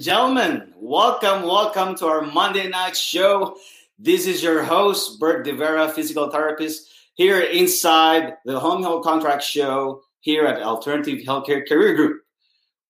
gentlemen. 0.00 0.72
Welcome, 0.76 1.42
welcome 1.42 1.94
to 1.96 2.06
our 2.06 2.22
Monday 2.22 2.68
night 2.68 2.96
show. 2.96 3.58
This 3.98 4.26
is 4.26 4.42
your 4.42 4.62
host, 4.62 5.20
Bert 5.20 5.44
Devera, 5.44 5.90
physical 5.90 6.30
therapist, 6.30 6.90
here 7.12 7.38
inside 7.38 8.32
the 8.46 8.58
Home 8.58 8.82
Health 8.82 9.04
Contract 9.04 9.42
Show 9.42 10.00
here 10.20 10.46
at 10.46 10.62
Alternative 10.62 11.18
Healthcare 11.18 11.68
Career 11.68 11.94
Group. 11.94 12.22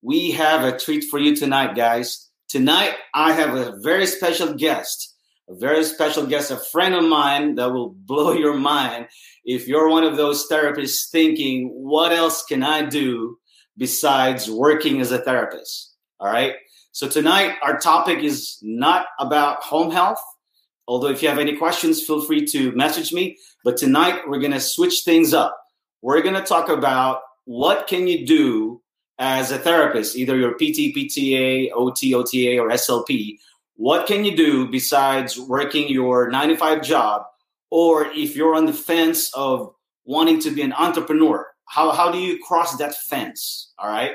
We 0.03 0.31
have 0.31 0.63
a 0.63 0.79
treat 0.79 1.03
for 1.11 1.19
you 1.19 1.35
tonight, 1.35 1.75
guys. 1.75 2.29
Tonight, 2.49 2.95
I 3.13 3.33
have 3.33 3.57
a 3.57 3.77
very 3.81 4.07
special 4.07 4.55
guest, 4.55 5.17
a 5.49 5.57
very 5.57 5.83
special 5.83 6.27
guest, 6.27 6.53
a 6.53 6.59
friend 6.59 6.95
of 6.95 7.03
mine 7.03 7.57
that 7.57 7.73
will 7.73 7.91
blow 7.91 8.33
your 8.35 8.55
mind 8.55 9.09
if 9.45 9.67
you're 9.67 9.89
one 9.89 10.05
of 10.05 10.17
those 10.17 10.49
therapists 10.49 11.11
thinking, 11.11 11.71
what 11.71 12.13
else 12.13 12.45
can 12.45 12.63
I 12.63 12.85
do 12.85 13.37
besides 13.77 14.49
working 14.49 15.01
as 15.01 15.11
a 15.11 15.19
therapist? 15.19 15.97
All 16.21 16.31
right. 16.31 16.55
So 16.93 17.09
tonight, 17.09 17.55
our 17.63 17.79
topic 17.79 18.19
is 18.25 18.59
not 18.63 19.07
about 19.21 19.63
home 19.63 19.93
health. 19.93 20.21
Although, 20.89 21.09
if 21.09 21.23
you 21.23 21.29
have 21.29 21.39
any 21.39 21.57
questions, 21.57 22.03
feel 22.03 22.21
free 22.21 22.45
to 22.47 22.73
message 22.73 23.13
me. 23.13 23.39
But 23.65 23.77
tonight, 23.77 24.23
we're 24.27 24.41
going 24.41 24.53
to 24.53 24.61
switch 24.61 25.03
things 25.05 25.33
up. 25.33 25.57
We're 26.03 26.21
going 26.21 26.35
to 26.35 26.43
talk 26.43 26.69
about 26.69 27.21
what 27.45 27.87
can 27.87 28.09
you 28.09 28.27
do 28.27 28.83
as 29.21 29.53
a 29.53 29.59
therapist, 29.59 30.17
either 30.17 30.37
your 30.37 30.55
PT, 30.55 30.97
PTA, 30.97 31.71
OT, 31.73 32.15
OTA, 32.15 32.59
or 32.59 32.71
SLP. 32.71 33.39
What 33.77 34.09
can 34.09 34.25
you 34.25 34.37
do 34.37 34.69
besides 34.69 35.39
working 35.39 35.89
your 35.89 36.29
95 36.29 36.83
job? 36.83 37.23
Or 37.71 38.07
if 38.07 38.35
you're 38.35 38.57
on 38.57 38.67
the 38.67 38.73
fence 38.73 39.31
of 39.35 39.73
wanting 40.05 40.41
to 40.41 40.51
be 40.51 40.63
an 40.63 40.73
entrepreneur, 40.73 41.47
how, 41.67 41.93
how 41.93 42.11
do 42.11 42.19
you 42.19 42.43
cross 42.43 42.77
that 42.79 42.97
fence? 42.97 43.73
All 43.79 43.89
right. 43.89 44.13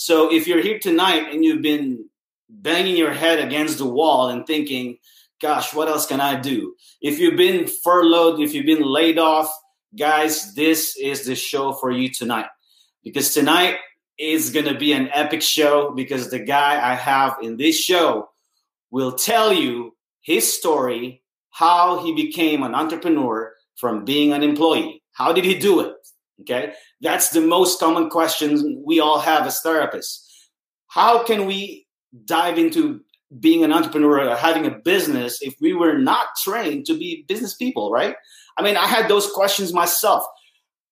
So 0.00 0.32
if 0.32 0.46
you're 0.46 0.62
here 0.62 0.78
tonight 0.78 1.26
and 1.32 1.44
you've 1.44 1.60
been 1.60 2.08
banging 2.48 2.96
your 2.96 3.12
head 3.12 3.40
against 3.40 3.78
the 3.78 3.84
wall 3.84 4.28
and 4.28 4.46
thinking, 4.46 4.98
gosh, 5.42 5.74
what 5.74 5.88
else 5.88 6.06
can 6.06 6.20
I 6.20 6.38
do? 6.38 6.76
If 7.02 7.18
you've 7.18 7.36
been 7.36 7.66
furloughed, 7.66 8.38
if 8.38 8.54
you've 8.54 8.64
been 8.64 8.84
laid 8.84 9.18
off, 9.18 9.52
guys, 9.98 10.54
this 10.54 10.96
is 10.96 11.26
the 11.26 11.34
show 11.34 11.72
for 11.72 11.90
you 11.90 12.12
tonight. 12.12 12.46
Because 13.02 13.34
tonight 13.34 13.78
is 14.16 14.50
going 14.50 14.66
to 14.66 14.78
be 14.78 14.92
an 14.92 15.10
epic 15.12 15.42
show 15.42 15.90
because 15.90 16.30
the 16.30 16.38
guy 16.38 16.74
I 16.74 16.94
have 16.94 17.38
in 17.42 17.56
this 17.56 17.76
show 17.76 18.28
will 18.92 19.16
tell 19.16 19.52
you 19.52 19.96
his 20.20 20.46
story, 20.46 21.24
how 21.50 22.04
he 22.04 22.14
became 22.14 22.62
an 22.62 22.76
entrepreneur 22.76 23.52
from 23.74 24.04
being 24.04 24.32
an 24.32 24.44
employee. 24.44 25.02
How 25.10 25.32
did 25.32 25.44
he 25.44 25.58
do 25.58 25.80
it? 25.80 25.94
Okay. 26.42 26.72
That's 27.00 27.30
the 27.30 27.40
most 27.40 27.80
common 27.80 28.10
question 28.10 28.82
we 28.86 29.00
all 29.00 29.18
have 29.18 29.46
as 29.46 29.60
therapists. 29.64 30.24
How 30.88 31.24
can 31.24 31.46
we 31.46 31.86
dive 32.24 32.58
into 32.58 33.00
being 33.40 33.64
an 33.64 33.72
entrepreneur 33.72 34.28
or 34.30 34.36
having 34.36 34.66
a 34.66 34.70
business 34.70 35.42
if 35.42 35.54
we 35.60 35.74
were 35.74 35.98
not 35.98 36.28
trained 36.42 36.86
to 36.86 36.96
be 36.96 37.24
business 37.28 37.54
people, 37.54 37.90
right? 37.90 38.16
I 38.56 38.62
mean, 38.62 38.76
I 38.76 38.86
had 38.86 39.08
those 39.08 39.30
questions 39.30 39.72
myself. 39.72 40.24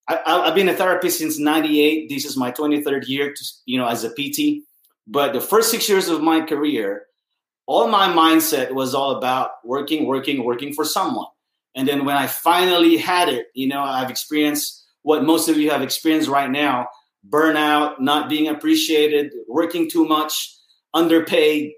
I, 0.08 0.44
have 0.44 0.54
been 0.54 0.68
a 0.68 0.74
therapist 0.74 1.18
since 1.18 1.38
98. 1.38 2.08
This 2.08 2.24
is 2.24 2.36
my 2.36 2.52
23rd 2.52 3.08
year, 3.08 3.32
to, 3.32 3.44
you 3.64 3.78
know, 3.78 3.86
as 3.86 4.04
a 4.04 4.10
PT. 4.10 4.62
But 5.06 5.32
the 5.32 5.40
first 5.40 5.70
six 5.70 5.88
years 5.88 6.08
of 6.08 6.20
my 6.22 6.42
career, 6.42 7.06
all 7.66 7.88
my 7.88 8.08
mindset 8.08 8.70
was 8.70 8.94
all 8.94 9.16
about 9.16 9.50
working, 9.64 10.06
working, 10.06 10.44
working 10.44 10.72
for 10.74 10.84
someone. 10.84 11.26
And 11.74 11.88
then 11.88 12.04
when 12.04 12.16
I 12.16 12.28
finally 12.28 12.96
had 12.96 13.28
it, 13.28 13.48
you 13.54 13.66
know, 13.66 13.82
I've 13.82 14.10
experienced 14.10 14.85
what 15.06 15.22
most 15.22 15.48
of 15.48 15.56
you 15.56 15.70
have 15.70 15.82
experienced 15.82 16.28
right 16.28 16.50
now 16.50 16.88
burnout, 17.28 18.00
not 18.00 18.28
being 18.28 18.48
appreciated, 18.48 19.32
working 19.46 19.88
too 19.88 20.04
much, 20.04 20.56
underpaid. 20.94 21.74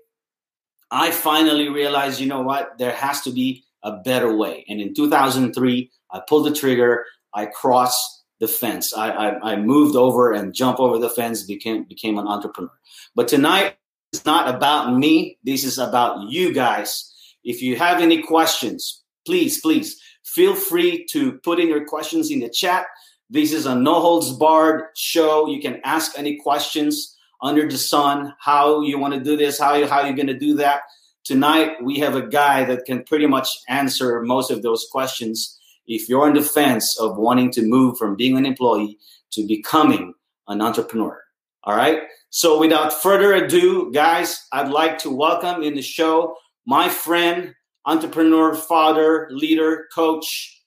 I 0.91 1.11
finally 1.11 1.69
realized, 1.69 2.21
you 2.21 2.27
know 2.27 2.41
what, 2.41 2.79
there 2.79 2.93
has 2.93 3.21
to 3.23 3.31
be 3.31 3.65
a 3.83 3.99
better 3.99 4.35
way. 4.35 4.65
And 4.71 4.81
in 4.81 4.95
2003, 4.95 5.91
I 6.11 6.23
pulled 6.27 6.47
the 6.47 6.55
trigger, 6.55 7.05
I 7.35 7.45
crossed 7.45 8.25
the 8.41 8.49
fence. 8.49 8.95
I, 8.95 9.11
I, 9.11 9.53
I 9.53 9.57
moved 9.57 9.95
over 9.95 10.33
and 10.33 10.55
jumped 10.55 10.81
over 10.81 10.97
the 10.97 11.11
fence, 11.11 11.43
became, 11.43 11.85
became 11.85 12.17
an 12.17 12.27
entrepreneur. 12.27 12.73
But 13.15 13.29
tonight, 13.29 13.77
it's 14.15 14.25
not 14.25 14.55
about 14.55 14.97
me. 14.97 15.37
This 15.45 15.65
is 15.65 15.77
about 15.77 16.31
you 16.31 16.55
guys. 16.55 17.13
If 17.45 17.61
you 17.61 17.77
have 17.77 18.01
any 18.01 18.23
questions, 18.23 19.03
please, 19.27 19.61
please 19.61 20.01
feel 20.25 20.55
free 20.55 21.05
to 21.11 21.33
put 21.45 21.61
in 21.61 21.69
your 21.69 21.85
questions 21.85 22.31
in 22.31 22.41
the 22.41 22.49
chat. 22.49 22.87
This 23.31 23.53
is 23.53 23.67
a 23.67 23.75
no 23.75 24.01
holds 24.01 24.33
barred 24.33 24.85
show. 24.97 25.49
You 25.49 25.61
can 25.61 25.81
ask 25.85 26.19
any 26.19 26.37
questions 26.37 27.15
under 27.43 27.69
the 27.69 27.77
sun, 27.77 28.35
how 28.39 28.81
you 28.81 28.99
want 28.99 29.15
to 29.15 29.21
do 29.21 29.37
this, 29.37 29.59
how 29.59 29.75
you 29.75 29.87
how 29.87 30.05
you're 30.05 30.17
going 30.17 30.29
to 30.29 30.39
do 30.39 30.55
that. 30.55 30.81
Tonight 31.25 31.83
we 31.83 31.99
have 31.99 32.17
a 32.17 32.27
guy 32.27 32.65
that 32.65 32.87
can 32.87 33.05
pretty 33.05 33.27
much 33.27 33.49
answer 33.69 34.23
most 34.23 34.51
of 34.51 34.63
those 34.63 34.87
questions. 34.91 35.59
If 35.87 36.09
you're 36.09 36.27
on 36.27 36.35
the 36.35 36.43
fence 36.43 36.99
of 36.99 37.19
wanting 37.19 37.51
to 37.53 37.63
move 37.63 37.99
from 37.99 38.17
being 38.17 38.39
an 38.39 38.47
employee 38.47 38.99
to 39.33 39.47
becoming 39.47 40.15
an 40.49 40.63
entrepreneur. 40.63 41.23
All 41.65 41.77
right. 41.77 42.05
So 42.31 42.59
without 42.59 42.95
further 42.95 43.35
ado, 43.35 43.93
guys, 43.93 44.47
I'd 44.53 44.71
like 44.71 44.99
to 44.99 45.11
welcome 45.11 45.63
in 45.63 45.75
the 45.75 45.83
show 45.83 46.37
my 46.67 46.89
friend, 46.89 47.55
entrepreneur, 47.85 48.55
father, 48.55 49.29
leader, 49.31 49.87
coach, 49.95 50.58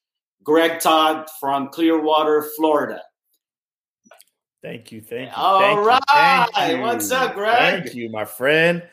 Greg 0.44 0.79
Todd 0.79 1.28
from 1.40 1.69
Clearwater, 1.69 2.50
Florida. 2.57 3.02
Thank 4.63 4.91
you. 4.91 5.02
Thank 5.02 5.29
you. 5.29 5.35
All 5.35 5.59
thank 5.59 5.79
right. 5.79 6.47
You, 6.47 6.53
thank 6.53 6.78
you. 6.78 6.81
What's 6.81 7.12
up, 7.12 7.34
Greg? 7.34 7.84
Thank 7.84 7.96
you, 7.96 8.12
my 8.12 8.25
friend. 8.25 8.84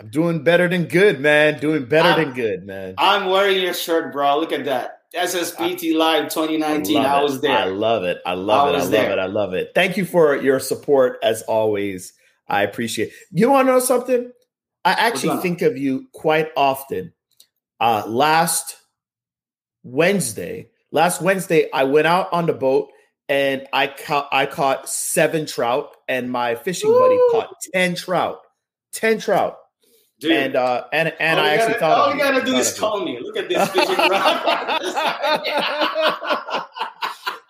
I'm 0.00 0.08
doing 0.08 0.42
better 0.42 0.68
than 0.68 0.84
good, 0.84 1.20
man. 1.20 1.60
Doing 1.60 1.84
better 1.84 2.08
I'm, 2.08 2.24
than 2.24 2.34
good, 2.34 2.66
man. 2.66 2.94
I'm 2.98 3.26
wearing 3.28 3.60
your 3.60 3.74
shirt, 3.74 4.12
bro. 4.12 4.40
Look 4.40 4.52
at 4.52 4.64
that. 4.64 5.00
SSPT 5.14 5.94
Live 5.94 6.30
2019. 6.30 6.96
I, 6.96 7.18
I 7.18 7.22
was 7.22 7.40
there. 7.42 7.56
I 7.56 7.66
love 7.66 8.04
it. 8.04 8.22
I 8.24 8.32
love 8.32 8.68
I 8.68 8.70
it. 8.70 8.74
I 8.74 8.78
love 8.78 8.90
there. 8.90 9.12
it. 9.12 9.18
I 9.18 9.26
love 9.26 9.52
it. 9.52 9.72
Thank 9.74 9.98
you 9.98 10.06
for 10.06 10.36
your 10.36 10.58
support 10.58 11.18
as 11.22 11.42
always. 11.42 12.14
I 12.48 12.62
appreciate 12.62 13.08
it. 13.08 13.14
You 13.30 13.50
want 13.50 13.68
to 13.68 13.72
know 13.74 13.78
something? 13.80 14.32
I 14.84 14.92
actually 14.92 15.40
think 15.42 15.62
of 15.62 15.76
you 15.76 16.06
quite 16.12 16.50
often. 16.56 17.12
Uh, 17.78 18.04
last 18.06 18.76
Wednesday, 19.82 20.70
last 20.92 21.20
Wednesday, 21.20 21.68
I 21.72 21.84
went 21.84 22.06
out 22.06 22.32
on 22.32 22.46
the 22.46 22.52
boat 22.52 22.90
and 23.28 23.66
I 23.72 23.86
caught 23.86 24.28
I 24.30 24.46
caught 24.46 24.88
seven 24.88 25.46
trout, 25.46 25.96
and 26.08 26.30
my 26.30 26.54
fishing 26.54 26.90
Ooh. 26.90 26.98
buddy 26.98 27.18
caught 27.32 27.54
ten 27.72 27.94
trout. 27.94 28.40
Ten 28.92 29.18
trout. 29.18 29.56
Dude. 30.20 30.32
And 30.32 30.54
uh 30.56 30.84
and 30.92 31.12
and 31.18 31.40
I 31.40 31.54
actually 31.54 31.74
gotta, 31.74 31.80
thought 31.80 31.98
all 31.98 32.14
you 32.14 32.20
gotta 32.20 32.44
do 32.44 32.54
is 32.56 32.78
call 32.78 33.04
me. 33.04 33.18
Look 33.20 33.36
at 33.36 33.48
this 33.48 33.68
fishing 33.70 33.96
rod. 33.96 34.92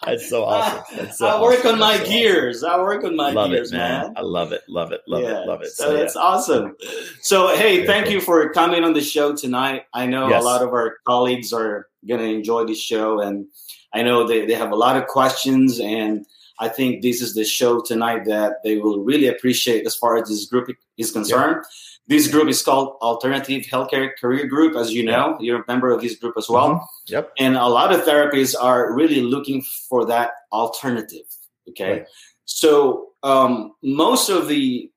That's 0.04 0.28
so 0.28 0.44
awesome. 0.44 0.82
That's 0.96 1.18
so 1.18 1.26
I 1.26 1.40
work 1.40 1.58
awesome. 1.60 1.72
on 1.74 1.78
my 1.78 1.96
so 1.98 2.06
gears. 2.06 2.62
Awesome. 2.62 2.80
I 2.80 2.82
work 2.82 3.04
on 3.04 3.14
my 3.16 3.30
love 3.30 3.50
gears, 3.50 3.72
it, 3.72 3.76
man. 3.76 4.02
man. 4.02 4.14
I 4.16 4.22
love 4.22 4.52
it. 4.52 4.62
Love 4.68 4.92
it. 4.92 5.00
Love 5.06 5.22
yeah. 5.22 5.42
it. 5.42 5.46
Love 5.46 5.62
it. 5.62 5.68
So, 5.68 5.84
so 5.84 5.96
that's 5.96 6.14
yeah. 6.14 6.20
awesome. 6.22 6.76
So 7.20 7.54
hey, 7.56 7.86
thank 7.86 8.10
you 8.10 8.20
for 8.20 8.52
coming 8.52 8.84
on 8.84 8.94
the 8.94 9.00
show 9.00 9.36
tonight. 9.36 9.82
I 9.92 10.06
know 10.06 10.28
yes. 10.28 10.42
a 10.42 10.44
lot 10.44 10.62
of 10.62 10.70
our 10.70 10.96
colleagues 11.06 11.52
are 11.52 11.88
gonna 12.08 12.24
enjoy 12.24 12.64
this 12.64 12.80
show 12.80 13.20
and 13.20 13.46
I 13.94 14.02
know 14.02 14.26
they, 14.26 14.46
they 14.46 14.54
have 14.54 14.72
a 14.72 14.76
lot 14.76 14.96
of 14.96 15.06
questions 15.06 15.80
and 15.80 16.26
I 16.58 16.68
think 16.68 17.02
this 17.02 17.20
is 17.20 17.34
the 17.34 17.44
show 17.44 17.80
tonight 17.80 18.24
that 18.26 18.62
they 18.62 18.78
will 18.78 19.02
really 19.02 19.26
appreciate 19.26 19.86
as 19.86 19.96
far 19.96 20.16
as 20.16 20.28
this 20.28 20.46
group 20.46 20.70
is 20.96 21.10
concerned. 21.10 21.56
Yeah. 21.56 22.16
This 22.16 22.28
group 22.28 22.48
is 22.48 22.62
called 22.62 22.96
Alternative 23.00 23.62
Healthcare 23.62 24.10
Career 24.20 24.46
Group, 24.46 24.76
as 24.76 24.92
you 24.92 25.04
know. 25.04 25.36
You're 25.40 25.62
a 25.62 25.64
member 25.66 25.90
of 25.90 26.00
this 26.02 26.16
group 26.16 26.34
as 26.36 26.48
well. 26.48 26.74
Mm-hmm. 26.74 27.12
Yep. 27.14 27.32
And 27.38 27.56
a 27.56 27.66
lot 27.66 27.92
of 27.92 28.02
therapists 28.02 28.54
are 28.60 28.92
really 28.92 29.22
looking 29.22 29.62
for 29.88 30.04
that 30.06 30.32
alternative. 30.52 31.26
Okay. 31.68 31.92
Right. 31.92 32.06
So 32.44 33.08
um, 33.22 33.72
most 33.82 34.28
of 34.28 34.48
the 34.48 34.90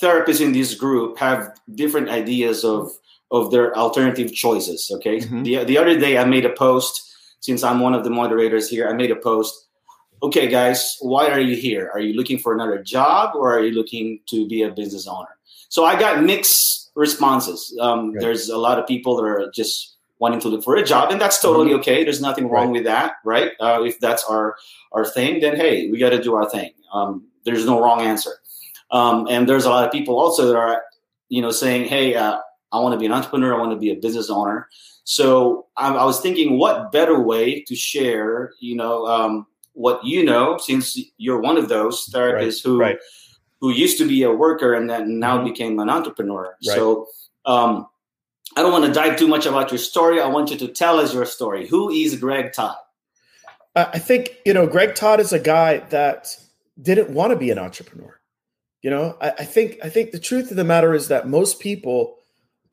therapists 0.00 0.40
in 0.40 0.52
this 0.52 0.74
group 0.74 1.18
have 1.18 1.52
different 1.74 2.08
ideas 2.08 2.64
of 2.64 2.90
of 3.30 3.50
their 3.50 3.76
alternative 3.76 4.32
choices. 4.32 4.90
Okay. 4.96 5.18
Mm-hmm. 5.18 5.42
The, 5.42 5.64
the 5.64 5.78
other 5.78 5.98
day 5.98 6.18
I 6.18 6.24
made 6.24 6.44
a 6.44 6.52
post 6.52 7.02
since 7.40 7.62
I'm 7.62 7.80
one 7.80 7.94
of 7.94 8.04
the 8.04 8.10
moderators 8.10 8.68
here, 8.68 8.88
I 8.88 8.92
made 8.92 9.10
a 9.10 9.16
post. 9.16 9.68
Okay, 10.22 10.48
guys, 10.48 10.96
why 11.00 11.28
are 11.28 11.40
you 11.40 11.54
here? 11.54 11.90
Are 11.92 12.00
you 12.00 12.14
looking 12.14 12.38
for 12.38 12.54
another 12.54 12.82
job 12.82 13.36
or 13.36 13.54
are 13.54 13.62
you 13.62 13.72
looking 13.72 14.20
to 14.30 14.48
be 14.48 14.62
a 14.62 14.70
business 14.70 15.06
owner? 15.06 15.36
So 15.68 15.84
I 15.84 15.98
got 15.98 16.22
mixed 16.22 16.90
responses. 16.94 17.76
Um, 17.80 18.12
right. 18.12 18.20
There's 18.20 18.48
a 18.48 18.56
lot 18.56 18.78
of 18.78 18.86
people 18.86 19.16
that 19.16 19.24
are 19.24 19.50
just 19.54 19.96
wanting 20.18 20.40
to 20.40 20.48
look 20.48 20.64
for 20.64 20.74
a 20.76 20.82
job, 20.82 21.10
and 21.12 21.20
that's 21.20 21.40
totally 21.40 21.70
mm-hmm. 21.70 21.80
okay. 21.80 22.02
There's 22.02 22.22
nothing 22.22 22.48
wrong 22.48 22.68
right. 22.68 22.72
with 22.72 22.84
that, 22.84 23.14
right? 23.24 23.52
Uh, 23.60 23.82
if 23.84 24.00
that's 24.00 24.24
our 24.24 24.56
our 24.92 25.04
thing, 25.04 25.40
then 25.40 25.56
hey, 25.56 25.90
we 25.90 25.98
got 25.98 26.10
to 26.10 26.22
do 26.22 26.34
our 26.34 26.48
thing. 26.48 26.72
Um, 26.92 27.26
there's 27.44 27.66
no 27.66 27.80
wrong 27.80 28.00
answer. 28.00 28.32
Um, 28.90 29.26
and 29.28 29.48
there's 29.48 29.64
a 29.64 29.70
lot 29.70 29.84
of 29.84 29.92
people 29.92 30.18
also 30.18 30.46
that 30.46 30.56
are, 30.56 30.82
you 31.28 31.42
know, 31.42 31.50
saying, 31.50 31.88
hey, 31.88 32.14
uh, 32.14 32.38
I 32.72 32.80
want 32.80 32.92
to 32.92 32.98
be 32.98 33.06
an 33.06 33.12
entrepreneur. 33.12 33.54
I 33.54 33.58
want 33.58 33.72
to 33.72 33.78
be 33.78 33.90
a 33.90 33.96
business 33.96 34.30
owner. 34.30 34.68
So 35.04 35.66
I, 35.76 35.94
I 35.94 36.04
was 36.04 36.20
thinking, 36.20 36.58
what 36.58 36.90
better 36.90 37.20
way 37.20 37.62
to 37.62 37.76
share, 37.76 38.52
you 38.60 38.74
know, 38.74 39.06
um, 39.06 39.46
what 39.72 40.04
you 40.04 40.24
know, 40.24 40.58
since 40.58 40.98
you're 41.18 41.40
one 41.40 41.56
of 41.56 41.68
those 41.68 42.06
therapists 42.06 42.64
right, 42.64 42.70
who 42.70 42.80
right. 42.80 42.98
who 43.60 43.70
used 43.70 43.98
to 43.98 44.08
be 44.08 44.22
a 44.22 44.32
worker 44.32 44.74
and 44.74 44.90
then 44.90 45.20
now 45.20 45.36
mm-hmm. 45.36 45.48
became 45.48 45.78
an 45.78 45.90
entrepreneur. 45.90 46.56
Right. 46.66 46.74
So 46.76 47.06
um, 47.44 47.86
I 48.56 48.62
don't 48.62 48.72
want 48.72 48.86
to 48.86 48.92
dive 48.92 49.18
too 49.18 49.28
much 49.28 49.46
about 49.46 49.70
your 49.70 49.78
story. 49.78 50.20
I 50.20 50.26
want 50.26 50.50
you 50.50 50.56
to 50.58 50.68
tell 50.68 50.98
us 50.98 51.14
your 51.14 51.26
story. 51.26 51.68
Who 51.68 51.90
is 51.90 52.16
Greg 52.16 52.52
Todd? 52.52 52.76
I 53.76 53.98
think 53.98 54.38
you 54.46 54.54
know 54.54 54.66
Greg 54.66 54.94
Todd 54.94 55.20
is 55.20 55.32
a 55.32 55.38
guy 55.38 55.78
that 55.90 56.34
didn't 56.80 57.10
want 57.10 57.30
to 57.30 57.36
be 57.36 57.50
an 57.50 57.58
entrepreneur. 57.58 58.18
You 58.82 58.90
know, 58.90 59.16
I, 59.20 59.30
I 59.38 59.44
think 59.44 59.78
I 59.84 59.90
think 59.90 60.10
the 60.10 60.18
truth 60.18 60.50
of 60.50 60.56
the 60.56 60.64
matter 60.64 60.94
is 60.94 61.08
that 61.08 61.28
most 61.28 61.60
people 61.60 62.15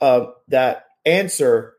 uh, 0.03 0.31
that 0.49 0.87
answer, 1.05 1.75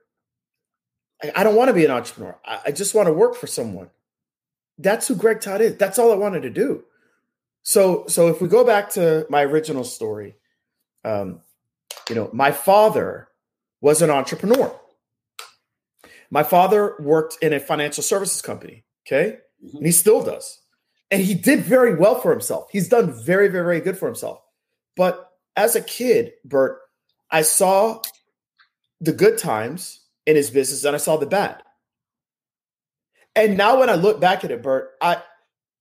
I, 1.36 1.44
don't 1.44 1.56
want 1.56 1.68
to 1.68 1.74
be 1.74 1.84
an 1.84 1.90
entrepreneur. 1.90 2.38
I, 2.42 2.60
I 2.66 2.70
just 2.70 2.94
want 2.94 3.06
to 3.06 3.12
work 3.12 3.34
for 3.34 3.46
someone. 3.46 3.90
That's 4.78 5.06
who 5.06 5.14
Greg 5.14 5.42
Todd 5.42 5.60
is. 5.60 5.76
That's 5.76 5.98
all 5.98 6.10
I 6.10 6.16
wanted 6.16 6.40
to 6.44 6.50
do. 6.50 6.84
So, 7.64 8.06
so 8.08 8.28
if 8.28 8.40
we 8.40 8.48
go 8.48 8.64
back 8.64 8.88
to 8.90 9.26
my 9.28 9.42
original 9.42 9.84
story, 9.84 10.36
um, 11.04 11.42
you 12.08 12.14
know, 12.14 12.30
my 12.32 12.50
father 12.50 13.28
was 13.82 14.00
an 14.00 14.08
entrepreneur. 14.08 14.74
My 16.30 16.44
father 16.44 16.96
worked 16.98 17.36
in 17.42 17.52
a 17.52 17.60
financial 17.60 18.02
services 18.02 18.40
company. 18.40 18.84
Okay, 19.06 19.36
mm-hmm. 19.62 19.76
and 19.76 19.86
he 19.86 19.92
still 19.92 20.22
does, 20.22 20.62
and 21.10 21.20
he 21.20 21.34
did 21.34 21.60
very 21.60 21.94
well 21.94 22.18
for 22.18 22.30
himself. 22.30 22.68
He's 22.72 22.88
done 22.88 23.12
very, 23.12 23.48
very, 23.48 23.64
very 23.64 23.80
good 23.80 23.98
for 23.98 24.06
himself. 24.06 24.40
But 24.96 25.30
as 25.56 25.76
a 25.76 25.82
kid, 25.82 26.32
Bert, 26.42 26.80
I 27.30 27.42
saw 27.42 28.00
the 29.00 29.12
good 29.12 29.38
times 29.38 30.00
in 30.26 30.36
his 30.36 30.50
business 30.50 30.84
and 30.84 30.94
I 30.94 30.98
saw 30.98 31.16
the 31.16 31.26
bad. 31.26 31.62
And 33.36 33.56
now 33.56 33.80
when 33.80 33.90
I 33.90 33.94
look 33.94 34.20
back 34.20 34.44
at 34.44 34.50
it, 34.50 34.62
Bert, 34.62 34.92
I 35.00 35.22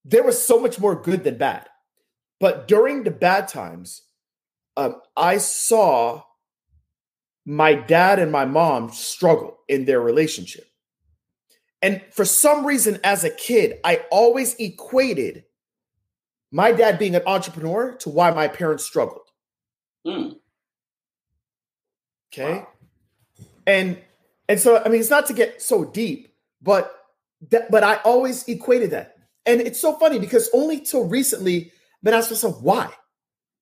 there 0.06 0.24
was 0.24 0.44
so 0.44 0.60
much 0.60 0.80
more 0.80 0.95
good 0.95 1.24
than 1.24 1.38
bad. 1.38 1.68
But 2.39 2.68
during 2.68 3.04
the 3.04 3.12
bad 3.12 3.48
times, 3.48 4.01
um, 4.75 4.95
I 5.15 5.38
saw 5.38 6.24
my 7.45 7.74
dad 7.74 8.19
and 8.19 8.31
my 8.31 8.45
mom 8.45 8.92
struggle 8.92 9.59
in 9.69 9.86
their 9.86 10.01
relationship. 10.01 10.66
And 11.81 12.01
for 12.12 12.25
some 12.25 12.66
reason, 12.66 13.00
as 13.04 13.24
a 13.24 13.30
kid, 13.30 13.80
I 13.83 14.06
always 14.09 14.56
equated 14.56 15.45
my 16.51 16.71
dad 16.71 17.00
being 17.00 17.16
an 17.16 17.24
entrepreneur 17.25 17.95
to 17.98 18.09
why 18.09 18.31
my 18.31 18.48
parents 18.48 18.86
struggled. 18.86 19.27
Mm. 20.07 20.38
Okay. 22.31 22.59
Wow. 22.59 22.68
And 23.65 23.98
and 24.50 24.60
so 24.60 24.81
I 24.83 24.89
mean 24.89 25.00
it's 25.00 25.10
not 25.10 25.27
to 25.27 25.33
get 25.33 25.62
so 25.62 25.86
deep, 25.86 26.33
but 26.62 26.94
that 27.50 27.71
but 27.71 27.83
I 27.83 27.95
always 27.98 28.48
equated 28.48 28.92
that. 28.92 29.15
And 29.45 29.62
it's 29.62 29.80
so 29.80 29.98
funny 29.98 30.19
because 30.19 30.50
only 30.54 30.80
till 30.80 31.07
recently 31.07 31.65
I've 31.65 32.04
been 32.04 32.13
asked 32.13 32.31
myself 32.31 32.62
why? 32.62 32.92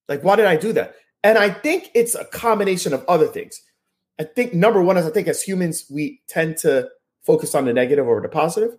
Like 0.07 0.24
why 0.24 0.36
did 0.36 0.45
I 0.45 0.56
do 0.56 0.74
that? 0.74 0.95
And 1.24 1.38
I 1.38 1.50
think 1.50 1.92
it's 1.94 2.15
a 2.15 2.25
combination 2.25 2.94
of 2.94 3.06
other 3.07 3.27
things. 3.27 3.62
I 4.19 4.24
think 4.24 4.53
number 4.53 4.81
one 4.81 4.98
is 4.98 5.06
I 5.06 5.12
think 5.12 5.27
as 5.27 5.42
humans 5.42 5.86
we 5.89 6.21
tend 6.27 6.57
to 6.57 6.89
focus 7.24 7.56
on 7.56 7.65
the 7.65 7.74
negative 7.74 8.07
over 8.07 8.21
the 8.21 8.30
positive, 8.30 8.77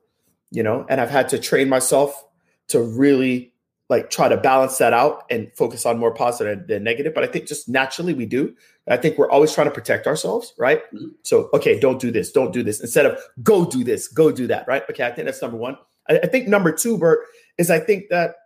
you 0.51 0.63
know, 0.63 0.85
and 0.89 1.01
I've 1.01 1.11
had 1.11 1.29
to 1.31 1.39
train 1.39 1.69
myself 1.69 2.25
to 2.69 2.81
really 2.83 3.52
like 3.93 4.09
try 4.09 4.27
to 4.27 4.39
balance 4.39 4.79
that 4.79 4.95
out 4.95 5.25
and 5.31 5.53
focus 5.55 5.85
on 5.85 5.99
more 5.99 6.15
positive 6.15 6.67
than 6.67 6.83
negative. 6.83 7.13
But 7.13 7.25
I 7.25 7.27
think 7.27 7.47
just 7.47 7.69
naturally 7.69 8.15
we 8.15 8.25
do. 8.25 8.57
I 8.89 8.97
think 8.97 9.19
we're 9.19 9.31
always 9.31 9.53
trying 9.53 9.67
to 9.67 9.71
protect 9.71 10.07
ourselves, 10.07 10.55
right? 10.59 10.83
Mm-hmm. 10.95 11.09
So, 11.23 11.51
okay, 11.53 11.79
don't 11.79 12.01
do 12.01 12.11
this, 12.11 12.33
don't 12.33 12.53
do 12.53 12.63
this, 12.63 12.81
instead 12.81 13.05
of 13.05 13.21
go 13.43 13.67
do 13.67 13.85
this, 13.85 14.09
go 14.09 14.33
do 14.33 14.47
that, 14.47 14.67
right? 14.67 14.83
Okay, 14.89 15.05
I 15.05 15.11
think 15.13 15.27
that's 15.27 15.43
number 15.43 15.59
one. 15.59 15.77
I, 16.09 16.21
I 16.21 16.27
think 16.27 16.49
number 16.49 16.73
two, 16.73 16.97
Bert, 16.97 17.21
is 17.59 17.71
I 17.71 17.81
think 17.81 18.09
that 18.09 18.37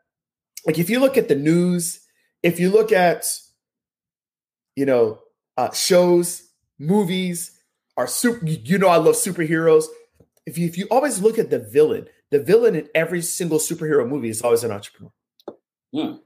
like 0.67 0.81
if 0.81 0.91
you 0.91 0.99
look 0.99 1.17
at 1.17 1.29
the 1.29 1.37
news, 1.37 2.01
if 2.43 2.59
you 2.59 2.71
look 2.71 2.91
at 2.91 3.25
you 4.75 4.85
know 4.85 5.21
uh, 5.57 5.71
shows, 5.71 6.43
movies, 6.79 7.53
are 7.97 8.09
super. 8.09 8.45
You 8.45 8.79
know, 8.79 8.89
I 8.89 8.97
love 8.97 9.15
superheroes. 9.15 9.85
If 10.45 10.59
you 10.59 10.67
if 10.67 10.77
you 10.77 10.89
always 10.91 11.23
look 11.23 11.39
at 11.39 11.51
the 11.51 11.61
villain, 11.61 12.09
the 12.31 12.43
villain 12.43 12.75
in 12.75 12.89
every 12.97 13.23
single 13.23 13.59
superhero 13.59 14.07
movie 14.07 14.29
is 14.29 14.43
always 14.43 14.65
an 14.65 14.73
entrepreneur. 14.73 15.13
Hmm. 15.97 16.17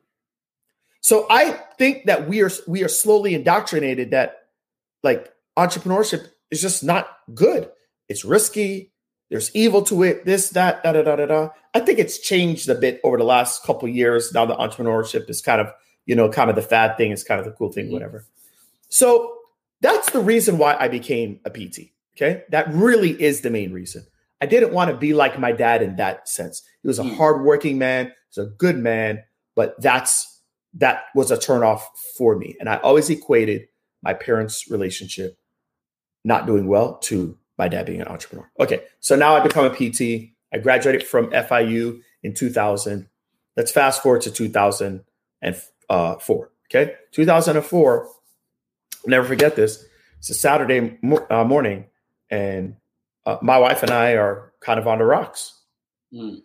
So 1.00 1.26
I 1.30 1.52
think 1.78 2.06
that 2.06 2.28
we 2.28 2.42
are 2.42 2.50
we 2.66 2.82
are 2.82 2.88
slowly 2.88 3.34
indoctrinated 3.34 4.10
that 4.10 4.48
like 5.02 5.32
entrepreneurship 5.56 6.28
is 6.50 6.60
just 6.60 6.82
not 6.84 7.08
good. 7.34 7.70
It's 8.08 8.24
risky. 8.24 8.92
There's 9.30 9.54
evil 9.54 9.82
to 9.82 10.02
it. 10.02 10.24
This, 10.24 10.50
that, 10.50 10.82
da 10.82 10.92
da 10.92 11.02
da 11.02 11.14
da 11.14 11.26
da. 11.26 11.48
I 11.72 11.80
think 11.80 12.00
it's 12.00 12.18
changed 12.18 12.68
a 12.68 12.74
bit 12.74 13.00
over 13.04 13.16
the 13.16 13.24
last 13.24 13.62
couple 13.62 13.88
years. 13.88 14.32
Now 14.34 14.44
the 14.44 14.56
entrepreneurship 14.56 15.30
is 15.30 15.40
kind 15.40 15.60
of 15.60 15.72
you 16.04 16.16
know 16.16 16.28
kind 16.28 16.50
of 16.50 16.56
the 16.56 16.62
fad 16.62 16.96
thing. 16.96 17.12
It's 17.12 17.24
kind 17.24 17.38
of 17.38 17.46
the 17.46 17.52
cool 17.52 17.70
thing, 17.70 17.84
mm-hmm. 17.86 17.94
whatever. 17.94 18.26
So 18.88 19.36
that's 19.80 20.10
the 20.10 20.20
reason 20.20 20.58
why 20.58 20.76
I 20.78 20.88
became 20.88 21.40
a 21.44 21.50
PT. 21.50 21.92
Okay, 22.16 22.42
that 22.50 22.68
really 22.72 23.10
is 23.22 23.40
the 23.42 23.50
main 23.50 23.72
reason. 23.72 24.04
I 24.42 24.46
didn't 24.46 24.72
want 24.72 24.90
to 24.90 24.96
be 24.96 25.14
like 25.14 25.38
my 25.38 25.52
dad 25.52 25.80
in 25.80 25.96
that 25.96 26.28
sense. 26.28 26.62
He 26.82 26.88
was 26.88 26.98
a 26.98 27.04
hmm. 27.04 27.14
hardworking 27.14 27.78
man. 27.78 28.06
He 28.06 28.40
was 28.40 28.46
a 28.48 28.50
good 28.50 28.76
man 28.76 29.22
but 29.54 29.80
that's 29.80 30.40
that 30.74 31.04
was 31.14 31.30
a 31.30 31.36
turnoff 31.36 31.82
for 32.16 32.36
me. 32.36 32.56
And 32.60 32.68
I 32.68 32.76
always 32.76 33.10
equated 33.10 33.68
my 34.02 34.14
parents' 34.14 34.70
relationship 34.70 35.36
not 36.24 36.46
doing 36.46 36.68
well 36.68 36.98
to 36.98 37.36
my 37.58 37.68
dad 37.68 37.86
being 37.86 38.00
an 38.00 38.08
entrepreneur. 38.08 38.50
Okay, 38.58 38.84
so 39.00 39.16
now 39.16 39.36
I 39.36 39.40
become 39.40 39.64
a 39.64 39.70
PT. 39.70 40.30
I 40.52 40.58
graduated 40.58 41.06
from 41.06 41.30
FIU 41.30 42.00
in 42.22 42.34
2000. 42.34 43.08
Let's 43.56 43.72
fast 43.72 44.02
forward 44.02 44.22
to 44.22 44.30
2004. 44.30 46.50
Okay, 46.72 46.94
2004. 47.12 48.06
I'll 48.06 48.14
never 49.06 49.26
forget 49.26 49.56
this. 49.56 49.84
It's 50.18 50.30
a 50.30 50.34
Saturday 50.34 50.98
mo- 51.02 51.26
uh, 51.30 51.44
morning, 51.44 51.86
and 52.30 52.76
uh, 53.26 53.38
my 53.42 53.58
wife 53.58 53.82
and 53.82 53.90
I 53.90 54.12
are 54.12 54.52
kind 54.60 54.78
of 54.78 54.86
on 54.86 54.98
the 54.98 55.04
rocks. 55.04 55.58
Mm. 56.12 56.42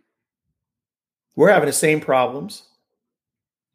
We're 1.35 1.51
having 1.51 1.67
the 1.67 1.73
same 1.73 1.99
problems. 1.99 2.63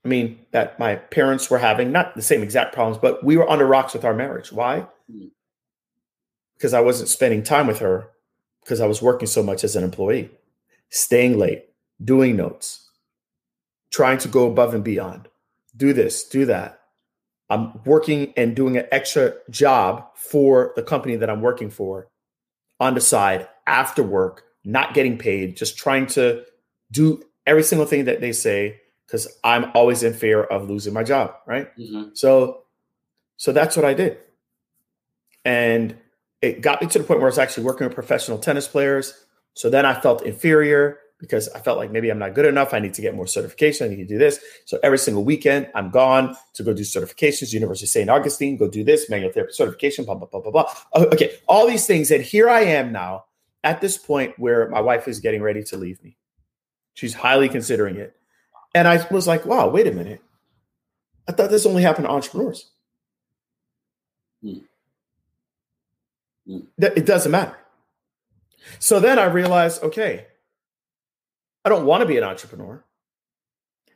I 0.04 0.08
mean, 0.08 0.40
that 0.52 0.78
my 0.78 0.96
parents 0.96 1.50
were 1.50 1.58
having, 1.58 1.92
not 1.92 2.16
the 2.16 2.22
same 2.22 2.42
exact 2.42 2.74
problems, 2.74 2.98
but 2.98 3.22
we 3.22 3.36
were 3.36 3.48
on 3.48 3.58
the 3.58 3.66
rocks 3.66 3.92
with 3.92 4.04
our 4.04 4.14
marriage. 4.14 4.50
Why? 4.50 4.86
Hmm. 5.10 5.26
Because 6.56 6.74
I 6.74 6.80
wasn't 6.80 7.08
spending 7.08 7.42
time 7.42 7.66
with 7.66 7.78
her 7.78 8.10
because 8.62 8.80
I 8.80 8.86
was 8.86 9.02
working 9.02 9.26
so 9.26 9.42
much 9.42 9.64
as 9.64 9.76
an 9.76 9.84
employee, 9.84 10.30
staying 10.90 11.38
late, 11.38 11.66
doing 12.02 12.36
notes, 12.36 12.90
trying 13.90 14.18
to 14.18 14.28
go 14.28 14.46
above 14.46 14.74
and 14.74 14.84
beyond, 14.84 15.28
do 15.76 15.92
this, 15.92 16.24
do 16.24 16.46
that. 16.46 16.80
I'm 17.48 17.80
working 17.84 18.32
and 18.36 18.54
doing 18.54 18.76
an 18.76 18.86
extra 18.92 19.34
job 19.50 20.06
for 20.14 20.72
the 20.76 20.82
company 20.82 21.16
that 21.16 21.28
I'm 21.28 21.40
working 21.40 21.68
for 21.68 22.08
on 22.78 22.94
the 22.94 23.00
side 23.00 23.48
after 23.66 24.02
work, 24.02 24.44
not 24.64 24.94
getting 24.94 25.18
paid, 25.18 25.56
just 25.56 25.76
trying 25.76 26.06
to 26.08 26.44
do 26.92 27.22
every 27.46 27.62
single 27.62 27.86
thing 27.86 28.04
that 28.04 28.20
they 28.20 28.32
say 28.32 28.80
because 29.10 29.26
I'm 29.42 29.72
always 29.74 30.04
in 30.04 30.14
fear 30.14 30.44
of 30.44 30.70
losing 30.70 30.94
my 30.94 31.02
job, 31.02 31.34
right? 31.46 31.76
Mm-hmm. 31.76 32.10
So, 32.14 32.62
so 33.36 33.50
that's 33.50 33.74
what 33.74 33.84
I 33.84 33.94
did, 33.94 34.18
and 35.44 35.96
it 36.40 36.60
got 36.60 36.80
me 36.80 36.88
to 36.88 36.98
the 36.98 37.04
point 37.04 37.18
where 37.20 37.28
I 37.28 37.32
was 37.32 37.38
actually 37.38 37.64
working 37.64 37.86
with 37.86 37.94
professional 37.94 38.38
tennis 38.38 38.68
players. 38.68 39.14
So 39.54 39.68
then 39.68 39.84
I 39.84 39.98
felt 40.00 40.22
inferior 40.24 40.98
because 41.18 41.48
I 41.50 41.60
felt 41.60 41.76
like 41.76 41.90
maybe 41.90 42.08
I'm 42.08 42.18
not 42.18 42.34
good 42.34 42.46
enough. 42.46 42.72
I 42.72 42.78
need 42.78 42.94
to 42.94 43.02
get 43.02 43.14
more 43.14 43.26
certification. 43.26 43.86
I 43.86 43.90
need 43.90 43.96
to 43.96 44.06
do 44.06 44.16
this. 44.16 44.40
So 44.64 44.78
every 44.82 44.98
single 44.98 45.22
weekend, 45.22 45.68
I'm 45.74 45.90
gone 45.90 46.34
to 46.54 46.62
go 46.62 46.72
do 46.72 46.82
certifications. 46.82 47.52
University 47.52 47.84
of 47.84 47.90
St. 47.90 48.08
Augustine, 48.08 48.56
go 48.56 48.68
do 48.68 48.84
this 48.84 49.10
manual 49.10 49.32
therapy 49.32 49.52
certification. 49.52 50.04
Blah 50.04 50.14
blah 50.14 50.28
blah 50.28 50.40
blah 50.40 50.50
blah. 50.50 50.74
Okay, 51.12 51.36
all 51.46 51.66
these 51.66 51.86
things, 51.86 52.10
and 52.10 52.24
here 52.24 52.48
I 52.48 52.60
am 52.60 52.92
now 52.92 53.24
at 53.62 53.80
this 53.80 53.98
point 53.98 54.38
where 54.38 54.68
my 54.70 54.80
wife 54.80 55.08
is 55.08 55.20
getting 55.20 55.42
ready 55.42 55.62
to 55.64 55.76
leave 55.76 56.02
me. 56.02 56.16
She's 56.94 57.14
highly 57.14 57.48
considering 57.48 57.96
it. 57.96 58.16
And 58.74 58.86
I 58.86 59.04
was 59.10 59.26
like, 59.26 59.44
wow, 59.44 59.68
wait 59.68 59.86
a 59.86 59.92
minute. 59.92 60.22
I 61.28 61.32
thought 61.32 61.50
this 61.50 61.66
only 61.66 61.82
happened 61.82 62.06
to 62.06 62.12
entrepreneurs. 62.12 62.70
Hmm. 64.42 64.58
Hmm. 66.46 66.60
It 66.78 67.06
doesn't 67.06 67.30
matter. 67.30 67.56
So 68.78 69.00
then 69.00 69.18
I 69.18 69.24
realized, 69.24 69.82
okay, 69.82 70.26
I 71.64 71.68
don't 71.68 71.86
want 71.86 72.02
to 72.02 72.06
be 72.06 72.16
an 72.16 72.24
entrepreneur, 72.24 72.84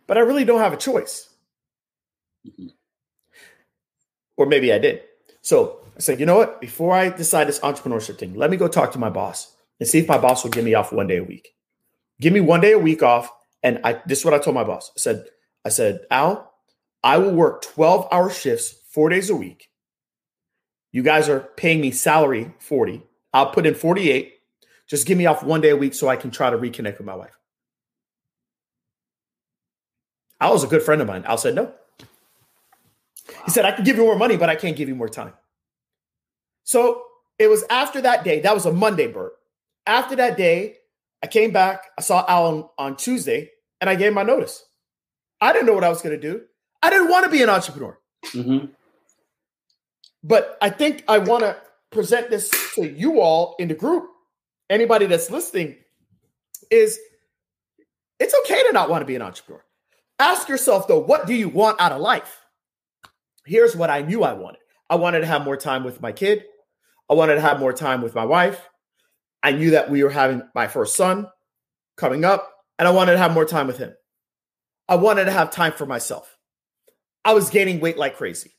but 0.06 0.18
I 0.18 0.20
really 0.20 0.44
don't 0.44 0.60
have 0.60 0.72
a 0.72 0.78
choice. 0.78 1.28
Mm-hmm. 2.46 2.68
Or 4.36 4.46
maybe 4.46 4.72
I 4.72 4.78
did. 4.78 5.02
So 5.42 5.80
I 5.96 6.00
said, 6.00 6.20
you 6.20 6.26
know 6.26 6.36
what? 6.36 6.60
Before 6.60 6.94
I 6.94 7.10
decide 7.10 7.48
this 7.48 7.60
entrepreneurship 7.60 8.18
thing, 8.18 8.34
let 8.34 8.50
me 8.50 8.56
go 8.56 8.68
talk 8.68 8.92
to 8.92 8.98
my 8.98 9.10
boss 9.10 9.54
and 9.80 9.88
see 9.88 9.98
if 9.98 10.08
my 10.08 10.18
boss 10.18 10.44
will 10.44 10.50
give 10.50 10.64
me 10.64 10.74
off 10.74 10.92
one 10.92 11.06
day 11.06 11.18
a 11.18 11.24
week. 11.24 11.48
Give 12.20 12.32
me 12.32 12.40
one 12.40 12.60
day 12.60 12.72
a 12.72 12.78
week 12.78 13.02
off 13.02 13.30
and 13.64 13.80
I 13.82 14.00
this 14.06 14.20
is 14.20 14.24
what 14.24 14.34
I 14.34 14.38
told 14.38 14.54
my 14.54 14.62
boss. 14.62 14.92
I 14.96 15.00
said, 15.00 15.26
I 15.64 15.70
said, 15.70 16.06
Al, 16.10 16.54
I 17.02 17.18
will 17.18 17.32
work 17.32 17.62
12 17.62 18.06
hour 18.12 18.30
shifts 18.30 18.76
four 18.90 19.08
days 19.08 19.30
a 19.30 19.34
week. 19.36 19.70
You 20.92 21.02
guys 21.02 21.28
are 21.28 21.40
paying 21.40 21.80
me 21.80 21.90
salary 21.90 22.54
40. 22.60 23.02
I'll 23.32 23.50
put 23.50 23.66
in 23.66 23.74
48. 23.74 24.32
Just 24.86 25.06
give 25.06 25.18
me 25.18 25.26
off 25.26 25.42
one 25.42 25.60
day 25.60 25.70
a 25.70 25.76
week 25.76 25.94
so 25.94 26.08
I 26.08 26.16
can 26.16 26.30
try 26.30 26.50
to 26.50 26.58
reconnect 26.58 26.98
with 26.98 27.06
my 27.06 27.16
wife. 27.16 27.36
Al 30.40 30.52
was 30.52 30.62
a 30.62 30.68
good 30.68 30.82
friend 30.82 31.00
of 31.00 31.08
mine. 31.08 31.24
Al 31.26 31.38
said, 31.38 31.54
no, 31.54 31.72
He 33.46 33.50
said, 33.50 33.64
I 33.64 33.72
can 33.72 33.84
give 33.84 33.96
you 33.96 34.04
more 34.04 34.16
money, 34.16 34.36
but 34.36 34.50
I 34.50 34.56
can't 34.56 34.76
give 34.76 34.88
you 34.88 34.94
more 34.94 35.08
time. 35.08 35.32
So 36.64 37.02
it 37.38 37.48
was 37.48 37.64
after 37.70 38.00
that 38.02 38.24
day. 38.24 38.40
That 38.40 38.54
was 38.54 38.66
a 38.66 38.72
Monday, 38.72 39.06
Bert. 39.06 39.32
After 39.86 40.16
that 40.16 40.36
day, 40.36 40.76
I 41.22 41.26
came 41.26 41.52
back. 41.52 41.86
I 41.98 42.02
saw 42.02 42.24
Alan 42.28 42.68
on 42.78 42.96
Tuesday, 42.96 43.50
and 43.84 43.90
I 43.90 43.96
gave 43.96 44.14
my 44.14 44.22
notice. 44.22 44.64
I 45.42 45.52
didn't 45.52 45.66
know 45.66 45.74
what 45.74 45.84
I 45.84 45.90
was 45.90 46.00
going 46.00 46.18
to 46.18 46.32
do. 46.32 46.40
I 46.82 46.88
didn't 46.88 47.10
want 47.10 47.26
to 47.26 47.30
be 47.30 47.42
an 47.42 47.50
entrepreneur. 47.50 47.98
Mm-hmm. 48.28 48.72
But 50.22 50.56
I 50.62 50.70
think 50.70 51.04
I 51.06 51.18
want 51.18 51.42
to 51.42 51.58
present 51.90 52.30
this 52.30 52.50
to 52.76 52.88
you 52.88 53.20
all 53.20 53.56
in 53.58 53.68
the 53.68 53.74
group, 53.74 54.06
anybody 54.70 55.04
that's 55.04 55.30
listening, 55.30 55.76
is 56.70 56.98
it's 58.18 58.34
okay 58.46 58.62
to 58.62 58.72
not 58.72 58.88
want 58.88 59.02
to 59.02 59.06
be 59.06 59.16
an 59.16 59.20
entrepreneur. 59.20 59.62
Ask 60.18 60.48
yourself, 60.48 60.88
though, 60.88 61.00
what 61.00 61.26
do 61.26 61.34
you 61.34 61.50
want 61.50 61.78
out 61.78 61.92
of 61.92 62.00
life? 62.00 62.40
Here's 63.44 63.76
what 63.76 63.90
I 63.90 64.00
knew 64.00 64.22
I 64.22 64.32
wanted 64.32 64.60
I 64.88 64.94
wanted 64.94 65.20
to 65.20 65.26
have 65.26 65.44
more 65.44 65.58
time 65.58 65.84
with 65.84 66.00
my 66.00 66.10
kid, 66.10 66.44
I 67.10 67.12
wanted 67.12 67.34
to 67.34 67.42
have 67.42 67.60
more 67.60 67.74
time 67.74 68.00
with 68.00 68.14
my 68.14 68.24
wife. 68.24 68.66
I 69.42 69.52
knew 69.52 69.72
that 69.72 69.90
we 69.90 70.02
were 70.02 70.08
having 70.08 70.40
my 70.54 70.68
first 70.68 70.96
son 70.96 71.26
coming 71.98 72.24
up, 72.24 72.53
and 72.78 72.88
I 72.88 72.90
wanted 72.90 73.12
to 73.12 73.18
have 73.18 73.32
more 73.32 73.44
time 73.44 73.66
with 73.66 73.78
him. 73.78 73.94
I 74.88 74.96
wanted 74.96 75.24
to 75.26 75.32
have 75.32 75.50
time 75.50 75.72
for 75.72 75.86
myself. 75.86 76.36
I 77.24 77.32
was 77.32 77.50
gaining 77.50 77.80
weight 77.80 77.96
like 77.96 78.16
crazy. 78.16 78.52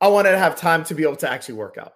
I 0.00 0.08
wanted 0.08 0.32
to 0.32 0.38
have 0.38 0.56
time 0.56 0.84
to 0.84 0.94
be 0.94 1.04
able 1.04 1.16
to 1.16 1.30
actually 1.30 1.54
work 1.54 1.78
out. 1.78 1.92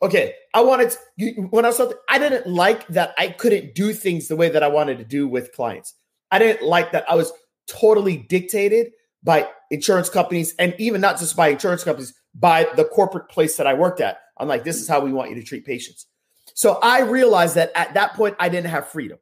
Okay, 0.00 0.34
I 0.54 0.60
wanted 0.60 0.96
to, 1.18 1.30
when 1.50 1.64
I 1.64 1.68
was 1.68 1.80
I 2.08 2.18
didn't 2.18 2.46
like 2.46 2.86
that 2.88 3.14
I 3.18 3.28
couldn't 3.28 3.74
do 3.74 3.92
things 3.92 4.28
the 4.28 4.36
way 4.36 4.48
that 4.48 4.62
I 4.62 4.68
wanted 4.68 4.98
to 4.98 5.04
do 5.04 5.26
with 5.26 5.52
clients. 5.52 5.94
I 6.30 6.38
didn't 6.38 6.66
like 6.66 6.92
that 6.92 7.10
I 7.10 7.14
was 7.14 7.32
totally 7.66 8.16
dictated 8.16 8.92
by 9.22 9.48
insurance 9.70 10.08
companies 10.08 10.54
and 10.58 10.74
even 10.78 11.00
not 11.00 11.18
just 11.18 11.36
by 11.36 11.48
insurance 11.48 11.84
companies, 11.84 12.14
by 12.34 12.68
the 12.76 12.84
corporate 12.84 13.28
place 13.28 13.56
that 13.56 13.66
I 13.66 13.74
worked 13.74 14.00
at. 14.00 14.18
I'm 14.38 14.46
like, 14.46 14.64
this 14.64 14.80
is 14.80 14.88
how 14.88 15.00
we 15.00 15.12
want 15.12 15.30
you 15.30 15.36
to 15.36 15.42
treat 15.42 15.64
patients. 15.64 16.06
So 16.54 16.78
I 16.82 17.00
realized 17.00 17.56
that 17.56 17.72
at 17.74 17.94
that 17.94 18.14
point, 18.14 18.36
I 18.38 18.48
didn't 18.48 18.70
have 18.70 18.88
freedom. 18.88 19.18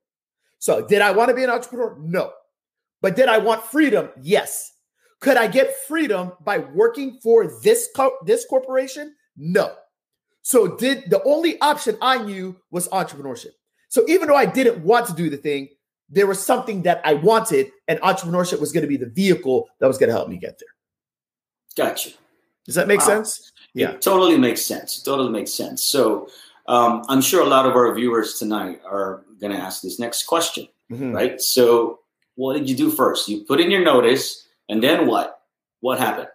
So 0.58 0.86
did 0.86 1.02
I 1.02 1.10
want 1.12 1.28
to 1.30 1.34
be 1.34 1.44
an 1.44 1.50
entrepreneur? 1.50 1.96
No. 2.00 2.32
But 3.02 3.16
did 3.16 3.28
I 3.28 3.38
want 3.38 3.64
freedom? 3.64 4.08
Yes. 4.20 4.72
Could 5.20 5.36
I 5.36 5.46
get 5.46 5.74
freedom 5.86 6.32
by 6.44 6.58
working 6.58 7.18
for 7.22 7.60
this 7.62 7.88
co- 7.94 8.16
this 8.24 8.44
corporation? 8.46 9.14
No. 9.36 9.74
So 10.42 10.76
did 10.76 11.10
the 11.10 11.22
only 11.24 11.60
option 11.60 11.96
I 12.00 12.22
knew 12.22 12.56
was 12.70 12.88
entrepreneurship. 12.88 13.52
So 13.88 14.04
even 14.08 14.28
though 14.28 14.36
I 14.36 14.46
didn't 14.46 14.84
want 14.84 15.06
to 15.06 15.12
do 15.12 15.30
the 15.30 15.36
thing, 15.36 15.68
there 16.08 16.26
was 16.26 16.44
something 16.44 16.82
that 16.82 17.00
I 17.04 17.14
wanted, 17.14 17.70
and 17.88 18.00
entrepreneurship 18.00 18.60
was 18.60 18.72
going 18.72 18.82
to 18.82 18.88
be 18.88 18.96
the 18.96 19.08
vehicle 19.08 19.68
that 19.80 19.86
was 19.86 19.98
going 19.98 20.08
to 20.08 20.14
help 20.14 20.28
me 20.28 20.36
get 20.36 20.58
there. 20.58 21.86
Gotcha. 21.86 22.10
Does 22.64 22.74
that 22.74 22.88
make 22.88 23.00
wow. 23.00 23.06
sense? 23.06 23.52
Yeah, 23.74 23.92
it 23.92 24.02
totally 24.02 24.38
makes 24.38 24.64
sense. 24.64 24.98
It 24.98 25.04
totally 25.04 25.30
makes 25.30 25.52
sense. 25.52 25.82
So 25.84 26.28
um, 26.68 27.02
I'm 27.08 27.20
sure 27.20 27.42
a 27.42 27.46
lot 27.46 27.66
of 27.66 27.74
our 27.74 27.94
viewers 27.94 28.38
tonight 28.38 28.80
are 28.84 29.24
going 29.40 29.52
to 29.52 29.58
ask 29.58 29.82
this 29.82 29.98
next 29.98 30.24
question, 30.24 30.68
mm-hmm. 30.90 31.12
right? 31.12 31.40
So 31.40 32.00
what 32.34 32.54
did 32.54 32.68
you 32.68 32.76
do 32.76 32.90
first? 32.90 33.28
You 33.28 33.44
put 33.44 33.60
in 33.60 33.70
your 33.70 33.84
notice, 33.84 34.46
and 34.68 34.82
then 34.82 35.06
what? 35.06 35.40
What 35.80 35.98
happened? 35.98 36.28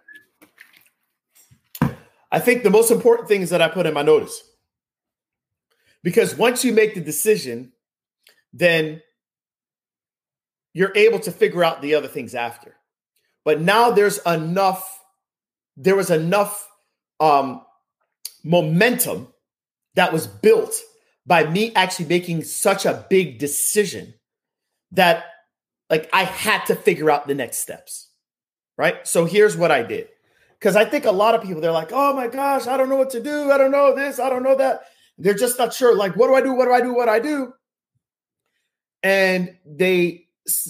I 2.30 2.38
think 2.38 2.62
the 2.62 2.70
most 2.70 2.90
important 2.90 3.28
thing 3.28 3.42
is 3.42 3.50
that 3.50 3.60
I 3.60 3.68
put 3.68 3.86
in 3.86 3.92
my 3.92 4.02
notice. 4.02 4.42
Because 6.02 6.34
once 6.34 6.64
you 6.64 6.72
make 6.72 6.94
the 6.94 7.00
decision, 7.00 7.72
then 8.52 9.02
you're 10.72 10.92
able 10.96 11.20
to 11.20 11.30
figure 11.30 11.62
out 11.62 11.82
the 11.82 11.94
other 11.94 12.08
things 12.08 12.34
after. 12.34 12.74
But 13.44 13.60
now 13.60 13.90
there's 13.90 14.18
enough, 14.24 15.00
there 15.76 15.94
was 15.94 16.10
enough 16.10 16.68
um, 17.20 17.62
momentum 18.42 19.31
that 19.94 20.12
was 20.12 20.26
built 20.26 20.74
by 21.26 21.44
me 21.48 21.72
actually 21.74 22.06
making 22.06 22.44
such 22.44 22.86
a 22.86 23.06
big 23.08 23.38
decision 23.38 24.14
that 24.92 25.24
like 25.90 26.08
I 26.12 26.24
had 26.24 26.64
to 26.66 26.74
figure 26.74 27.10
out 27.10 27.28
the 27.28 27.34
next 27.34 27.58
steps. 27.58 28.08
Right. 28.78 29.06
So 29.06 29.26
here's 29.26 29.56
what 29.56 29.70
I 29.70 29.82
did. 29.82 30.08
Because 30.58 30.76
I 30.76 30.84
think 30.84 31.04
a 31.04 31.12
lot 31.12 31.34
of 31.34 31.42
people, 31.42 31.60
they're 31.60 31.72
like, 31.72 31.90
oh 31.92 32.14
my 32.14 32.28
gosh, 32.28 32.68
I 32.68 32.76
don't 32.76 32.88
know 32.88 32.96
what 32.96 33.10
to 33.10 33.22
do. 33.22 33.50
I 33.50 33.58
don't 33.58 33.72
know 33.72 33.94
this. 33.94 34.20
I 34.20 34.30
don't 34.30 34.44
know 34.44 34.56
that. 34.56 34.82
They're 35.18 35.34
just 35.34 35.58
not 35.58 35.74
sure. 35.74 35.94
Like, 35.96 36.16
what 36.16 36.28
do 36.28 36.34
I 36.34 36.40
do? 36.40 36.54
What 36.54 36.66
do 36.66 36.72
I 36.72 36.80
do? 36.80 36.94
What 36.94 37.06
do 37.06 37.10
I 37.10 37.18
do? 37.18 37.52
And 39.02 39.56
they 39.66 40.28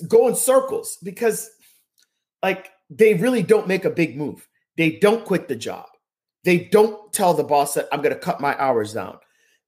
go 0.09 0.29
in 0.29 0.35
circles 0.35 0.97
because, 1.03 1.51
like, 2.43 2.71
they 2.89 3.15
really 3.15 3.43
don't 3.43 3.69
make 3.69 3.85
a 3.85 3.91
big 3.91 4.17
move. 4.17 4.49
They 4.79 4.93
don't 4.93 5.25
quit 5.27 5.47
the 5.49 5.57
job. 5.57 5.87
They 6.45 6.59
don't 6.59 7.13
tell 7.13 7.35
the 7.35 7.45
boss 7.45 7.75
that 7.75 7.89
I'm 7.93 8.03
going 8.03 8.15
to 8.15 8.21
cut 8.21 8.41
my 8.41 8.59
hours 8.61 8.93
down. 8.93 9.19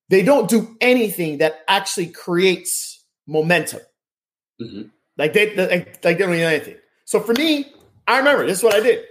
They 0.09 0.23
don't 0.23 0.49
do 0.49 0.77
anything 0.81 1.39
that 1.39 1.61
actually 1.69 2.09
creates 2.09 3.05
momentum. 3.27 3.81
Mm-hmm. 4.61 4.89
Like 5.17 5.33
they, 5.33 5.55
like, 5.55 6.03
they 6.03 6.15
don't 6.15 6.33
do 6.33 6.39
anything. 6.39 6.77
So 7.05 7.21
for 7.21 7.33
me, 7.33 7.73
I 8.07 8.19
remember 8.19 8.47
this 8.47 8.59
is 8.59 8.65
what 8.65 8.75
I 8.75 8.81
did. 8.81 9.05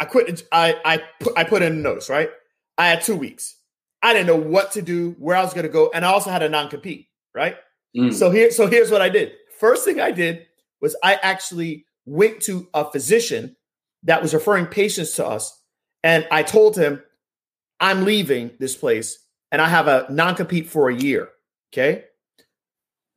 I 0.00 0.04
quit. 0.04 0.42
I 0.50 0.76
I 0.84 1.02
put 1.20 1.38
I 1.38 1.44
put 1.44 1.62
in 1.62 1.72
a 1.72 1.76
notice. 1.76 2.08
Right. 2.08 2.30
I 2.76 2.88
had 2.88 3.02
two 3.02 3.16
weeks. 3.16 3.56
I 4.02 4.12
didn't 4.12 4.28
know 4.28 4.36
what 4.36 4.72
to 4.72 4.82
do, 4.82 5.16
where 5.18 5.36
I 5.36 5.42
was 5.42 5.52
going 5.52 5.66
to 5.66 5.72
go, 5.72 5.90
and 5.92 6.04
I 6.04 6.08
also 6.08 6.30
had 6.30 6.42
a 6.42 6.48
non 6.48 6.68
compete. 6.68 7.08
Right. 7.34 7.56
Mm. 7.96 8.12
So 8.12 8.30
here, 8.30 8.50
so 8.50 8.66
here's 8.66 8.90
what 8.90 9.02
I 9.02 9.08
did. 9.08 9.32
First 9.58 9.84
thing 9.84 10.00
I 10.00 10.10
did 10.10 10.46
was 10.80 10.96
I 11.02 11.14
actually 11.14 11.86
went 12.04 12.40
to 12.42 12.68
a 12.74 12.90
physician 12.90 13.56
that 14.04 14.22
was 14.22 14.32
referring 14.32 14.66
patients 14.66 15.16
to 15.16 15.26
us, 15.26 15.57
and 16.02 16.26
I 16.30 16.42
told 16.42 16.76
him, 16.76 17.02
"I'm 17.80 18.04
leaving 18.04 18.50
this 18.58 18.76
place, 18.76 19.18
and 19.50 19.60
I 19.62 19.68
have 19.68 19.88
a 19.88 20.06
non 20.10 20.34
compete 20.34 20.68
for 20.68 20.88
a 20.88 20.94
year." 20.94 21.30
Okay. 21.72 22.04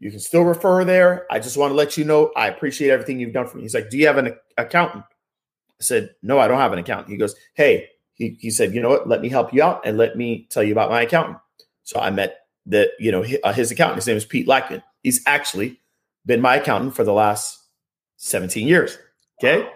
You 0.01 0.09
can 0.09 0.19
still 0.19 0.41
refer 0.41 0.83
there. 0.83 1.27
I 1.29 1.37
just 1.37 1.57
want 1.57 1.69
to 1.69 1.75
let 1.75 1.95
you 1.95 2.03
know 2.03 2.31
I 2.35 2.47
appreciate 2.47 2.89
everything 2.89 3.19
you've 3.19 3.33
done 3.33 3.45
for 3.45 3.57
me. 3.57 3.63
He's 3.63 3.75
like, 3.75 3.91
Do 3.91 3.99
you 3.99 4.07
have 4.07 4.17
an 4.17 4.35
accountant? 4.57 5.03
I 5.79 5.83
said, 5.83 6.15
No, 6.23 6.39
I 6.39 6.47
don't 6.47 6.57
have 6.57 6.73
an 6.73 6.79
accountant. 6.79 7.09
He 7.09 7.17
goes, 7.17 7.35
Hey, 7.53 7.89
he, 8.15 8.35
he 8.39 8.49
said, 8.49 8.73
You 8.73 8.81
know 8.81 8.89
what? 8.89 9.07
Let 9.07 9.21
me 9.21 9.29
help 9.29 9.53
you 9.53 9.61
out 9.61 9.85
and 9.85 9.99
let 9.99 10.17
me 10.17 10.47
tell 10.49 10.63
you 10.63 10.71
about 10.71 10.89
my 10.89 11.03
accountant. 11.03 11.37
So 11.83 11.99
I 11.99 12.09
met 12.09 12.39
the, 12.65 12.91
you 12.97 13.11
know, 13.11 13.21
his, 13.21 13.37
uh, 13.43 13.53
his 13.53 13.69
accountant. 13.69 13.97
His 13.97 14.07
name 14.07 14.17
is 14.17 14.25
Pete 14.25 14.47
Lackman. 14.47 14.81
He's 15.03 15.21
actually 15.27 15.79
been 16.25 16.41
my 16.41 16.55
accountant 16.55 16.95
for 16.95 17.03
the 17.03 17.13
last 17.13 17.59
17 18.17 18.67
years. 18.67 18.97
Okay. 19.39 19.69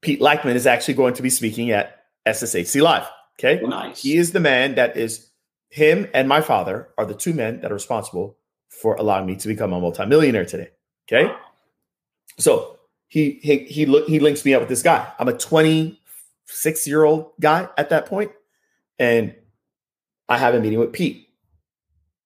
Pete 0.00 0.22
Lackman 0.22 0.56
is 0.56 0.66
actually 0.66 0.94
going 0.94 1.14
to 1.14 1.22
be 1.22 1.30
speaking 1.30 1.70
at 1.70 1.93
SSHC 2.26 2.82
Live. 2.82 3.06
Okay. 3.38 3.64
Nice. 3.64 4.02
He 4.02 4.16
is 4.16 4.32
the 4.32 4.40
man 4.40 4.76
that 4.76 4.96
is 4.96 5.30
him 5.70 6.08
and 6.14 6.28
my 6.28 6.40
father 6.40 6.88
are 6.96 7.04
the 7.04 7.14
two 7.14 7.34
men 7.34 7.60
that 7.60 7.70
are 7.70 7.74
responsible 7.74 8.38
for 8.68 8.94
allowing 8.94 9.26
me 9.26 9.36
to 9.36 9.48
become 9.48 9.72
a 9.72 9.80
multimillionaire 9.80 10.44
today. 10.44 10.70
Okay. 11.08 11.32
So 12.38 12.78
he 13.08 13.38
he 13.42 13.58
he 13.58 13.86
look 13.86 14.08
he 14.08 14.18
links 14.18 14.44
me 14.44 14.54
up 14.54 14.60
with 14.60 14.68
this 14.68 14.82
guy. 14.82 15.12
I'm 15.18 15.28
a 15.28 15.36
26 15.36 16.86
year 16.86 17.04
old 17.04 17.32
guy 17.40 17.68
at 17.76 17.90
that 17.90 18.06
point, 18.06 18.32
and 18.98 19.34
I 20.28 20.38
have 20.38 20.54
a 20.54 20.60
meeting 20.60 20.78
with 20.78 20.92
Pete. 20.92 21.28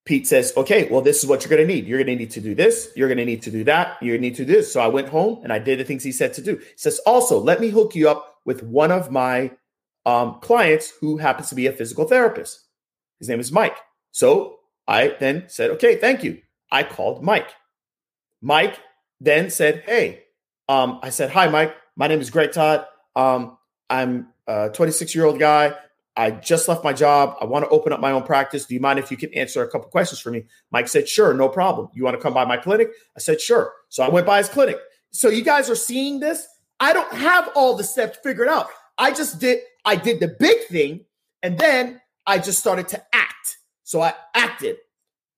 Pete 0.05 0.27
says, 0.27 0.55
"Okay, 0.57 0.89
well, 0.91 1.03
this 1.03 1.23
is 1.23 1.29
what 1.29 1.43
you're 1.43 1.51
going 1.51 1.67
to 1.67 1.75
need. 1.75 1.87
You're 1.87 1.99
going 1.99 2.17
to 2.17 2.23
need 2.23 2.31
to 2.31 2.41
do 2.41 2.55
this. 2.55 2.91
You're 2.97 3.09
going 3.09 3.19
to 3.19 3.27
need 3.27 3.43
to 3.43 3.51
do 3.51 3.65
that. 3.65 3.99
You're 4.01 4.17
going 4.17 4.23
to 4.23 4.29
need 4.29 4.37
to 4.37 4.45
do 4.47 4.53
this." 4.53 4.73
So 4.73 4.81
I 4.81 4.89
went 4.89 5.09
home 5.09 5.41
and 5.43 5.53
I 5.53 5.59
did 5.59 5.79
the 5.79 5.85
things 5.85 6.05
he 6.05 6.13
said 6.13 6.33
to 6.35 6.43
do. 6.43 6.57
He 6.57 6.65
says, 6.77 7.01
"Also, 7.05 7.39
let 7.39 7.61
me 7.61 7.69
hook 7.69 7.95
you 7.95 8.09
up 8.09 8.37
with 8.47 8.63
one 8.63 8.91
of 8.91 9.11
my 9.11 9.51
um, 10.07 10.39
clients 10.41 10.93
who 11.01 11.19
happens 11.19 11.49
to 11.49 11.55
be 11.55 11.67
a 11.67 11.73
physical 11.73 12.07
therapist. 12.07 12.65
His 13.19 13.29
name 13.29 13.41
is 13.41 13.53
Mike." 13.53 13.77
So 14.11 14.59
I 14.87 15.17
then 15.21 15.45
said, 15.49 15.71
"Okay, 15.73 15.97
thank 15.97 16.25
you." 16.25 16.41
I 16.71 16.83
called 16.83 17.23
Mike. 17.23 17.51
Mike 18.41 18.79
then 19.21 19.51
said, 19.51 19.83
"Hey, 19.87 20.25
um, 20.69 21.01
I 21.03 21.11
said, 21.11 21.31
Hi, 21.31 21.49
Mike. 21.49 21.75
My 21.97 22.07
name 22.07 22.21
is 22.21 22.31
Greg 22.31 22.53
Todd. 22.53 22.85
Um, 23.17 23.57
I'm 23.89 24.29
a 24.47 24.71
26 24.71 25.15
year 25.15 25.25
old 25.25 25.39
guy. 25.39 25.75
I 26.17 26.33
just 26.33 26.69
left 26.69 26.85
my 26.85 26.93
job. 26.93 27.37
I 27.41 27.45
want 27.45 27.65
to 27.65 27.71
open 27.71 27.93
up 27.93 28.01
my 28.01 28.11
own 28.11 28.25
practice. 28.25 28.67
Do 28.67 28.75
you 28.75 28.81
mind 28.81 28.99
if 28.99 29.11
you 29.11 29.17
can 29.17 29.33
answer 29.35 29.63
a 29.63 29.71
couple 29.71 29.89
questions 29.89 30.21
for 30.21 30.31
me? 30.31 30.45
Mike 30.71 30.89
said, 30.89 31.09
Sure, 31.09 31.33
no 31.33 31.49
problem. 31.49 31.89
You 31.95 32.05
want 32.05 32.17
to 32.17 32.23
come 32.23 32.35
by 32.35 32.45
my 32.45 32.57
clinic? 32.57 32.91
I 33.17 33.21
said, 33.21 33.41
Sure. 33.41 33.73
So 33.89 34.03
I 34.03 34.09
went 34.09 34.27
by 34.27 34.39
his 34.39 34.49
clinic. 34.49 34.79
So 35.11 35.29
you 35.29 35.43
guys 35.43 35.71
are 35.71 35.77
seeing 35.77 36.21
this. 36.21 36.47
I 36.81 36.93
don't 36.93 37.13
have 37.13 37.51
all 37.55 37.77
the 37.77 37.85
steps 37.85 38.19
figured 38.23 38.49
out. 38.49 38.69
I 38.99 39.13
just 39.13 39.41
did, 39.41 39.61
I 39.85 39.97
did 39.97 40.21
the 40.21 40.29
big 40.29 40.67
thing 40.67 41.05
and 41.43 41.59
then 41.59 42.01
I 42.27 42.39
just 42.39 42.59
started 42.59 42.89
to 42.89 43.03
act. 43.13 43.59
So 43.85 44.03
I 44.03 44.15
acted, 44.35 44.77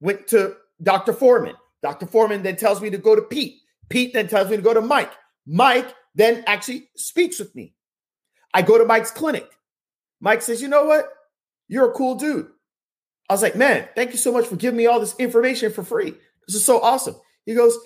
went 0.00 0.26
to 0.28 0.56
Dr. 0.82 1.12
Foreman. 1.12 1.54
Dr. 1.82 2.06
Foreman 2.06 2.42
then 2.42 2.56
tells 2.56 2.80
me 2.80 2.90
to 2.90 2.98
go 2.98 3.14
to 3.14 3.22
Pete. 3.22 3.60
Pete 3.88 4.12
then 4.12 4.28
tells 4.28 4.50
me 4.50 4.56
to 4.56 4.62
go 4.62 4.74
to 4.74 4.80
Mike. 4.80 5.12
Mike 5.46 5.94
then 6.14 6.42
actually 6.46 6.88
speaks 6.96 7.38
with 7.38 7.54
me. 7.54 7.74
I 8.52 8.62
go 8.62 8.78
to 8.78 8.84
Mike's 8.84 9.10
clinic. 9.10 9.48
Mike 10.20 10.42
says, 10.42 10.60
You 10.60 10.68
know 10.68 10.84
what? 10.84 11.06
You're 11.68 11.90
a 11.90 11.94
cool 11.94 12.16
dude. 12.16 12.48
I 13.28 13.34
was 13.34 13.42
like, 13.42 13.56
Man, 13.56 13.88
thank 13.94 14.12
you 14.12 14.18
so 14.18 14.32
much 14.32 14.46
for 14.46 14.56
giving 14.56 14.76
me 14.76 14.86
all 14.86 15.00
this 15.00 15.14
information 15.18 15.72
for 15.72 15.84
free. 15.84 16.14
This 16.46 16.56
is 16.56 16.64
so 16.64 16.80
awesome. 16.80 17.16
He 17.46 17.54
goes, 17.54 17.78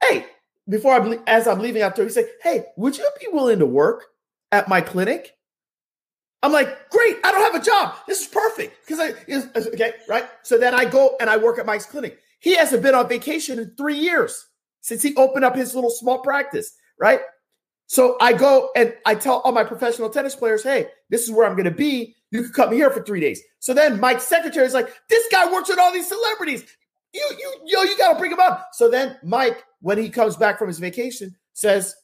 Hey, 0.00 0.26
before 0.68 0.94
I, 0.94 1.18
as 1.26 1.46
I'm 1.46 1.58
leaving 1.58 1.82
out 1.82 1.96
there, 1.96 2.04
he 2.04 2.10
said, 2.10 2.28
Hey, 2.42 2.66
would 2.76 2.96
you 2.96 3.08
be 3.20 3.26
willing 3.32 3.58
to 3.58 3.66
work 3.66 4.04
at 4.50 4.68
my 4.68 4.80
clinic? 4.80 5.32
I'm 6.42 6.52
like, 6.52 6.90
great, 6.90 7.16
I 7.24 7.30
don't 7.30 7.52
have 7.52 7.60
a 7.60 7.64
job. 7.64 7.94
This 8.06 8.22
is 8.22 8.26
perfect. 8.26 8.74
Because 8.84 8.98
I 9.00 9.14
is, 9.28 9.48
okay, 9.68 9.92
right? 10.08 10.24
So 10.42 10.58
then 10.58 10.74
I 10.74 10.84
go 10.84 11.16
and 11.20 11.30
I 11.30 11.36
work 11.36 11.58
at 11.58 11.66
Mike's 11.66 11.86
clinic. 11.86 12.18
He 12.40 12.56
hasn't 12.56 12.82
been 12.82 12.94
on 12.94 13.08
vacation 13.08 13.58
in 13.60 13.74
three 13.76 13.96
years 13.96 14.48
since 14.80 15.02
he 15.02 15.14
opened 15.14 15.44
up 15.44 15.54
his 15.54 15.74
little 15.74 15.90
small 15.90 16.18
practice, 16.18 16.72
right? 16.98 17.20
So 17.86 18.16
I 18.20 18.32
go 18.32 18.70
and 18.74 18.94
I 19.06 19.14
tell 19.14 19.40
all 19.40 19.52
my 19.52 19.64
professional 19.64 20.10
tennis 20.10 20.34
players, 20.34 20.62
hey, 20.62 20.88
this 21.10 21.22
is 21.22 21.30
where 21.30 21.46
I'm 21.46 21.54
going 21.54 21.66
to 21.66 21.70
be. 21.70 22.16
You 22.30 22.42
can 22.42 22.52
come 22.52 22.72
here 22.72 22.90
for 22.90 23.02
three 23.02 23.20
days. 23.20 23.40
So 23.60 23.74
then 23.74 24.00
Mike's 24.00 24.24
secretary 24.24 24.66
is 24.66 24.74
like, 24.74 24.92
this 25.08 25.28
guy 25.30 25.52
works 25.52 25.68
with 25.68 25.78
all 25.78 25.92
these 25.92 26.08
celebrities. 26.08 26.64
You, 27.12 27.30
you, 27.38 27.60
yo, 27.66 27.82
you 27.82 27.96
got 27.98 28.14
to 28.14 28.18
bring 28.18 28.32
him 28.32 28.40
up. 28.40 28.70
So 28.72 28.90
then 28.90 29.18
Mike, 29.22 29.62
when 29.80 29.98
he 29.98 30.08
comes 30.08 30.36
back 30.36 30.58
from 30.58 30.68
his 30.68 30.78
vacation, 30.78 31.36
says, 31.52 31.94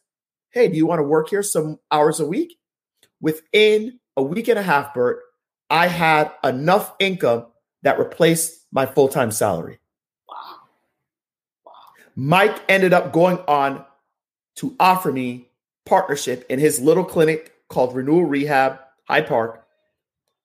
hey, 0.51 0.69
do 0.69 0.77
you 0.77 0.87
want 0.87 0.99
to 0.99 1.05
work 1.05 1.31
here 1.31 1.43
some 1.43 1.79
hours 1.91 2.21
a 2.21 2.27
week? 2.27 2.59
Within 3.21 3.99
a 4.19 4.23
week 4.23 4.49
and 4.49 4.59
a 4.59 4.63
half, 4.63 4.93
Bert, 4.93 5.21
I 5.71 5.87
had 5.87 6.33
enough 6.43 6.95
income 6.99 7.47
that 7.83 7.99
replaced 7.99 8.67
my 8.73 8.85
full 8.85 9.09
time 9.09 9.31
salary. 9.31 9.79
Wow. 10.29 10.57
wow. 11.65 11.73
Mike 12.17 12.61
ended 12.69 12.93
up 12.93 13.13
going 13.13 13.39
on 13.47 13.85
to 14.57 14.75
offer 14.81 15.13
me 15.13 15.49
partnership 15.87 16.45
in 16.51 16.59
his 16.59 16.81
little 16.81 17.05
clinic 17.05 17.53
called 17.69 17.95
Renewal 17.95 18.25
Rehab, 18.25 18.81
Hyde 19.05 19.29
Park. 19.29 19.65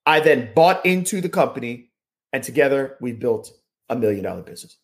I 0.06 0.20
then 0.20 0.52
bought 0.54 0.86
into 0.86 1.20
the 1.20 1.30
company, 1.30 1.90
and 2.32 2.44
together 2.44 2.98
we 3.02 3.12
built 3.12 3.52
a 3.90 3.96
million 3.96 4.24
dollar 4.24 4.44
business. 4.44 4.78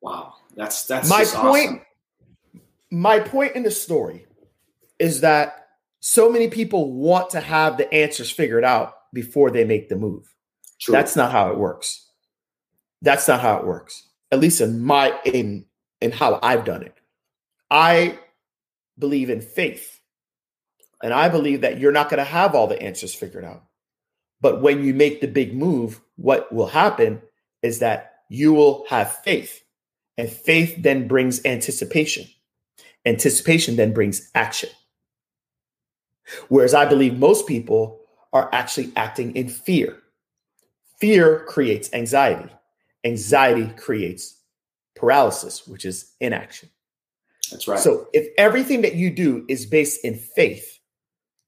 Wow, 0.00 0.34
that's 0.54 0.84
that's 0.84 1.10
my 1.10 1.24
point. 1.24 1.70
Awesome. 1.70 1.80
My 2.90 3.18
point 3.18 3.56
in 3.56 3.64
the 3.64 3.70
story 3.70 4.26
is 4.98 5.22
that 5.22 5.61
so 6.04 6.28
many 6.28 6.48
people 6.48 6.92
want 6.92 7.30
to 7.30 7.40
have 7.40 7.76
the 7.76 7.92
answers 7.94 8.28
figured 8.28 8.64
out 8.64 8.92
before 9.12 9.52
they 9.52 9.64
make 9.64 9.88
the 9.88 9.94
move. 9.94 10.34
True. 10.80 10.90
That's 10.90 11.14
not 11.14 11.30
how 11.30 11.52
it 11.52 11.58
works. 11.58 12.10
That's 13.02 13.28
not 13.28 13.40
how 13.40 13.58
it 13.58 13.66
works. 13.66 14.08
At 14.32 14.40
least 14.40 14.60
in 14.60 14.82
my 14.82 15.16
in 15.24 15.64
in 16.00 16.10
how 16.10 16.40
I've 16.42 16.64
done 16.64 16.82
it. 16.82 16.96
I 17.70 18.18
believe 18.98 19.30
in 19.30 19.40
faith. 19.40 20.00
And 21.04 21.14
I 21.14 21.28
believe 21.28 21.60
that 21.60 21.78
you're 21.78 21.92
not 21.92 22.10
going 22.10 22.18
to 22.18 22.24
have 22.24 22.56
all 22.56 22.66
the 22.66 22.82
answers 22.82 23.14
figured 23.14 23.44
out. 23.44 23.62
But 24.40 24.60
when 24.60 24.84
you 24.84 24.94
make 24.94 25.20
the 25.20 25.28
big 25.28 25.54
move, 25.54 26.00
what 26.16 26.52
will 26.52 26.66
happen 26.66 27.22
is 27.62 27.78
that 27.78 28.12
you 28.28 28.52
will 28.52 28.84
have 28.88 29.18
faith. 29.18 29.62
And 30.18 30.28
faith 30.28 30.74
then 30.82 31.06
brings 31.06 31.44
anticipation. 31.44 32.26
Anticipation 33.06 33.76
then 33.76 33.92
brings 33.92 34.30
action. 34.34 34.70
Whereas 36.48 36.74
I 36.74 36.84
believe 36.86 37.18
most 37.18 37.46
people 37.46 38.00
are 38.32 38.48
actually 38.52 38.92
acting 38.96 39.34
in 39.36 39.48
fear. 39.48 39.98
Fear 40.98 41.44
creates 41.46 41.92
anxiety. 41.92 42.50
Anxiety 43.04 43.72
creates 43.76 44.36
paralysis, 44.94 45.66
which 45.66 45.84
is 45.84 46.12
inaction. 46.20 46.68
That's 47.50 47.68
right. 47.68 47.78
So 47.78 48.08
if 48.12 48.28
everything 48.38 48.82
that 48.82 48.94
you 48.94 49.10
do 49.10 49.44
is 49.48 49.66
based 49.66 50.04
in 50.04 50.14
faith, 50.14 50.78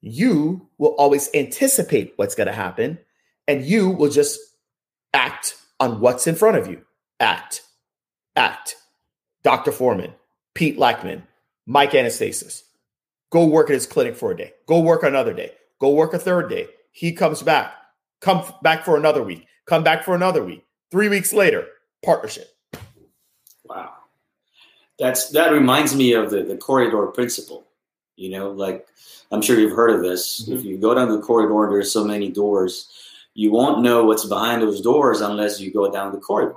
you 0.00 0.68
will 0.78 0.94
always 0.98 1.30
anticipate 1.34 2.12
what's 2.16 2.34
going 2.34 2.46
to 2.46 2.52
happen 2.52 2.98
and 3.48 3.64
you 3.64 3.88
will 3.90 4.10
just 4.10 4.38
act 5.14 5.56
on 5.80 6.00
what's 6.00 6.26
in 6.26 6.34
front 6.34 6.56
of 6.56 6.66
you. 6.66 6.82
Act, 7.20 7.62
act. 8.36 8.76
Dr. 9.42 9.72
Foreman, 9.72 10.12
Pete 10.54 10.78
Lackman, 10.78 11.22
Mike 11.66 11.92
Anastasis. 11.92 12.62
Go 13.34 13.46
work 13.46 13.68
at 13.68 13.74
his 13.74 13.84
clinic 13.84 14.14
for 14.14 14.30
a 14.30 14.36
day. 14.36 14.52
Go 14.66 14.78
work 14.78 15.02
another 15.02 15.34
day. 15.34 15.50
Go 15.80 15.90
work 15.90 16.14
a 16.14 16.20
third 16.20 16.48
day. 16.48 16.68
He 16.92 17.10
comes 17.10 17.42
back. 17.42 17.74
Come 18.20 18.44
back 18.62 18.84
for 18.84 18.96
another 18.96 19.24
week. 19.24 19.48
Come 19.66 19.82
back 19.82 20.04
for 20.04 20.14
another 20.14 20.44
week. 20.44 20.64
Three 20.92 21.08
weeks 21.08 21.32
later, 21.32 21.66
partnership. 22.04 22.56
Wow. 23.64 23.92
That's 25.00 25.30
that 25.30 25.50
reminds 25.50 25.96
me 25.96 26.12
of 26.12 26.30
the, 26.30 26.44
the 26.44 26.56
corridor 26.56 27.08
principle. 27.08 27.66
You 28.14 28.30
know, 28.30 28.52
like 28.52 28.86
I'm 29.32 29.42
sure 29.42 29.58
you've 29.58 29.74
heard 29.74 29.90
of 29.90 30.02
this. 30.02 30.42
Mm-hmm. 30.42 30.52
If 30.52 30.64
you 30.64 30.78
go 30.78 30.94
down 30.94 31.08
the 31.08 31.20
corridor, 31.20 31.68
there's 31.72 31.90
so 31.90 32.04
many 32.04 32.30
doors. 32.30 32.88
You 33.34 33.50
won't 33.50 33.82
know 33.82 34.04
what's 34.04 34.26
behind 34.26 34.62
those 34.62 34.80
doors 34.80 35.22
unless 35.22 35.58
you 35.58 35.72
go 35.72 35.90
down 35.90 36.12
the 36.12 36.20
corridor, 36.20 36.54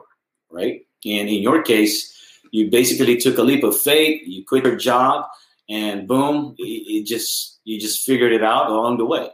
right? 0.51 0.85
And 1.03 1.27
in 1.27 1.41
your 1.41 1.63
case, 1.63 2.39
you 2.51 2.69
basically 2.69 3.17
took 3.17 3.39
a 3.39 3.43
leap 3.43 3.63
of 3.63 3.75
faith. 3.75 4.21
You 4.27 4.45
quit 4.45 4.63
your 4.63 4.75
job, 4.75 5.25
and 5.69 6.08
boom, 6.08 6.56
it, 6.58 6.63
it 6.63 7.06
just 7.06 7.60
you 7.63 7.80
just 7.80 8.06
figured 8.06 8.32
it 8.32 8.43
out 8.43 8.69
along 8.69 8.97
the 8.97 9.06
way. 9.06 9.30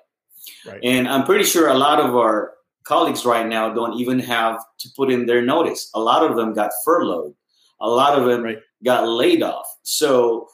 Right. 0.65 0.79
And 0.83 1.07
I'm 1.07 1.25
pretty 1.25 1.43
sure 1.43 1.67
a 1.67 1.77
lot 1.77 1.99
of 1.99 2.15
our 2.15 2.53
colleagues 2.83 3.25
right 3.25 3.47
now 3.47 3.73
don't 3.73 3.99
even 3.99 4.19
have 4.19 4.57
to 4.79 4.89
put 4.95 5.11
in 5.11 5.25
their 5.25 5.41
notice. 5.41 5.89
A 5.93 5.99
lot 5.99 6.29
of 6.29 6.35
them 6.35 6.53
got 6.53 6.71
furloughed. 6.83 7.33
A 7.79 7.87
lot 7.87 8.17
of 8.17 8.25
them 8.25 8.43
right. 8.43 8.59
got 8.83 9.07
laid 9.07 9.43
off. 9.43 9.65
So 9.83 10.47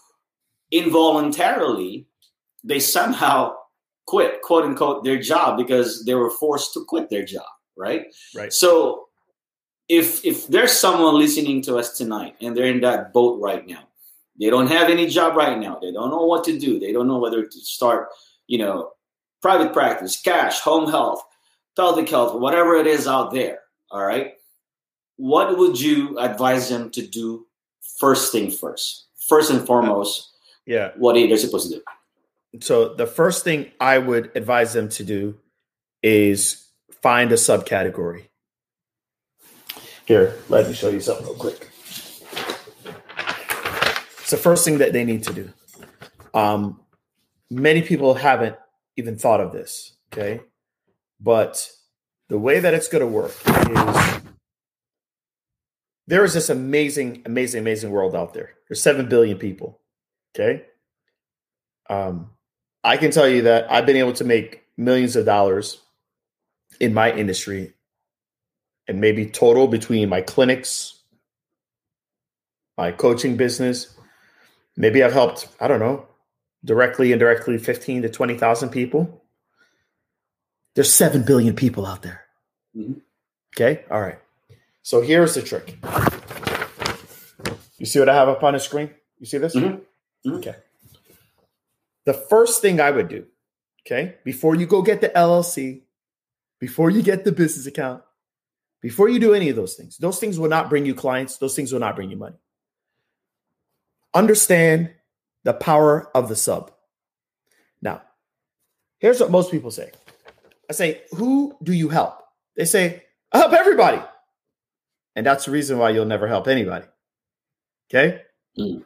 involuntarily, 0.71 2.07
they 2.63 2.79
somehow 2.79 3.55
quit, 4.05 4.41
quote 4.41 4.65
unquote, 4.65 5.03
their 5.03 5.19
job 5.19 5.57
because 5.57 6.05
they 6.05 6.15
were 6.15 6.31
forced 6.31 6.73
to 6.73 6.85
quit 6.85 7.09
their 7.09 7.23
job. 7.23 7.45
Right. 7.77 8.07
Right. 8.35 8.51
So 8.51 9.07
if 9.87 10.23
if 10.25 10.47
there's 10.47 10.71
someone 10.71 11.17
listening 11.17 11.61
to 11.63 11.77
us 11.77 11.97
tonight 11.97 12.35
and 12.41 12.55
they're 12.55 12.65
in 12.65 12.81
that 12.81 13.13
boat 13.13 13.39
right 13.41 13.65
now, 13.65 13.87
they 14.39 14.49
don't 14.49 14.67
have 14.67 14.89
any 14.89 15.07
job 15.07 15.35
right 15.35 15.57
now. 15.57 15.79
They 15.81 15.91
don't 15.91 16.09
know 16.09 16.25
what 16.25 16.43
to 16.45 16.57
do. 16.57 16.79
They 16.79 16.91
don't 16.91 17.07
know 17.07 17.19
whether 17.19 17.45
to 17.45 17.59
start, 17.59 18.09
you 18.47 18.57
know, 18.57 18.91
private 19.41 19.73
practice, 19.73 20.19
cash, 20.21 20.59
home 20.59 20.89
health, 20.89 21.23
pelvic 21.75 22.09
health, 22.09 22.39
whatever 22.39 22.75
it 22.75 22.87
is 22.87 23.07
out 23.07 23.31
there. 23.31 23.59
All 23.91 24.03
right. 24.03 24.33
What 25.17 25.57
would 25.57 25.79
you 25.79 26.17
advise 26.17 26.69
them 26.69 26.89
to 26.91 27.05
do 27.05 27.47
first 27.99 28.31
thing 28.31 28.49
first? 28.51 29.07
First 29.27 29.51
and 29.51 29.65
foremost, 29.65 30.29
yeah. 30.65 30.91
What 30.97 31.17
are 31.17 31.27
they 31.27 31.35
supposed 31.35 31.71
to 31.71 31.77
do? 31.77 32.61
So 32.61 32.93
the 32.93 33.07
first 33.07 33.43
thing 33.43 33.71
I 33.79 33.97
would 33.97 34.31
advise 34.35 34.73
them 34.73 34.87
to 34.89 35.03
do 35.03 35.37
is 36.03 36.67
find 37.01 37.31
a 37.31 37.35
subcategory. 37.35 38.25
Here, 40.05 40.35
let 40.47 40.67
me 40.67 40.73
show 40.73 40.89
you 40.89 40.99
something 40.99 41.25
real 41.25 41.35
quick. 41.35 41.68
It's 44.29 44.37
the 44.43 44.43
first 44.43 44.63
thing 44.63 44.77
that 44.77 44.93
they 44.93 45.05
need 45.05 45.23
to 45.23 45.33
do. 45.33 45.49
Um, 46.35 46.81
many 47.49 47.81
people 47.81 48.13
haven't 48.13 48.57
even 48.95 49.17
thought 49.17 49.41
of 49.41 49.51
this, 49.51 49.93
okay? 50.13 50.41
But 51.19 51.67
the 52.27 52.37
way 52.37 52.59
that 52.59 52.75
it's 52.75 52.87
going 52.87 53.01
to 53.01 53.07
work 53.07 53.33
is 53.47 54.21
there 56.05 56.23
is 56.23 56.35
this 56.35 56.51
amazing, 56.51 57.23
amazing, 57.25 57.61
amazing 57.61 57.89
world 57.89 58.15
out 58.15 58.35
there. 58.35 58.51
There's 58.67 58.83
7 58.83 59.09
billion 59.09 59.39
people, 59.39 59.79
okay? 60.35 60.63
Um, 61.89 62.29
I 62.83 62.97
can 62.97 63.09
tell 63.09 63.27
you 63.27 63.41
that 63.41 63.71
I've 63.71 63.87
been 63.87 63.97
able 63.97 64.13
to 64.13 64.23
make 64.25 64.63
millions 64.77 65.15
of 65.15 65.25
dollars 65.25 65.81
in 66.79 66.93
my 66.93 67.11
industry 67.11 67.73
and 68.87 69.01
maybe 69.01 69.25
total 69.25 69.67
between 69.67 70.07
my 70.07 70.21
clinics, 70.21 70.99
my 72.77 72.91
coaching 72.91 73.35
business. 73.35 73.95
Maybe 74.79 75.03
I've 75.03 75.13
helped, 75.13 75.47
I 75.59 75.67
don't 75.67 75.79
know, 75.79 76.07
directly, 76.65 77.11
indirectly 77.11 77.59
15 77.59 78.01
to 78.01 78.09
20,000 78.09 78.69
people. 78.69 79.21
There's 80.73 80.91
7 80.91 81.23
billion 81.23 81.55
people 81.55 81.85
out 81.85 82.01
there. 82.01 82.21
Mm-hmm. 82.75 82.93
Okay. 83.55 83.83
All 83.91 84.01
right. 84.01 84.17
So 84.81 85.01
here's 85.01 85.35
the 85.35 85.43
trick. 85.43 85.77
You 87.77 87.85
see 87.85 87.99
what 87.99 88.09
I 88.09 88.15
have 88.15 88.29
up 88.29 88.41
on 88.43 88.53
the 88.53 88.59
screen? 88.59 88.89
You 89.19 89.27
see 89.27 89.37
this? 89.37 89.55
Mm-hmm. 89.55 89.75
Mm-hmm. 90.29 90.37
Okay 90.37 90.55
the 92.09 92.13
first 92.13 92.63
thing 92.63 92.81
I 92.81 92.89
would 92.89 93.07
do, 93.07 93.27
okay, 93.85 94.15
before 94.23 94.55
you 94.55 94.65
go 94.65 94.81
get 94.81 94.99
the 94.99 95.09
LLC, 95.09 95.81
before 96.59 96.89
you 96.89 97.03
get 97.03 97.23
the 97.23 97.31
business 97.31 97.67
account, 97.67 98.01
before 98.81 99.09
you 99.09 99.19
do 99.19 99.35
any 99.35 99.49
of 99.49 99.55
those 99.55 99.75
things, 99.75 99.95
those 99.97 100.19
things 100.19 100.39
will 100.39 100.49
not 100.49 100.71
bring 100.71 100.87
you 100.87 100.95
clients, 100.95 101.37
those 101.37 101.55
things 101.55 101.71
will 101.71 101.79
not 101.79 101.95
bring 101.95 102.09
you 102.09 102.17
money. 102.17 102.37
Understand 104.13 104.91
the 105.43 105.53
power 105.53 106.09
of 106.15 106.29
the 106.29 106.35
sub. 106.35 106.71
Now, 107.81 108.01
here's 108.99 109.19
what 109.19 109.31
most 109.31 109.51
people 109.51 109.71
say 109.71 109.91
I 110.69 110.73
say, 110.73 111.01
Who 111.11 111.55
do 111.63 111.73
you 111.73 111.89
help? 111.89 112.21
They 112.55 112.65
say, 112.65 113.03
I 113.31 113.37
help 113.39 113.53
everybody. 113.53 114.01
And 115.15 115.25
that's 115.25 115.45
the 115.45 115.51
reason 115.51 115.77
why 115.77 115.89
you'll 115.89 116.05
never 116.05 116.27
help 116.27 116.47
anybody. 116.47 116.85
Okay? 117.89 118.21
Mm. 118.57 118.83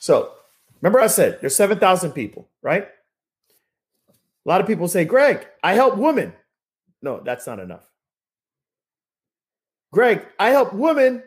So 0.00 0.32
Remember, 0.80 1.00
I 1.00 1.06
said 1.06 1.40
there's 1.40 1.56
7,000 1.56 2.12
people, 2.12 2.48
right? 2.62 2.86
A 4.08 4.48
lot 4.48 4.60
of 4.60 4.66
people 4.66 4.88
say, 4.88 5.04
Greg, 5.04 5.46
I 5.62 5.74
help 5.74 5.96
women. 5.96 6.32
No, 7.02 7.20
that's 7.20 7.46
not 7.46 7.58
enough. 7.58 7.84
Greg, 9.92 10.24
I 10.38 10.50
help 10.50 10.72
women 10.72 11.22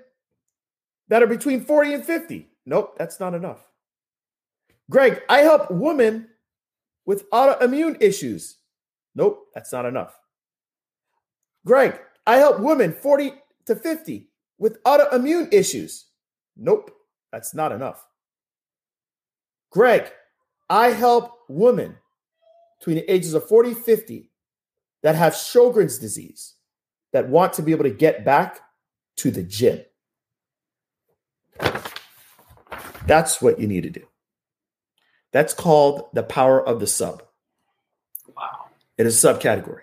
that 1.07 1.23
are 1.23 1.27
between 1.27 1.61
40 1.61 1.95
and 1.95 2.05
50. 2.05 2.48
Nope, 2.69 2.95
that's 2.99 3.19
not 3.19 3.33
enough. 3.33 3.67
Greg, 4.91 5.23
I 5.27 5.39
help 5.39 5.71
women 5.71 6.27
with 7.03 7.27
autoimmune 7.31 7.97
issues. 7.99 8.57
Nope, 9.15 9.47
that's 9.55 9.73
not 9.73 9.87
enough. 9.87 10.15
Greg, 11.65 11.99
I 12.27 12.35
help 12.35 12.59
women 12.59 12.93
40 12.93 13.33
to 13.65 13.75
50 13.75 14.29
with 14.59 14.83
autoimmune 14.83 15.51
issues. 15.51 16.05
Nope, 16.55 16.91
that's 17.31 17.55
not 17.55 17.71
enough. 17.71 18.05
Greg, 19.71 20.11
I 20.69 20.89
help 20.89 21.31
women 21.49 21.95
between 22.77 22.97
the 22.97 23.11
ages 23.11 23.33
of 23.33 23.47
40 23.47 23.73
50 23.73 24.29
that 25.01 25.15
have 25.15 25.33
Sjogren's 25.33 25.97
disease 25.97 26.53
that 27.13 27.29
want 27.29 27.53
to 27.53 27.63
be 27.63 27.71
able 27.71 27.85
to 27.85 27.89
get 27.89 28.23
back 28.23 28.59
to 29.17 29.31
the 29.31 29.41
gym. 29.41 29.79
That's 33.09 33.41
what 33.41 33.59
you 33.59 33.67
need 33.67 33.81
to 33.83 33.89
do. 33.89 34.05
That's 35.31 35.55
called 35.55 36.09
the 36.13 36.21
power 36.21 36.63
of 36.63 36.79
the 36.79 36.85
sub. 36.85 37.23
Wow. 38.37 38.67
It 38.99 39.07
is 39.07 39.23
a 39.23 39.33
subcategory. 39.33 39.81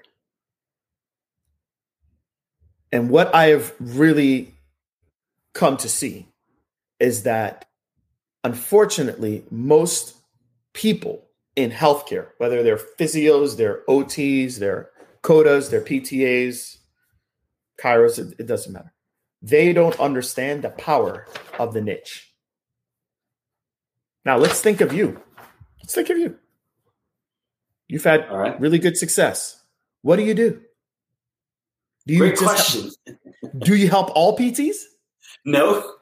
And 2.92 3.10
what 3.10 3.34
I 3.34 3.46
have 3.46 3.74
really 3.80 4.54
come 5.54 5.76
to 5.78 5.88
see 5.88 6.28
is 7.00 7.24
that 7.24 7.64
unfortunately, 8.44 9.44
most 9.50 10.14
people 10.72 11.24
in 11.56 11.72
healthcare, 11.72 12.28
whether 12.38 12.62
they're 12.62 12.76
physios, 12.76 13.56
they're 13.56 13.82
OTs, 13.88 14.60
they're 14.60 14.90
COTAs, 15.22 15.70
they're 15.70 15.80
PTAs, 15.80 16.76
chiros, 17.82 18.20
it, 18.20 18.36
it 18.38 18.46
doesn't 18.46 18.72
matter. 18.72 18.92
They 19.42 19.72
don't 19.72 19.98
understand 19.98 20.62
the 20.62 20.70
power 20.70 21.26
of 21.58 21.74
the 21.74 21.80
niche. 21.80 22.35
Now 24.26 24.36
let's 24.36 24.60
think 24.60 24.80
of 24.80 24.92
you. 24.92 25.22
Let's 25.78 25.94
think 25.94 26.10
of 26.10 26.18
you. 26.18 26.36
You've 27.86 28.02
had 28.02 28.26
really 28.58 28.80
good 28.80 28.96
success. 28.96 29.62
What 30.02 30.16
do 30.16 30.24
you 30.24 30.34
do? 30.34 30.60
Do 32.08 32.14
you 32.14 32.18
Great 32.18 32.36
question. 32.36 32.90
Help, 33.06 33.58
do 33.60 33.76
you 33.76 33.88
help 33.88 34.10
all 34.16 34.36
PTs? 34.36 34.78
No. 35.44 35.92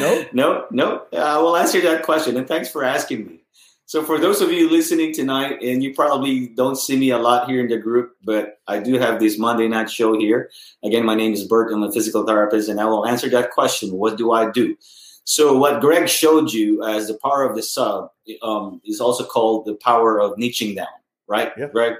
No? 0.00 0.24
no, 0.32 0.66
no. 0.70 1.02
Uh, 1.12 1.16
I 1.16 1.36
will 1.38 1.54
answer 1.54 1.78
that 1.82 2.04
question. 2.04 2.38
And 2.38 2.48
thanks 2.48 2.70
for 2.70 2.84
asking 2.84 3.26
me. 3.26 3.40
So, 3.84 4.02
for 4.02 4.18
those 4.18 4.40
of 4.40 4.50
you 4.50 4.70
listening 4.70 5.12
tonight, 5.12 5.58
and 5.60 5.82
you 5.82 5.92
probably 5.94 6.46
don't 6.46 6.76
see 6.76 6.96
me 6.96 7.10
a 7.10 7.18
lot 7.18 7.50
here 7.50 7.60
in 7.60 7.68
the 7.68 7.76
group, 7.76 8.16
but 8.24 8.60
I 8.66 8.78
do 8.78 8.98
have 8.98 9.20
this 9.20 9.38
Monday 9.38 9.68
night 9.68 9.90
show 9.90 10.18
here. 10.18 10.50
Again, 10.82 11.04
my 11.04 11.14
name 11.14 11.34
is 11.34 11.46
Bert. 11.46 11.70
I'm 11.70 11.82
a 11.82 11.92
physical 11.92 12.24
therapist, 12.24 12.70
and 12.70 12.80
I 12.80 12.86
will 12.86 13.04
answer 13.04 13.28
that 13.28 13.50
question 13.50 13.92
What 13.92 14.16
do 14.16 14.32
I 14.32 14.50
do? 14.50 14.76
So, 15.24 15.56
what 15.56 15.80
Greg 15.80 16.08
showed 16.08 16.52
you 16.52 16.84
as 16.84 17.06
the 17.06 17.18
power 17.22 17.48
of 17.48 17.56
the 17.56 17.62
sub 17.62 18.10
um, 18.42 18.80
is 18.84 19.00
also 19.00 19.24
called 19.24 19.66
the 19.66 19.74
power 19.74 20.20
of 20.20 20.32
niching 20.32 20.74
down, 20.74 20.86
right, 21.28 21.52
yeah. 21.56 21.68
Greg? 21.68 21.94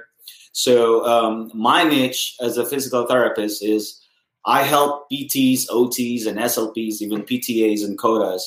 So, 0.51 1.05
um, 1.05 1.51
my 1.53 1.83
niche 1.83 2.35
as 2.41 2.57
a 2.57 2.65
physical 2.65 3.07
therapist 3.07 3.63
is 3.63 4.01
I 4.45 4.63
help 4.63 5.09
PTs, 5.09 5.67
OTs, 5.69 6.27
and 6.27 6.37
SLPs, 6.37 7.01
even 7.01 7.23
PTAs 7.23 7.85
and 7.85 7.97
COTAs. 7.97 8.41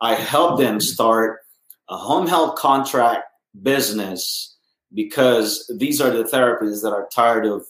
I 0.00 0.14
help 0.14 0.58
them 0.58 0.80
start 0.80 1.40
a 1.88 1.96
home 1.96 2.26
health 2.26 2.56
contract 2.56 3.24
business 3.60 4.56
because 4.94 5.70
these 5.76 6.00
are 6.00 6.10
the 6.10 6.24
therapists 6.24 6.82
that 6.82 6.92
are 6.92 7.08
tired 7.12 7.46
of 7.46 7.64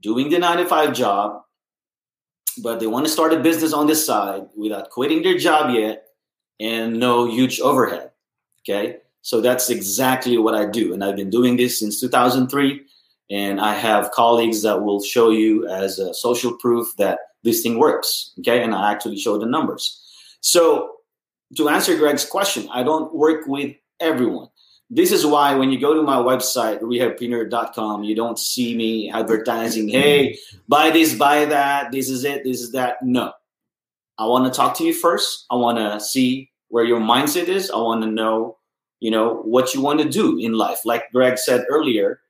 doing 0.00 0.30
the 0.30 0.38
9 0.38 0.58
to 0.58 0.66
5 0.66 0.94
job, 0.94 1.42
but 2.62 2.80
they 2.80 2.86
want 2.86 3.06
to 3.06 3.12
start 3.12 3.32
a 3.32 3.40
business 3.40 3.72
on 3.72 3.86
the 3.86 3.94
side 3.94 4.46
without 4.56 4.90
quitting 4.90 5.22
their 5.22 5.38
job 5.38 5.74
yet 5.74 6.08
and 6.60 6.98
no 6.98 7.26
huge 7.26 7.60
overhead. 7.60 8.10
Okay. 8.60 8.98
So 9.22 9.40
that's 9.40 9.70
exactly 9.70 10.38
what 10.38 10.54
I 10.54 10.66
do. 10.66 10.94
And 10.94 11.04
I've 11.04 11.16
been 11.16 11.30
doing 11.30 11.56
this 11.56 11.78
since 11.78 12.00
2003. 12.00 12.82
And 13.30 13.60
I 13.60 13.74
have 13.74 14.10
colleagues 14.12 14.62
that 14.62 14.82
will 14.82 15.02
show 15.02 15.30
you 15.30 15.68
as 15.68 15.98
a 15.98 16.14
social 16.14 16.56
proof 16.56 16.88
that 16.96 17.18
this 17.42 17.62
thing 17.62 17.78
works. 17.78 18.32
Okay. 18.38 18.62
And 18.62 18.74
I 18.74 18.90
actually 18.90 19.18
show 19.18 19.38
the 19.38 19.46
numbers. 19.46 20.02
So 20.40 20.92
to 21.56 21.68
answer 21.68 21.96
Greg's 21.96 22.24
question, 22.24 22.68
I 22.72 22.82
don't 22.82 23.14
work 23.14 23.46
with 23.46 23.74
everyone. 24.00 24.48
This 24.90 25.12
is 25.12 25.26
why 25.26 25.54
when 25.54 25.70
you 25.70 25.78
go 25.78 25.92
to 25.92 26.02
my 26.02 26.16
website, 26.16 26.80
rehabpreneur.com, 26.80 28.04
you 28.04 28.14
don't 28.14 28.38
see 28.38 28.74
me 28.74 29.10
advertising, 29.10 29.88
hey, 29.88 30.38
buy 30.66 30.90
this, 30.90 31.14
buy 31.14 31.44
that, 31.44 31.92
this 31.92 32.08
is 32.08 32.24
it, 32.24 32.42
this 32.44 32.62
is 32.62 32.72
that. 32.72 32.96
No. 33.02 33.32
I 34.16 34.26
want 34.26 34.46
to 34.46 34.56
talk 34.56 34.76
to 34.78 34.84
you 34.84 34.94
first. 34.94 35.44
I 35.50 35.56
want 35.56 35.78
to 35.78 36.00
see 36.00 36.50
where 36.68 36.84
your 36.84 37.00
mindset 37.00 37.48
is. 37.48 37.70
I 37.70 37.76
want 37.76 38.02
to 38.02 38.10
know, 38.10 38.56
you 39.00 39.10
know, 39.10 39.42
what 39.42 39.74
you 39.74 39.82
want 39.82 40.00
to 40.00 40.08
do 40.08 40.38
in 40.38 40.54
life. 40.54 40.80
Like 40.84 41.04
Greg 41.12 41.38
said 41.38 41.66
earlier, 41.68 42.20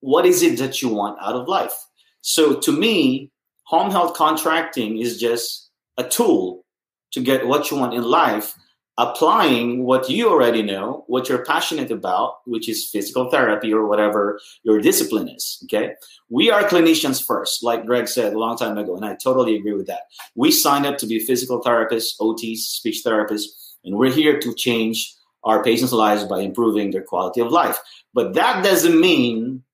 what 0.00 0.26
is 0.26 0.42
it 0.42 0.58
that 0.58 0.82
you 0.82 0.88
want 0.88 1.18
out 1.22 1.34
of 1.34 1.48
life? 1.48 1.74
So 2.20 2.58
to 2.60 2.72
me, 2.72 3.30
home 3.62 3.90
health 3.90 4.14
contracting 4.14 4.98
is 4.98 5.18
just 5.18 5.70
a 5.96 6.04
tool 6.04 6.64
to 7.12 7.20
get 7.20 7.46
what 7.46 7.70
you 7.70 7.78
want 7.78 7.94
in 7.94 8.02
life, 8.02 8.54
applying 8.96 9.84
what 9.84 10.08
you 10.08 10.28
already 10.28 10.62
know, 10.62 11.04
what 11.08 11.28
you're 11.28 11.44
passionate 11.44 11.90
about, 11.90 12.36
which 12.46 12.68
is 12.68 12.88
physical 12.88 13.28
therapy 13.28 13.72
or 13.72 13.86
whatever 13.86 14.38
your 14.62 14.80
discipline 14.80 15.28
is. 15.28 15.58
Okay. 15.64 15.94
We 16.28 16.50
are 16.50 16.62
clinicians 16.62 17.24
first, 17.24 17.64
like 17.64 17.86
Greg 17.86 18.06
said 18.08 18.32
a 18.32 18.38
long 18.38 18.56
time 18.56 18.78
ago, 18.78 18.94
and 18.94 19.04
I 19.04 19.16
totally 19.16 19.56
agree 19.56 19.72
with 19.72 19.88
that. 19.88 20.02
We 20.36 20.52
signed 20.52 20.86
up 20.86 20.98
to 20.98 21.06
be 21.06 21.18
physical 21.18 21.60
therapists, 21.60 22.18
OTs, 22.20 22.58
speech 22.58 23.02
therapists, 23.04 23.46
and 23.84 23.96
we're 23.96 24.12
here 24.12 24.38
to 24.38 24.54
change 24.54 25.14
our 25.42 25.62
patients' 25.62 25.92
lives 25.92 26.24
by 26.24 26.40
improving 26.40 26.90
their 26.90 27.02
quality 27.02 27.40
of 27.40 27.52
life. 27.52 27.78
But 28.14 28.34
that 28.34 28.64
doesn't 28.64 28.98
mean 28.98 29.64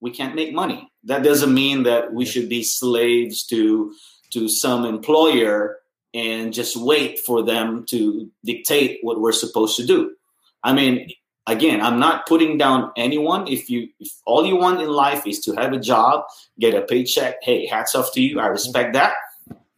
we 0.00 0.10
can't 0.10 0.34
make 0.34 0.52
money. 0.52 0.90
That 1.04 1.22
doesn't 1.22 1.52
mean 1.52 1.84
that 1.84 2.12
we 2.12 2.24
should 2.26 2.48
be 2.48 2.62
slaves 2.62 3.44
to 3.46 3.92
to 4.32 4.48
some 4.48 4.84
employer 4.84 5.78
and 6.16 6.54
just 6.54 6.76
wait 6.78 7.20
for 7.20 7.42
them 7.42 7.84
to 7.84 8.30
dictate 8.42 9.00
what 9.02 9.20
we're 9.20 9.32
supposed 9.32 9.76
to 9.76 9.86
do. 9.86 10.16
I 10.64 10.72
mean, 10.72 11.10
again, 11.46 11.82
I'm 11.82 12.00
not 12.00 12.26
putting 12.26 12.56
down 12.56 12.90
anyone. 12.96 13.46
If 13.46 13.68
you 13.68 13.88
if 14.00 14.10
all 14.24 14.46
you 14.46 14.56
want 14.56 14.80
in 14.80 14.88
life 14.88 15.26
is 15.26 15.40
to 15.40 15.52
have 15.56 15.74
a 15.74 15.78
job, 15.78 16.24
get 16.58 16.74
a 16.74 16.80
paycheck, 16.80 17.36
hey, 17.42 17.66
hats 17.66 17.94
off 17.94 18.14
to 18.14 18.22
you. 18.22 18.40
I 18.40 18.46
respect 18.46 18.94
that. 18.94 19.12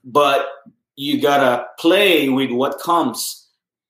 But 0.04 0.46
you 0.94 1.20
gotta 1.20 1.66
play 1.80 2.28
with 2.28 2.52
what 2.52 2.78
comes 2.78 3.48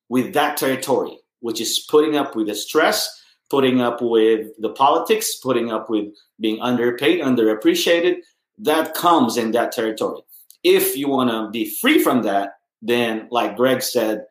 with 0.08 0.32
that 0.32 0.56
territory, 0.56 1.18
which 1.40 1.61
is 1.61 1.87
putting 1.90 2.16
up 2.16 2.34
with 2.34 2.46
the 2.46 2.54
stress, 2.54 3.22
putting 3.50 3.82
up 3.82 4.00
with 4.00 4.48
the 4.58 4.70
politics, 4.70 5.37
putting 5.37 5.70
up 5.70 5.90
with 5.90 6.06
being 6.40 6.62
underpaid, 6.62 7.20
underappreciated. 7.20 8.20
That 8.56 8.94
comes 8.94 9.37
in 9.37 9.52
that 9.52 9.70
territory. 9.72 10.22
If 10.62 10.96
you 10.96 11.08
want 11.08 11.30
to 11.30 11.50
be 11.50 11.70
free 11.80 12.02
from 12.02 12.22
that, 12.22 12.54
then, 12.82 13.28
like 13.30 13.56
Greg 13.56 13.82
said, 13.82 14.26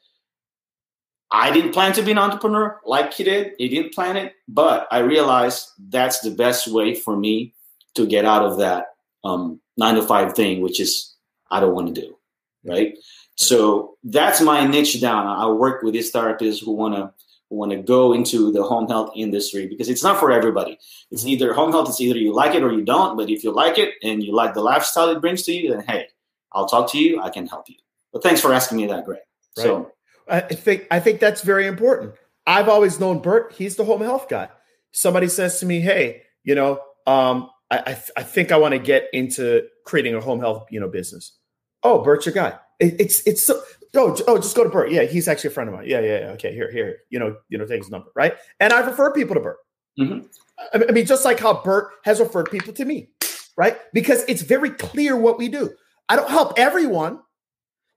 I 1.31 1.51
didn't 1.51 1.73
plan 1.73 1.93
to 1.93 2.01
be 2.01 2.11
an 2.11 2.17
entrepreneur 2.17 2.79
like 2.85 3.13
he 3.13 3.23
did. 3.23 3.53
He 3.57 3.67
didn't 3.67 3.93
plan 3.93 4.15
it, 4.15 4.33
but 4.47 4.87
I 4.91 4.99
realized 4.99 5.67
that's 5.89 6.21
the 6.21 6.31
best 6.31 6.67
way 6.67 6.95
for 6.95 7.17
me 7.17 7.53
to 7.95 8.05
get 8.05 8.23
out 8.23 8.45
of 8.45 8.57
that 8.59 8.85
um, 9.23 9.59
nine 9.75 9.95
to 9.95 10.01
five 10.01 10.33
thing, 10.33 10.61
which 10.61 10.79
is 10.79 11.15
I 11.51 11.59
don't 11.59 11.75
want 11.75 11.93
to 11.93 12.01
do. 12.01 12.17
Right. 12.63 12.97
So 13.35 13.97
that's 14.03 14.41
my 14.41 14.65
niche 14.65 14.99
down. 14.99 15.27
I 15.27 15.47
work 15.47 15.83
with 15.83 15.93
these 15.93 16.11
therapists 16.11 16.63
who 16.63 16.71
want 16.71 16.95
to 16.95 17.13
want 17.49 17.71
to 17.71 17.77
go 17.77 18.11
into 18.11 18.51
the 18.51 18.63
home 18.63 18.87
health 18.87 19.11
industry 19.15 19.67
because 19.67 19.87
it's 19.87 20.03
not 20.03 20.19
for 20.19 20.31
everybody. 20.31 20.77
It's 21.11 21.21
mm-hmm. 21.21 21.29
either 21.29 21.53
home 21.53 21.71
health, 21.71 21.89
it's 21.89 22.01
either 22.01 22.17
you 22.17 22.33
like 22.33 22.55
it 22.55 22.63
or 22.63 22.71
you 22.71 22.83
don't. 22.83 23.15
But 23.15 23.29
if 23.29 23.43
you 23.43 23.51
like 23.51 23.77
it 23.77 23.93
and 24.03 24.23
you 24.23 24.33
like 24.33 24.53
the 24.53 24.61
lifestyle 24.61 25.09
it 25.09 25.21
brings 25.21 25.43
to 25.43 25.53
you, 25.53 25.71
then 25.71 25.83
hey, 25.87 26.07
I'll 26.53 26.67
talk 26.67 26.91
to 26.91 26.97
you. 26.97 27.21
I 27.21 27.29
can 27.29 27.47
help 27.47 27.69
you. 27.69 27.75
But 28.13 28.23
thanks 28.23 28.41
for 28.41 28.53
asking 28.53 28.77
me 28.77 28.87
that, 28.87 29.05
Greg. 29.05 29.19
Right. 29.57 29.63
So 29.63 29.91
I 30.29 30.41
think 30.41 30.87
I 30.91 30.99
think 30.99 31.19
that's 31.19 31.41
very 31.41 31.67
important. 31.67 32.13
I've 32.45 32.69
always 32.69 32.99
known 32.99 33.19
Bert. 33.19 33.53
He's 33.57 33.75
the 33.75 33.85
home 33.85 34.01
health 34.01 34.29
guy. 34.29 34.49
Somebody 34.91 35.27
says 35.27 35.59
to 35.59 35.65
me, 35.65 35.79
"Hey, 35.79 36.23
you 36.43 36.55
know, 36.55 36.79
um, 37.05 37.49
I 37.69 37.77
I, 37.77 38.01
I 38.17 38.23
think 38.23 38.51
I 38.51 38.57
want 38.57 38.73
to 38.73 38.79
get 38.79 39.07
into 39.13 39.63
creating 39.85 40.15
a 40.15 40.21
home 40.21 40.39
health 40.39 40.67
you 40.71 40.79
know 40.79 40.87
business." 40.87 41.37
Oh, 41.83 42.01
Bert's 42.03 42.25
your 42.25 42.33
guy. 42.33 42.57
It, 42.79 42.95
it's 42.99 43.25
it's 43.27 43.43
so 43.43 43.61
oh, 43.95 44.17
oh, 44.27 44.37
just 44.37 44.55
go 44.55 44.63
to 44.63 44.69
Bert. 44.69 44.91
Yeah, 44.91 45.03
he's 45.03 45.27
actually 45.27 45.49
a 45.49 45.53
friend 45.53 45.69
of 45.69 45.75
mine. 45.75 45.85
Yeah, 45.87 45.99
yeah, 45.99 46.19
yeah. 46.19 46.31
Okay, 46.31 46.53
here, 46.53 46.71
here. 46.71 46.99
You 47.09 47.19
know, 47.19 47.37
you 47.49 47.57
know, 47.57 47.65
take 47.65 47.81
his 47.81 47.89
number, 47.89 48.09
right? 48.15 48.35
And 48.59 48.73
I 48.73 48.79
refer 48.81 49.11
people 49.11 49.35
to 49.35 49.41
Bert. 49.41 49.57
Mm-hmm. 49.99 50.27
I 50.73 50.91
mean, 50.91 51.05
just 51.05 51.25
like 51.25 51.39
how 51.39 51.61
Bert 51.61 51.89
has 52.03 52.19
referred 52.19 52.49
people 52.51 52.73
to 52.73 52.85
me, 52.85 53.09
right? 53.55 53.77
Because 53.93 54.23
it's 54.27 54.41
very 54.41 54.69
clear 54.69 55.15
what 55.15 55.37
we 55.37 55.49
do. 55.49 55.71
I 56.09 56.15
don't 56.15 56.29
help 56.29 56.57
everyone. 56.57 57.19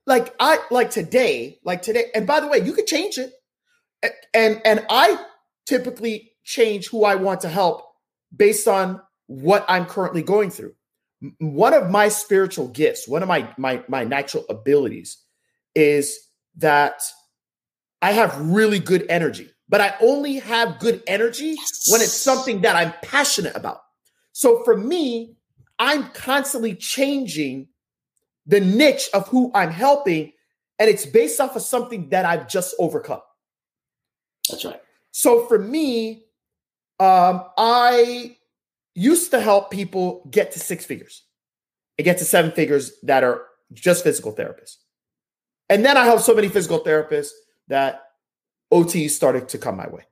Like 0.07 0.33
I 0.39 0.59
like 0.71 0.91
today, 0.91 1.59
like 1.63 1.81
today. 1.81 2.05
And 2.15 2.27
by 2.27 2.39
the 2.39 2.47
way, 2.47 2.59
you 2.59 2.73
could 2.73 2.87
change 2.87 3.17
it. 3.17 3.33
And 4.33 4.61
and 4.65 4.85
I 4.89 5.17
typically 5.67 6.31
change 6.43 6.87
who 6.89 7.05
I 7.05 7.15
want 7.15 7.41
to 7.41 7.49
help 7.49 7.83
based 8.35 8.67
on 8.67 9.01
what 9.27 9.65
I'm 9.69 9.85
currently 9.85 10.23
going 10.23 10.49
through. 10.49 10.73
One 11.39 11.73
of 11.73 11.89
my 11.89 12.09
spiritual 12.09 12.67
gifts, 12.69 13.07
one 13.07 13.21
of 13.21 13.27
my 13.29 13.47
my 13.57 13.83
my 13.87 14.03
natural 14.03 14.45
abilities 14.49 15.17
is 15.75 16.17
that 16.57 17.03
I 18.01 18.11
have 18.13 18.37
really 18.39 18.79
good 18.79 19.05
energy. 19.09 19.49
but 19.69 19.79
I 19.81 19.95
only 20.01 20.35
have 20.39 20.79
good 20.79 21.01
energy 21.07 21.55
when 21.89 22.01
it's 22.01 22.11
something 22.11 22.61
that 22.61 22.75
I'm 22.75 22.93
passionate 23.01 23.55
about. 23.55 23.79
So 24.33 24.63
for 24.65 24.75
me, 24.75 25.35
I'm 25.79 26.09
constantly 26.09 26.75
changing 26.75 27.67
the 28.45 28.59
niche 28.59 29.09
of 29.13 29.27
who 29.27 29.51
I'm 29.53 29.71
helping, 29.71 30.33
and 30.79 30.89
it's 30.89 31.05
based 31.05 31.39
off 31.39 31.55
of 31.55 31.61
something 31.61 32.09
that 32.09 32.25
I've 32.25 32.47
just 32.47 32.75
overcome. 32.79 33.21
That's 34.49 34.65
right. 34.65 34.81
So 35.11 35.45
for 35.45 35.59
me, 35.59 36.25
um, 36.99 37.45
I 37.57 38.37
used 38.95 39.31
to 39.31 39.39
help 39.39 39.71
people 39.71 40.27
get 40.29 40.51
to 40.53 40.59
six 40.59 40.85
figures 40.85 41.23
and 41.97 42.05
get 42.05 42.17
to 42.19 42.25
seven 42.25 42.51
figures 42.51 42.93
that 43.03 43.23
are 43.23 43.43
just 43.73 44.03
physical 44.03 44.35
therapists. 44.35 44.77
And 45.69 45.85
then 45.85 45.97
I 45.97 46.03
helped 46.03 46.23
so 46.23 46.35
many 46.35 46.49
physical 46.49 46.83
therapists 46.83 47.31
that 47.67 48.01
OTs 48.73 49.11
started 49.11 49.47
to 49.49 49.57
come 49.57 49.77
my 49.77 49.87
way. 49.87 50.03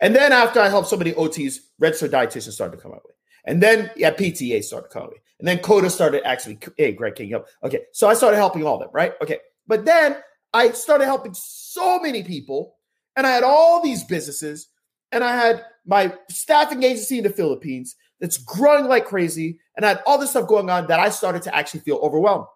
And 0.00 0.16
then 0.16 0.32
after 0.32 0.60
I 0.60 0.68
helped 0.68 0.88
so 0.88 0.96
many 0.96 1.12
OTs, 1.12 1.56
registered 1.78 2.10
dietitians 2.10 2.52
started 2.52 2.76
to 2.76 2.82
come 2.82 2.92
my 2.92 2.96
way. 2.96 3.14
And 3.44 3.62
then 3.62 3.90
yeah, 3.96 4.12
PTA 4.12 4.62
started 4.62 4.90
to 4.90 5.00
way. 5.00 5.22
And 5.38 5.48
then 5.48 5.58
COTA 5.58 5.90
started 5.90 6.24
actually, 6.24 6.58
hey, 6.76 6.92
Greg, 6.92 7.16
can 7.16 7.26
you 7.26 7.34
help? 7.34 7.46
Okay. 7.64 7.80
So 7.92 8.08
I 8.08 8.14
started 8.14 8.36
helping 8.36 8.64
all 8.64 8.74
of 8.74 8.80
them, 8.80 8.90
right? 8.92 9.14
Okay. 9.20 9.38
But 9.66 9.84
then 9.84 10.16
I 10.54 10.70
started 10.70 11.06
helping 11.06 11.34
so 11.34 11.98
many 11.98 12.22
people, 12.22 12.76
and 13.16 13.26
I 13.26 13.30
had 13.30 13.42
all 13.42 13.82
these 13.82 14.04
businesses, 14.04 14.68
and 15.10 15.24
I 15.24 15.34
had 15.34 15.64
my 15.84 16.14
staffing 16.30 16.82
agency 16.82 17.18
in 17.18 17.24
the 17.24 17.30
Philippines 17.30 17.96
that's 18.20 18.38
growing 18.38 18.86
like 18.86 19.04
crazy, 19.04 19.58
and 19.76 19.84
I 19.84 19.90
had 19.90 20.02
all 20.06 20.18
this 20.18 20.30
stuff 20.30 20.46
going 20.46 20.70
on 20.70 20.86
that 20.86 21.00
I 21.00 21.08
started 21.08 21.42
to 21.42 21.54
actually 21.54 21.80
feel 21.80 21.96
overwhelmed. 21.96 22.46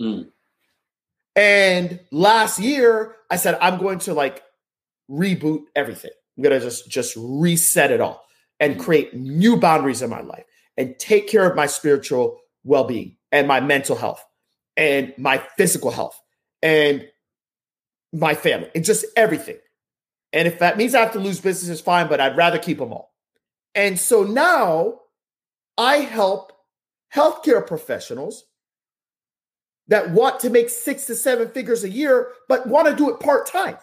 Mm. 0.00 0.28
And 1.36 2.00
last 2.10 2.58
year, 2.58 3.16
I 3.30 3.36
said, 3.36 3.58
I'm 3.60 3.78
going 3.78 3.98
to 4.00 4.14
like 4.14 4.42
reboot 5.10 5.64
everything. 5.76 6.12
I'm 6.36 6.42
gonna 6.42 6.60
just 6.60 6.88
just 6.88 7.14
reset 7.16 7.90
it 7.90 8.00
all 8.00 8.23
and 8.60 8.78
create 8.78 9.14
new 9.14 9.56
boundaries 9.56 10.02
in 10.02 10.10
my 10.10 10.20
life 10.20 10.44
and 10.76 10.98
take 10.98 11.28
care 11.28 11.48
of 11.48 11.56
my 11.56 11.66
spiritual 11.66 12.38
well-being 12.64 13.16
and 13.32 13.48
my 13.48 13.60
mental 13.60 13.96
health 13.96 14.24
and 14.76 15.12
my 15.18 15.38
physical 15.56 15.90
health 15.90 16.20
and 16.62 17.06
my 18.12 18.34
family 18.34 18.70
and 18.74 18.84
just 18.84 19.04
everything. 19.16 19.58
And 20.32 20.48
if 20.48 20.58
that 20.58 20.76
means 20.76 20.94
I 20.94 21.00
have 21.00 21.12
to 21.12 21.18
lose 21.18 21.40
business, 21.40 21.62
businesses, 21.62 21.80
fine, 21.84 22.08
but 22.08 22.20
I'd 22.20 22.36
rather 22.36 22.58
keep 22.58 22.78
them 22.78 22.92
all. 22.92 23.12
And 23.74 23.98
so 23.98 24.24
now 24.24 25.00
I 25.76 25.98
help 25.98 26.52
healthcare 27.14 27.64
professionals 27.64 28.44
that 29.88 30.10
want 30.10 30.40
to 30.40 30.50
make 30.50 30.70
six 30.70 31.06
to 31.06 31.14
seven 31.14 31.48
figures 31.48 31.84
a 31.84 31.90
year, 31.90 32.32
but 32.48 32.66
want 32.66 32.88
to 32.88 32.96
do 32.96 33.10
it 33.10 33.20
part 33.20 33.46
time, 33.46 33.76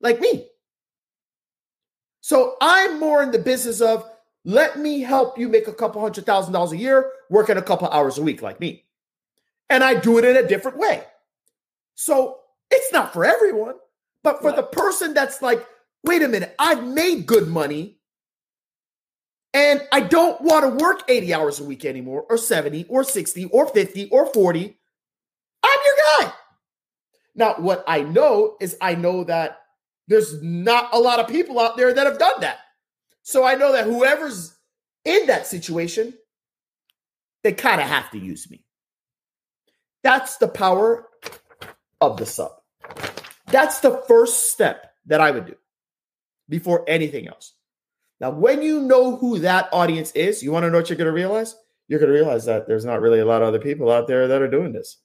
like 0.00 0.20
me. 0.20 0.48
So 2.24 2.56
I'm 2.58 2.98
more 3.00 3.22
in 3.22 3.32
the 3.32 3.38
business 3.38 3.82
of 3.82 4.08
let 4.46 4.78
me 4.78 5.00
help 5.00 5.38
you 5.38 5.46
make 5.46 5.68
a 5.68 5.74
couple 5.74 6.00
hundred 6.00 6.24
thousand 6.24 6.54
dollars 6.54 6.72
a 6.72 6.76
year, 6.78 7.12
working 7.28 7.58
a 7.58 7.62
couple 7.62 7.86
hours 7.86 8.16
a 8.16 8.22
week, 8.22 8.40
like 8.40 8.58
me. 8.60 8.86
And 9.68 9.84
I 9.84 9.92
do 9.92 10.16
it 10.16 10.24
in 10.24 10.34
a 10.34 10.48
different 10.48 10.78
way. 10.78 11.04
So 11.96 12.38
it's 12.70 12.90
not 12.94 13.12
for 13.12 13.26
everyone, 13.26 13.74
but 14.22 14.40
for 14.40 14.52
the 14.52 14.62
person 14.62 15.12
that's 15.12 15.42
like, 15.42 15.66
wait 16.02 16.22
a 16.22 16.28
minute, 16.28 16.54
I've 16.58 16.82
made 16.82 17.26
good 17.26 17.46
money 17.46 17.98
and 19.52 19.86
I 19.92 20.00
don't 20.00 20.40
want 20.40 20.64
to 20.78 20.82
work 20.82 21.02
80 21.06 21.34
hours 21.34 21.60
a 21.60 21.64
week 21.64 21.84
anymore, 21.84 22.24
or 22.30 22.38
70, 22.38 22.86
or 22.88 23.04
60, 23.04 23.44
or 23.52 23.68
50, 23.68 24.08
or 24.08 24.32
40. 24.32 24.78
I'm 25.62 25.78
your 25.84 26.26
guy. 26.26 26.32
Now, 27.34 27.56
what 27.58 27.84
I 27.86 28.00
know 28.00 28.56
is 28.62 28.78
I 28.80 28.94
know 28.94 29.24
that 29.24 29.63
there's 30.08 30.42
not 30.42 30.90
a 30.92 30.98
lot 30.98 31.20
of 31.20 31.28
people 31.28 31.58
out 31.58 31.76
there 31.76 31.92
that 31.92 32.06
have 32.06 32.18
done 32.18 32.40
that. 32.40 32.58
So 33.22 33.44
I 33.44 33.54
know 33.54 33.72
that 33.72 33.84
whoever's 33.84 34.54
in 35.04 35.26
that 35.26 35.46
situation, 35.46 36.14
they 37.42 37.52
kind 37.52 37.80
of 37.80 37.86
have 37.86 38.10
to 38.10 38.18
use 38.18 38.50
me. 38.50 38.64
That's 40.02 40.36
the 40.36 40.48
power 40.48 41.06
of 42.00 42.18
the 42.18 42.26
sub. 42.26 42.52
That's 43.46 43.80
the 43.80 44.02
first 44.06 44.52
step 44.52 44.92
that 45.06 45.20
I 45.20 45.30
would 45.30 45.46
do 45.46 45.54
before 46.48 46.84
anything 46.86 47.28
else. 47.28 47.54
Now, 48.20 48.30
when 48.30 48.62
you 48.62 48.80
know 48.80 49.16
who 49.16 49.40
that 49.40 49.68
audience 49.72 50.12
is, 50.12 50.42
you 50.42 50.52
want 50.52 50.64
to 50.64 50.70
know 50.70 50.78
what 50.78 50.88
you're 50.88 50.98
going 50.98 51.06
to 51.06 51.12
realize? 51.12 51.54
You're 51.88 52.00
going 52.00 52.12
to 52.12 52.18
realize 52.18 52.44
that 52.46 52.66
there's 52.66 52.84
not 52.84 53.00
really 53.00 53.20
a 53.20 53.26
lot 53.26 53.42
of 53.42 53.48
other 53.48 53.58
people 53.58 53.90
out 53.90 54.06
there 54.06 54.28
that 54.28 54.42
are 54.42 54.50
doing 54.50 54.72
this. 54.72 54.98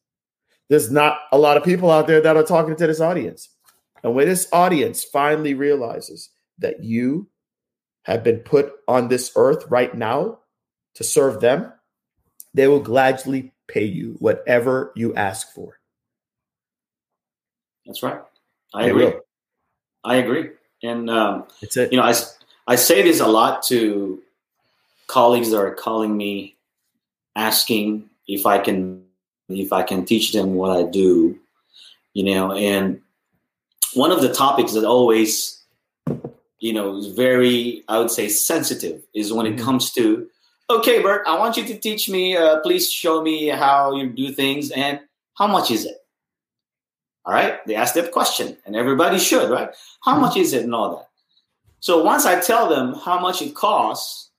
There's 0.70 0.92
not 0.92 1.20
a 1.32 1.38
lot 1.38 1.58
of 1.58 1.64
people 1.64 1.90
out 1.90 2.08
there 2.08 2.22
that 2.22 2.38
are 2.38 2.44
talking 2.44 2.76
to 2.76 2.88
this 2.88 3.02
audience. 3.02 3.50
And 4.04 4.16
when 4.16 4.28
this 4.28 4.48
audience 4.52 5.04
finally 5.04 5.54
realizes 5.54 6.30
that 6.60 6.84
you 6.84 7.28
have 8.04 8.24
been 8.24 8.40
put 8.40 8.74
on 8.88 9.08
this 9.08 9.32
earth 9.36 9.66
right 9.70 9.94
now 9.94 10.40
to 10.96 11.04
serve 11.04 11.42
them, 11.42 11.72
they 12.54 12.68
will 12.68 12.80
gladly 12.80 13.54
pay 13.68 13.86
you 13.86 14.16
whatever 14.20 14.92
you 14.96 15.14
ask 15.16 15.54
for. 15.54 15.80
That's 17.86 18.04
right. 18.04 18.22
I 18.74 18.84
they 18.84 18.90
agree. 18.92 19.06
Will. 19.06 19.20
I 20.04 20.16
agree. 20.16 20.50
And 20.84 21.10
um, 21.10 21.48
it's 21.62 21.78
it. 21.78 21.92
You 21.92 21.98
know, 21.98 22.06
I 22.06 22.14
I 22.68 22.76
say 22.76 23.02
this 23.02 23.20
a 23.20 23.28
lot 23.28 23.64
to 23.64 24.22
colleagues 25.08 25.52
that 25.52 25.58
are 25.58 25.74
calling 25.74 26.16
me, 26.16 26.56
asking 27.36 28.10
if 28.28 28.46
I 28.46 28.60
can 28.60 29.04
if 29.50 29.74
I 29.74 29.84
can 29.84 30.06
teach 30.06 30.32
them 30.32 30.56
what 30.56 30.78
I 30.78 30.90
do. 30.90 31.38
You 32.14 32.24
know, 32.24 32.52
and 32.54 33.02
one 33.94 34.12
of 34.12 34.22
the 34.22 34.34
topics 34.34 34.74
that 34.74 34.84
always 34.84 35.62
you 36.60 36.74
know 36.74 36.98
is 36.98 37.08
very 37.08 37.84
I 37.88 38.00
would 38.00 38.12
say 38.12 38.30
sensitive 38.30 39.02
is 39.14 39.32
when 39.34 39.46
mm-hmm. 39.46 39.60
it 39.60 39.62
comes 39.62 39.92
to 39.94 40.28
okay, 40.70 41.02
Bert, 41.02 41.26
I 41.28 41.38
want 41.38 41.58
you 41.58 41.66
to 41.66 41.78
teach 41.78 42.10
me. 42.10 42.38
Uh, 42.38 42.60
please 42.60 42.92
show 42.92 43.22
me 43.22 43.48
how 43.48 43.96
you 43.96 44.08
do 44.10 44.32
things 44.32 44.72
and 44.72 45.00
how 45.34 45.48
much 45.48 45.72
is 45.72 45.86
it. 45.86 45.98
All 47.26 47.34
right, 47.34 47.66
they 47.66 47.76
ask 47.76 47.94
that 47.96 48.12
question, 48.12 48.58
and 48.66 48.76
everybody 48.76 49.20
should, 49.20 49.50
right? 49.50 49.70
How 50.04 50.14
mm-hmm. 50.14 50.22
much 50.22 50.38
is 50.38 50.54
it 50.54 50.64
and 50.64 50.74
all 50.74 50.98
that? 50.98 51.10
So 51.80 52.04
once 52.04 52.26
I 52.26 52.40
tell 52.40 52.70
them 52.70 52.94
how 52.94 53.20
much 53.20 53.42
it 53.42 53.56
costs 53.56 54.30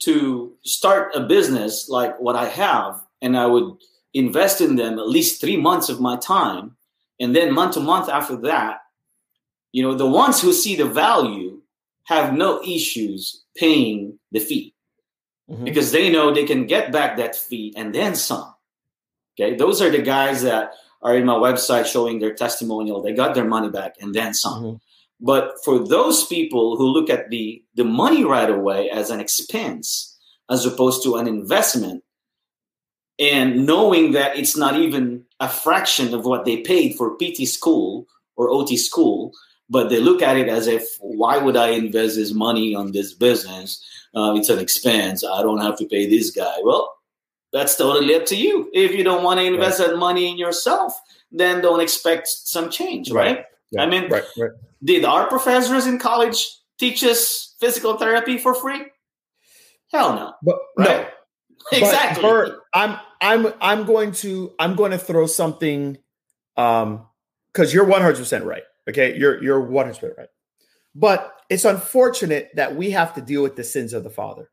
to 0.00 0.52
start 0.62 1.14
a 1.14 1.20
business 1.20 1.88
like 1.88 2.18
what 2.20 2.36
I 2.36 2.46
have, 2.46 3.00
and 3.20 3.36
I 3.36 3.46
would 3.46 3.76
invest 4.14 4.60
in 4.60 4.76
them 4.76 4.98
at 4.98 5.08
least 5.08 5.40
three 5.40 5.56
months 5.56 5.88
of 5.88 6.00
my 6.00 6.16
time, 6.16 6.76
and 7.20 7.34
then 7.34 7.52
month 7.52 7.74
to 7.74 7.80
month 7.80 8.08
after 8.08 8.36
that, 8.36 8.82
you 9.72 9.82
know, 9.82 9.94
the 9.94 10.06
ones 10.06 10.40
who 10.40 10.52
see 10.52 10.76
the 10.76 10.86
value 10.86 11.60
have 12.04 12.32
no 12.32 12.62
issues 12.62 13.44
paying 13.56 14.18
the 14.32 14.40
fee 14.40 14.74
mm-hmm. 15.50 15.64
because 15.64 15.92
they 15.92 16.10
know 16.10 16.32
they 16.32 16.44
can 16.44 16.66
get 16.66 16.92
back 16.92 17.16
that 17.16 17.36
fee 17.36 17.72
and 17.76 17.94
then 17.94 18.14
some. 18.14 18.54
Okay, 19.38 19.54
those 19.54 19.80
are 19.80 19.90
the 19.90 20.02
guys 20.02 20.42
that 20.42 20.72
are 21.02 21.16
in 21.16 21.24
my 21.24 21.34
website 21.34 21.86
showing 21.86 22.18
their 22.18 22.34
testimonial. 22.34 23.02
They 23.02 23.12
got 23.12 23.34
their 23.34 23.44
money 23.44 23.68
back 23.68 23.94
and 24.00 24.14
then 24.14 24.34
some. 24.34 24.62
Mm-hmm. 24.62 24.76
But 25.20 25.54
for 25.64 25.86
those 25.86 26.26
people 26.26 26.76
who 26.76 26.86
look 26.86 27.10
at 27.10 27.30
the, 27.30 27.62
the 27.74 27.84
money 27.84 28.24
right 28.24 28.48
away 28.48 28.88
as 28.90 29.10
an 29.10 29.20
expense 29.20 30.16
as 30.50 30.64
opposed 30.64 31.02
to 31.02 31.16
an 31.16 31.26
investment, 31.26 32.04
and 33.18 33.66
knowing 33.66 34.12
that 34.12 34.38
it's 34.38 34.56
not 34.56 34.76
even 34.76 35.24
a 35.40 35.48
fraction 35.48 36.14
of 36.14 36.24
what 36.24 36.44
they 36.44 36.58
paid 36.58 36.94
for 36.96 37.16
PT 37.16 37.48
school 37.48 38.06
or 38.36 38.48
OT 38.48 38.76
school, 38.76 39.32
but 39.70 39.90
they 39.90 40.00
look 40.00 40.22
at 40.22 40.36
it 40.36 40.48
as 40.48 40.66
if, 40.66 40.82
why 41.00 41.38
would 41.38 41.56
I 41.56 41.68
invest 41.68 42.16
this 42.16 42.32
money 42.32 42.74
on 42.74 42.92
this 42.92 43.12
business? 43.12 43.84
Uh, 44.14 44.34
it's 44.36 44.48
an 44.48 44.58
expense. 44.58 45.24
I 45.24 45.42
don't 45.42 45.60
have 45.60 45.76
to 45.78 45.86
pay 45.86 46.08
this 46.08 46.30
guy. 46.30 46.56
Well, 46.62 46.94
that's 47.52 47.76
totally 47.76 48.14
up 48.14 48.26
to 48.26 48.36
you. 48.36 48.70
If 48.72 48.92
you 48.92 49.04
don't 49.04 49.24
want 49.24 49.40
to 49.40 49.46
invest 49.46 49.80
right. 49.80 49.90
that 49.90 49.96
money 49.96 50.30
in 50.30 50.38
yourself, 50.38 50.94
then 51.30 51.60
don't 51.60 51.80
expect 51.80 52.28
some 52.28 52.70
change, 52.70 53.10
right? 53.10 53.36
right? 53.36 53.44
Yeah. 53.70 53.82
I 53.82 53.86
mean, 53.86 54.08
right, 54.08 54.24
did 54.82 55.04
our 55.04 55.26
professors 55.26 55.86
in 55.86 55.98
college 55.98 56.48
teach 56.78 57.04
us 57.04 57.54
physical 57.60 57.96
therapy 57.96 58.38
for 58.38 58.54
free? 58.54 58.86
Hell 59.92 60.14
no. 60.14 60.32
But 60.42 60.58
no. 60.78 61.06
exactly. 61.72 62.22
But 62.22 62.56
I'm 62.72 62.98
I'm 63.20 63.52
I'm 63.60 63.84
going 63.84 64.12
to 64.12 64.52
I'm 64.58 64.74
going 64.74 64.92
to 64.92 64.98
throw 64.98 65.26
something 65.26 65.98
um 66.56 67.06
because 67.52 67.74
you're 67.74 67.86
100% 67.86 68.44
right. 68.44 68.62
Okay, 68.88 69.16
you're 69.16 69.42
you're 69.42 69.60
100% 69.60 70.16
right. 70.16 70.28
But 70.94 71.34
it's 71.48 71.64
unfortunate 71.64 72.50
that 72.54 72.76
we 72.76 72.90
have 72.90 73.14
to 73.14 73.20
deal 73.20 73.42
with 73.42 73.56
the 73.56 73.64
sins 73.64 73.92
of 73.92 74.04
the 74.04 74.10
father. 74.10 74.50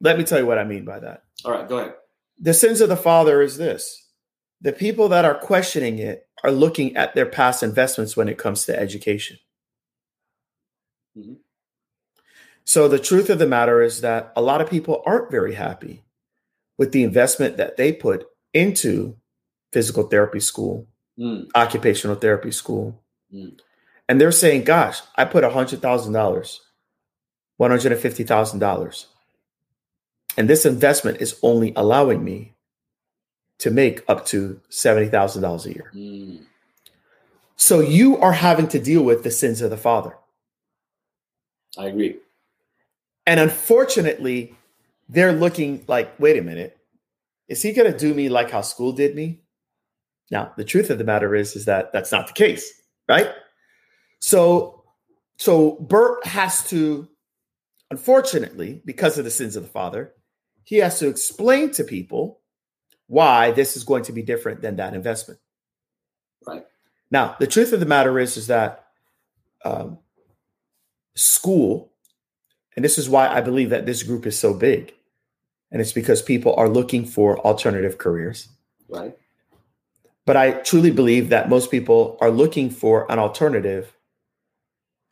Let 0.00 0.16
me 0.16 0.24
tell 0.24 0.38
you 0.38 0.46
what 0.46 0.58
I 0.58 0.64
mean 0.64 0.84
by 0.84 1.00
that. 1.00 1.24
All 1.44 1.52
right, 1.52 1.68
go 1.68 1.78
ahead. 1.78 1.94
The 2.38 2.54
sins 2.54 2.80
of 2.80 2.88
the 2.88 2.96
father 2.96 3.42
is 3.42 3.56
this 3.56 4.08
the 4.60 4.72
people 4.72 5.08
that 5.08 5.24
are 5.24 5.34
questioning 5.34 5.98
it 5.98 6.26
are 6.42 6.50
looking 6.50 6.96
at 6.96 7.14
their 7.14 7.26
past 7.26 7.62
investments 7.62 8.16
when 8.16 8.28
it 8.28 8.38
comes 8.38 8.64
to 8.66 8.78
education. 8.78 9.38
Mm-hmm. 11.16 11.34
So, 12.64 12.88
the 12.88 12.98
truth 12.98 13.30
of 13.30 13.38
the 13.38 13.46
matter 13.46 13.82
is 13.82 14.00
that 14.00 14.32
a 14.36 14.42
lot 14.42 14.60
of 14.60 14.70
people 14.70 15.02
aren't 15.04 15.30
very 15.30 15.54
happy 15.54 16.04
with 16.78 16.92
the 16.92 17.02
investment 17.02 17.56
that 17.56 17.76
they 17.76 17.92
put 17.92 18.26
into 18.54 19.16
physical 19.72 20.04
therapy 20.04 20.40
school, 20.40 20.86
mm. 21.18 21.48
occupational 21.54 22.16
therapy 22.16 22.50
school. 22.50 22.99
Mm. 23.32 23.58
and 24.08 24.20
they're 24.20 24.32
saying, 24.32 24.64
"Gosh, 24.64 25.00
I 25.16 25.24
put 25.24 25.44
a 25.44 25.50
hundred 25.50 25.80
thousand 25.80 26.12
dollars, 26.12 26.60
one 27.56 27.70
hundred 27.70 27.92
and 27.92 28.00
fifty 28.00 28.24
thousand 28.24 28.58
dollars, 28.58 29.06
and 30.36 30.48
this 30.48 30.66
investment 30.66 31.20
is 31.20 31.38
only 31.42 31.72
allowing 31.76 32.24
me 32.24 32.54
to 33.58 33.70
make 33.70 34.02
up 34.08 34.26
to 34.26 34.60
seventy 34.68 35.08
thousand 35.08 35.42
dollars 35.42 35.66
a 35.66 35.74
year." 35.74 35.90
Mm. 35.94 36.44
So 37.56 37.80
you 37.80 38.16
are 38.16 38.32
having 38.32 38.68
to 38.68 38.78
deal 38.78 39.02
with 39.02 39.22
the 39.22 39.30
sins 39.30 39.60
of 39.60 39.70
the 39.70 39.76
father. 39.76 40.16
I 41.78 41.86
agree. 41.86 42.16
And 43.26 43.38
unfortunately, 43.38 44.56
they're 45.08 45.32
looking 45.32 45.84
like, 45.86 46.18
wait 46.18 46.38
a 46.38 46.42
minute, 46.42 46.78
is 47.48 47.62
he 47.62 47.72
going 47.72 47.92
to 47.92 47.96
do 47.96 48.14
me 48.14 48.28
like 48.28 48.50
how 48.50 48.62
school 48.62 48.92
did 48.92 49.14
me? 49.14 49.40
Now, 50.30 50.52
the 50.56 50.64
truth 50.64 50.88
of 50.88 50.98
the 50.98 51.04
matter 51.04 51.34
is, 51.34 51.54
is 51.54 51.66
that 51.66 51.92
that's 51.92 52.10
not 52.10 52.28
the 52.28 52.32
case, 52.32 52.72
right? 53.10 53.28
So, 54.20 54.84
so 55.36 55.72
Bert 55.80 56.24
has 56.24 56.68
to, 56.70 57.08
unfortunately, 57.90 58.82
because 58.84 59.18
of 59.18 59.24
the 59.24 59.30
sins 59.30 59.56
of 59.56 59.64
the 59.64 59.68
father, 59.68 60.14
he 60.62 60.76
has 60.76 61.00
to 61.00 61.08
explain 61.08 61.72
to 61.72 61.82
people 61.82 62.40
why 63.08 63.50
this 63.50 63.76
is 63.76 63.82
going 63.82 64.04
to 64.04 64.12
be 64.12 64.22
different 64.22 64.62
than 64.62 64.76
that 64.76 64.94
investment. 64.94 65.40
Right. 66.46 66.64
Now, 67.10 67.34
the 67.40 67.48
truth 67.48 67.72
of 67.72 67.80
the 67.80 67.86
matter 67.86 68.20
is, 68.20 68.36
is 68.36 68.46
that 68.46 68.86
um, 69.64 69.98
school, 71.16 71.92
and 72.76 72.84
this 72.84 72.96
is 72.96 73.08
why 73.08 73.26
I 73.26 73.40
believe 73.40 73.70
that 73.70 73.86
this 73.86 74.04
group 74.04 74.24
is 74.24 74.38
so 74.38 74.54
big, 74.54 74.94
and 75.72 75.80
it's 75.80 75.92
because 75.92 76.22
people 76.22 76.54
are 76.54 76.68
looking 76.68 77.04
for 77.04 77.40
alternative 77.40 77.98
careers. 77.98 78.48
Right. 78.88 79.16
But 80.26 80.36
I 80.36 80.52
truly 80.52 80.90
believe 80.90 81.30
that 81.30 81.48
most 81.48 81.70
people 81.70 82.18
are 82.20 82.30
looking 82.30 82.70
for 82.70 83.10
an 83.10 83.18
alternative 83.18 83.92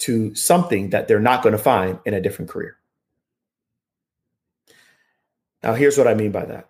to 0.01 0.35
something 0.35 0.90
that 0.90 1.09
they're 1.09 1.18
not 1.18 1.42
going 1.42 1.55
to 1.55 1.59
find 1.59 1.99
in 2.05 2.14
a 2.14 2.21
different 2.21 2.51
career. 2.51 2.77
Now, 5.62 5.75
here's 5.75 5.99
what 5.99 6.07
I 6.07 6.14
mean 6.14 6.31
by 6.31 6.44
that. 6.44 6.68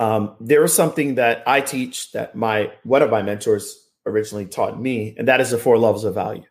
Um, 0.00 0.34
there 0.40 0.64
is 0.64 0.72
something 0.74 1.16
that 1.16 1.42
I 1.46 1.60
teach 1.60 2.12
that 2.12 2.34
my 2.34 2.72
one 2.84 3.02
of 3.02 3.10
my 3.10 3.22
mentors 3.22 3.86
originally 4.06 4.46
taught 4.46 4.80
me, 4.80 5.14
and 5.18 5.28
that 5.28 5.40
is 5.40 5.50
the 5.50 5.58
four 5.58 5.78
levels 5.78 6.04
of 6.04 6.14
value. 6.14 6.44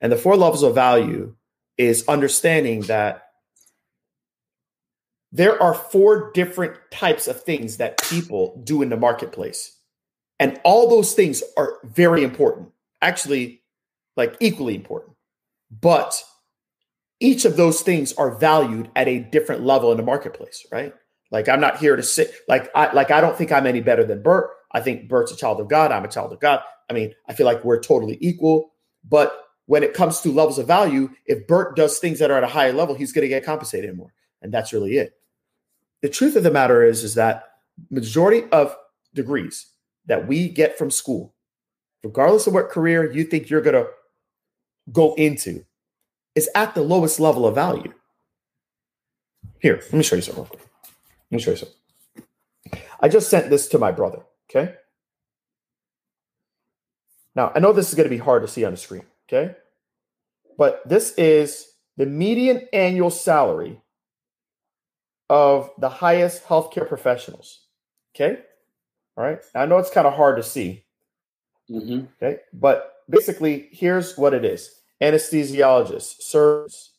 And 0.00 0.12
the 0.12 0.16
four 0.16 0.36
levels 0.36 0.62
of 0.62 0.74
value 0.74 1.34
is 1.76 2.06
understanding 2.08 2.82
that 2.82 3.22
there 5.32 5.60
are 5.60 5.74
four 5.74 6.30
different 6.32 6.76
types 6.92 7.26
of 7.26 7.42
things 7.42 7.78
that 7.78 8.00
people 8.02 8.62
do 8.64 8.80
in 8.80 8.88
the 8.88 8.96
marketplace. 8.96 9.73
And 10.40 10.60
all 10.64 10.88
those 10.88 11.14
things 11.14 11.42
are 11.56 11.78
very 11.84 12.24
important, 12.24 12.70
actually, 13.00 13.62
like 14.16 14.36
equally 14.40 14.74
important. 14.74 15.16
But 15.70 16.22
each 17.20 17.44
of 17.44 17.56
those 17.56 17.80
things 17.82 18.12
are 18.14 18.36
valued 18.36 18.90
at 18.96 19.08
a 19.08 19.20
different 19.20 19.64
level 19.64 19.90
in 19.90 19.96
the 19.96 20.02
marketplace, 20.02 20.66
right? 20.72 20.92
Like 21.30 21.48
I'm 21.48 21.60
not 21.60 21.78
here 21.78 21.96
to 21.96 22.02
sit 22.02 22.32
like 22.48 22.70
I 22.74 22.92
like 22.92 23.10
I 23.10 23.20
don't 23.20 23.36
think 23.36 23.50
I'm 23.50 23.66
any 23.66 23.80
better 23.80 24.04
than 24.04 24.22
Bert. 24.22 24.50
I 24.72 24.80
think 24.80 25.08
Bert's 25.08 25.32
a 25.32 25.36
child 25.36 25.60
of 25.60 25.68
God. 25.68 25.92
I'm 25.92 26.04
a 26.04 26.08
child 26.08 26.32
of 26.32 26.40
God. 26.40 26.60
I 26.90 26.92
mean, 26.92 27.14
I 27.28 27.32
feel 27.32 27.46
like 27.46 27.64
we're 27.64 27.80
totally 27.80 28.18
equal. 28.20 28.72
But 29.08 29.36
when 29.66 29.82
it 29.82 29.94
comes 29.94 30.20
to 30.20 30.30
levels 30.30 30.58
of 30.58 30.66
value, 30.66 31.10
if 31.26 31.46
Bert 31.46 31.76
does 31.76 31.98
things 31.98 32.18
that 32.18 32.30
are 32.30 32.36
at 32.36 32.44
a 32.44 32.48
higher 32.48 32.72
level, 32.72 32.94
he's 32.94 33.12
going 33.12 33.22
to 33.22 33.28
get 33.28 33.44
compensated 33.44 33.96
more. 33.96 34.12
And 34.42 34.52
that's 34.52 34.72
really 34.72 34.96
it. 34.96 35.14
The 36.02 36.08
truth 36.08 36.36
of 36.36 36.42
the 36.42 36.50
matter 36.50 36.82
is, 36.84 37.02
is 37.02 37.14
that 37.14 37.44
majority 37.90 38.44
of 38.52 38.76
degrees 39.14 39.66
that 40.06 40.26
we 40.26 40.48
get 40.48 40.76
from 40.78 40.90
school, 40.90 41.34
regardless 42.02 42.46
of 42.46 42.54
what 42.54 42.70
career 42.70 43.10
you 43.10 43.24
think 43.24 43.48
you're 43.48 43.60
going 43.60 43.74
to 43.74 43.88
go 44.92 45.14
into, 45.14 45.64
is 46.34 46.48
at 46.54 46.74
the 46.74 46.82
lowest 46.82 47.20
level 47.20 47.46
of 47.46 47.54
value. 47.54 47.92
Here, 49.60 49.76
let 49.76 49.92
me 49.94 50.02
show 50.02 50.16
you 50.16 50.22
something. 50.22 50.44
Let 50.44 50.58
me 51.30 51.38
show 51.38 51.52
you 51.52 51.56
something. 51.56 51.76
I 53.00 53.08
just 53.08 53.30
sent 53.30 53.50
this 53.50 53.68
to 53.68 53.78
my 53.78 53.92
brother. 53.92 54.22
Okay. 54.50 54.74
Now, 57.34 57.50
I 57.54 57.58
know 57.58 57.72
this 57.72 57.88
is 57.88 57.94
going 57.94 58.08
to 58.08 58.14
be 58.14 58.18
hard 58.18 58.42
to 58.42 58.48
see 58.48 58.64
on 58.64 58.72
the 58.72 58.76
screen, 58.76 59.04
okay? 59.28 59.56
But 60.56 60.88
this 60.88 61.14
is 61.16 61.66
the 61.96 62.06
median 62.06 62.68
annual 62.72 63.10
salary 63.10 63.80
of 65.28 65.70
the 65.78 65.88
highest 65.88 66.44
healthcare 66.44 66.86
professionals, 66.86 67.60
okay? 68.14 68.42
All 69.16 69.24
right. 69.24 69.38
I 69.54 69.66
know 69.66 69.78
it's 69.78 69.90
kind 69.90 70.06
of 70.06 70.14
hard 70.14 70.36
to 70.36 70.42
see. 70.42 70.84
Mm-hmm. 71.70 72.06
Okay. 72.22 72.40
But 72.52 72.92
basically, 73.08 73.68
here's 73.72 74.16
what 74.16 74.34
it 74.34 74.44
is 74.44 74.70
anesthesiologists, 75.02 76.20
surgeons, 76.20 76.90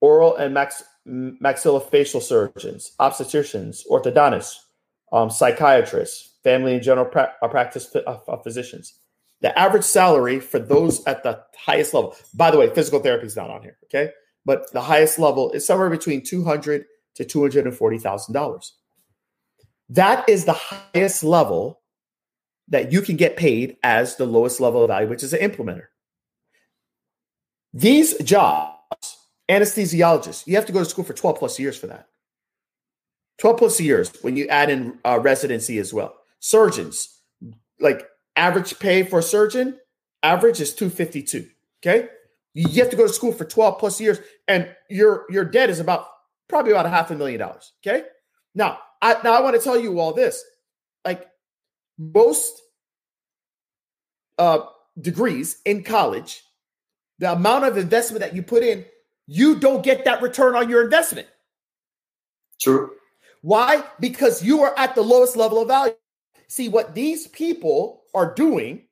oral 0.00 0.36
and 0.36 0.54
max, 0.54 0.82
maxillofacial 1.06 2.22
surgeons, 2.22 2.92
obstetricians, 3.00 3.82
orthodontists, 3.90 4.56
um, 5.12 5.30
psychiatrists, 5.30 6.36
family 6.42 6.74
and 6.74 6.82
general 6.82 7.06
pra- 7.06 7.34
uh, 7.42 7.48
practice 7.48 7.94
uh, 7.94 8.18
uh, 8.28 8.36
physicians. 8.38 8.94
The 9.40 9.56
average 9.58 9.84
salary 9.84 10.38
for 10.38 10.58
those 10.58 11.04
at 11.06 11.22
the 11.22 11.42
highest 11.56 11.94
level, 11.94 12.16
by 12.34 12.50
the 12.50 12.58
way, 12.58 12.72
physical 12.72 13.00
therapy 13.00 13.26
is 13.26 13.36
not 13.36 13.50
on 13.50 13.62
here. 13.62 13.76
Okay. 13.84 14.12
But 14.44 14.72
the 14.72 14.80
highest 14.80 15.18
level 15.18 15.52
is 15.52 15.66
somewhere 15.66 15.90
between 15.90 16.22
200 16.22 16.84
to 17.16 17.24
$240,000. 17.24 18.70
That 19.92 20.28
is 20.28 20.44
the 20.44 20.54
highest 20.54 21.22
level 21.22 21.80
that 22.68 22.92
you 22.92 23.02
can 23.02 23.16
get 23.16 23.36
paid 23.36 23.76
as 23.82 24.16
the 24.16 24.24
lowest 24.24 24.60
level 24.60 24.82
of 24.82 24.88
value, 24.88 25.08
which 25.08 25.22
is 25.22 25.34
an 25.34 25.40
implementer. 25.40 25.86
These 27.74 28.16
jobs, 28.18 29.18
anesthesiologists, 29.50 30.46
you 30.46 30.56
have 30.56 30.66
to 30.66 30.72
go 30.72 30.78
to 30.78 30.84
school 30.84 31.04
for 31.04 31.12
12 31.12 31.38
plus 31.38 31.58
years 31.58 31.76
for 31.76 31.88
that. 31.88 32.08
12 33.38 33.58
plus 33.58 33.80
years 33.80 34.10
when 34.22 34.36
you 34.36 34.46
add 34.48 34.70
in 34.70 34.98
uh, 35.04 35.18
residency 35.20 35.78
as 35.78 35.92
well 35.92 36.14
surgeons, 36.38 37.20
like 37.80 38.06
average 38.36 38.78
pay 38.78 39.02
for 39.02 39.20
a 39.20 39.22
surgeon, 39.22 39.78
average 40.22 40.60
is 40.60 40.74
252. 40.74 41.48
Okay. 41.80 42.08
You 42.54 42.82
have 42.82 42.90
to 42.90 42.96
go 42.96 43.06
to 43.06 43.12
school 43.12 43.32
for 43.32 43.44
12 43.44 43.78
plus 43.78 44.00
years, 44.00 44.20
and 44.46 44.68
your 44.90 45.24
your 45.30 45.44
debt 45.44 45.70
is 45.70 45.80
about 45.80 46.06
probably 46.48 46.72
about 46.72 46.84
a 46.84 46.90
half 46.90 47.10
a 47.10 47.14
million 47.14 47.40
dollars. 47.40 47.72
Okay. 47.80 48.04
Now, 48.54 48.78
I 49.02 49.16
now 49.24 49.34
I 49.34 49.40
want 49.42 49.56
to 49.56 49.62
tell 49.62 49.78
you 49.78 50.00
all 50.00 50.14
this. 50.14 50.42
Like 51.04 51.28
most 51.98 52.62
uh 54.38 54.60
degrees 55.00 55.58
in 55.64 55.82
college, 55.82 56.42
the 57.18 57.32
amount 57.32 57.64
of 57.64 57.76
investment 57.76 58.20
that 58.22 58.34
you 58.34 58.42
put 58.42 58.62
in, 58.62 58.84
you 59.26 59.58
don't 59.58 59.82
get 59.82 60.04
that 60.04 60.22
return 60.22 60.56
on 60.56 60.70
your 60.70 60.84
investment. 60.84 61.28
True. 62.60 62.92
Why? 63.42 63.82
Because 64.00 64.42
you 64.42 64.62
are 64.62 64.74
at 64.78 64.94
the 64.94 65.02
lowest 65.02 65.36
level 65.36 65.60
of 65.60 65.68
value. 65.68 65.94
See, 66.48 66.68
what 66.68 66.94
these 66.94 67.26
people 67.26 68.02
are 68.14 68.32
doing 68.34 68.84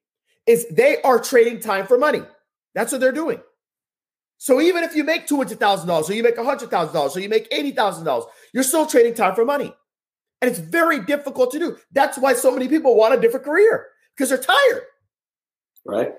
is 0.46 0.66
they 0.68 1.00
are 1.02 1.20
trading 1.20 1.60
time 1.60 1.86
for 1.86 1.98
money. 1.98 2.22
That's 2.74 2.90
what 2.90 3.00
they're 3.00 3.12
doing. 3.12 3.40
So 4.38 4.60
even 4.60 4.84
if 4.84 4.96
you 4.96 5.04
make 5.04 5.28
$200,000 5.28 6.08
or 6.08 6.12
you 6.14 6.22
make 6.22 6.36
$100,000 6.36 7.16
or 7.16 7.20
you 7.20 7.28
make 7.28 7.50
$80,000, 7.50 8.26
you're 8.54 8.64
still 8.64 8.86
trading 8.86 9.14
time 9.14 9.34
for 9.34 9.44
money. 9.44 9.74
And 10.40 10.50
it's 10.50 10.58
very 10.58 11.00
difficult 11.00 11.50
to 11.52 11.58
do. 11.58 11.76
That's 11.92 12.16
why 12.18 12.32
so 12.32 12.50
many 12.50 12.68
people 12.68 12.96
want 12.96 13.14
a 13.14 13.20
different 13.20 13.44
career 13.44 13.88
because 14.16 14.30
they're 14.30 14.38
tired. 14.38 14.82
Right. 15.84 16.14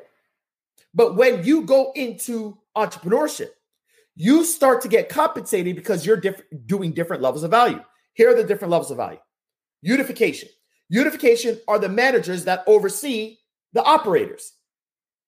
But 0.93 1.15
when 1.15 1.43
you 1.43 1.63
go 1.63 1.91
into 1.95 2.57
entrepreneurship, 2.76 3.49
you 4.15 4.43
start 4.43 4.82
to 4.82 4.88
get 4.88 5.09
compensated 5.09 5.76
because 5.76 6.05
you're 6.05 6.17
diff- 6.17 6.43
doing 6.65 6.91
different 6.91 7.22
levels 7.22 7.43
of 7.43 7.51
value. 7.51 7.82
Here 8.13 8.30
are 8.30 8.36
the 8.36 8.43
different 8.43 8.72
levels 8.72 8.91
of 8.91 8.97
value 8.97 9.19
unification. 9.82 10.49
Unification 10.89 11.59
are 11.67 11.80
the 11.80 11.89
managers 11.89 12.45
that 12.45 12.63
oversee 12.67 13.38
the 13.74 13.84
operators. 13.84 14.53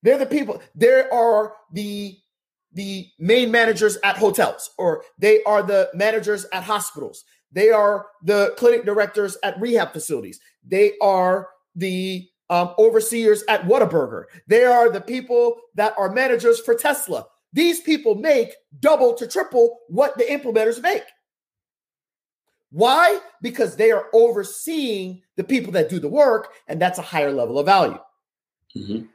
They're 0.04 0.18
the 0.18 0.26
people. 0.26 0.62
There 0.76 1.12
are 1.14 1.56
the 1.72 2.18
the 2.76 3.08
main 3.20 3.52
managers 3.52 3.98
at 4.04 4.18
hotels, 4.18 4.72
or 4.80 5.04
they 5.20 5.44
are 5.44 5.62
the 5.62 5.91
managers 5.94 6.46
at 6.52 6.64
hospitals. 6.64 7.24
They 7.54 7.70
are 7.70 8.08
the 8.24 8.54
clinic 8.58 8.86
directors 8.86 9.38
at 9.43 9.60
rehab 9.60 9.93
facilities. 9.93 10.39
They 10.66 10.93
are 11.01 11.49
the 11.76 12.28
um, 12.49 12.74
overseers 12.78 13.43
at 13.47 13.66
Whataburger. 13.66 14.26
They 14.47 14.66
are 14.66 14.89
the 14.89 15.01
people 15.01 15.58
that 15.76 15.93
are 15.97 16.12
managers 16.12 16.60
for 16.60 16.76
Tesla. 16.76 17.26
These 17.54 17.82
people 17.82 18.16
make 18.16 18.54
double 18.80 19.14
to 19.14 19.28
triple 19.28 19.80
what 19.88 20.18
the 20.18 20.24
implementers 20.24 20.82
make. 20.82 21.04
Why? 22.72 23.20
Because 23.41 23.76
they 23.76 23.91
are 23.91 24.08
overseeing 24.14 25.22
the 25.36 25.43
people 25.43 25.72
that 25.74 25.89
do 25.89 25.99
the 25.99 26.10
work, 26.10 26.49
and 26.68 26.82
that's 26.82 26.97
a 26.97 27.04
higher 27.04 27.32
level 27.32 27.60
of 27.60 27.68
value. 27.68 27.99
Mm-hmm. 28.76 29.06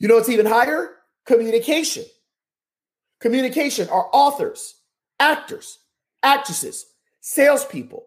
You 0.00 0.08
know 0.08 0.18
it's 0.18 0.28
even 0.28 0.46
higher? 0.46 0.90
Communication. 1.24 2.04
Communication 3.20 3.88
are 3.88 4.08
authors, 4.12 4.74
actors, 5.20 5.78
actresses, 6.22 6.86
salespeople. 7.20 8.06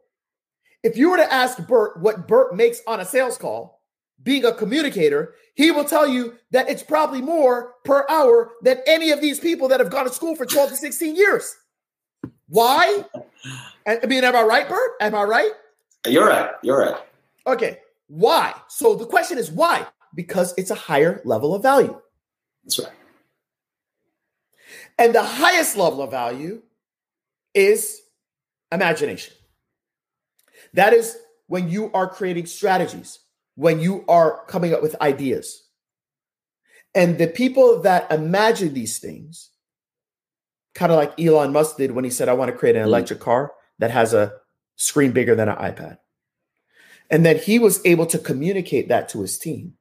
If 0.84 0.97
you 0.97 1.12
were 1.12 1.18
to 1.18 1.34
ask 1.34 1.57
Bert 1.68 1.99
what 1.99 2.28
Bert 2.28 2.55
makes 2.55 2.82
on 2.88 2.99
a 2.99 3.05
sales 3.05 3.38
call, 3.38 3.82
being 4.24 4.45
a 4.45 4.53
communicator, 4.53 5.36
he 5.55 5.72
will 5.72 5.84
tell 5.84 6.07
you 6.07 6.36
that 6.51 6.70
it's 6.70 6.84
probably 6.84 7.22
more 7.22 7.74
per 7.84 8.05
hour 8.09 8.51
than 8.62 8.80
any 8.88 9.12
of 9.12 9.22
these 9.22 9.39
people 9.39 9.68
that 9.68 9.80
have 9.80 9.91
gone 9.91 10.05
to 10.05 10.14
school 10.14 10.36
for 10.36 10.45
12 10.45 10.70
to 10.72 10.76
16 10.76 11.16
years. 11.16 11.55
Why? 12.47 13.05
I 13.88 14.05
mean, 14.05 14.24
am 14.24 14.36
I 14.36 14.43
right, 14.43 14.68
Bert? 14.68 14.91
Am 14.99 15.16
I 15.16 15.24
right? 15.24 15.51
You're 16.07 16.28
right. 16.28 16.51
You're 16.64 16.80
right. 16.80 17.01
Okay. 17.47 17.80
Why? 18.07 18.53
So 18.68 18.95
the 18.95 19.05
question 19.05 19.38
is 19.38 19.51
why? 19.51 19.88
Because 20.16 20.53
it's 20.57 20.72
a 20.72 20.76
higher 20.76 21.22
level 21.24 21.55
of 21.55 21.64
value. 21.64 21.99
That's 22.64 22.80
right. 22.80 22.91
And 24.97 25.16
the 25.16 25.24
highest 25.24 25.78
level 25.78 26.01
of 26.01 26.12
value 26.12 26.62
is 27.53 28.01
imagination. 28.72 29.34
That 30.74 30.93
is 30.93 31.17
when 31.47 31.69
you 31.69 31.91
are 31.93 32.07
creating 32.07 32.45
strategies, 32.45 33.19
when 33.55 33.80
you 33.80 34.05
are 34.07 34.45
coming 34.45 34.74
up 34.74 34.82
with 34.82 34.99
ideas. 35.01 35.63
And 36.93 37.17
the 37.17 37.28
people 37.28 37.82
that 37.82 38.11
imagine 38.11 38.74
these 38.74 38.99
things, 38.99 39.49
kind 40.76 40.91
of 40.91 40.97
like 40.97 41.19
Elon 41.19 41.51
Musk 41.51 41.78
did 41.78 41.91
when 41.91 42.03
he 42.03 42.09
said, 42.09 42.30
I 42.30 42.34
want 42.34 42.51
to 42.51 42.57
create 42.57 42.76
an 42.76 42.84
mm. 42.84 42.88
electric 42.88 43.19
car 43.19 43.53
that 43.80 43.91
has 43.91 44.13
a 44.13 44.34
screen 44.76 45.11
bigger 45.11 45.36
than 45.36 45.49
an 45.49 45.55
iPad. 45.55 45.97
And 47.09 47.26
then 47.26 47.38
he 47.38 47.59
was 47.59 47.86
able 47.86 48.05
to 48.07 48.17
communicate 48.17 48.88
that 48.88 49.09
to 49.09 49.22
his 49.22 49.38
team, 49.38 49.74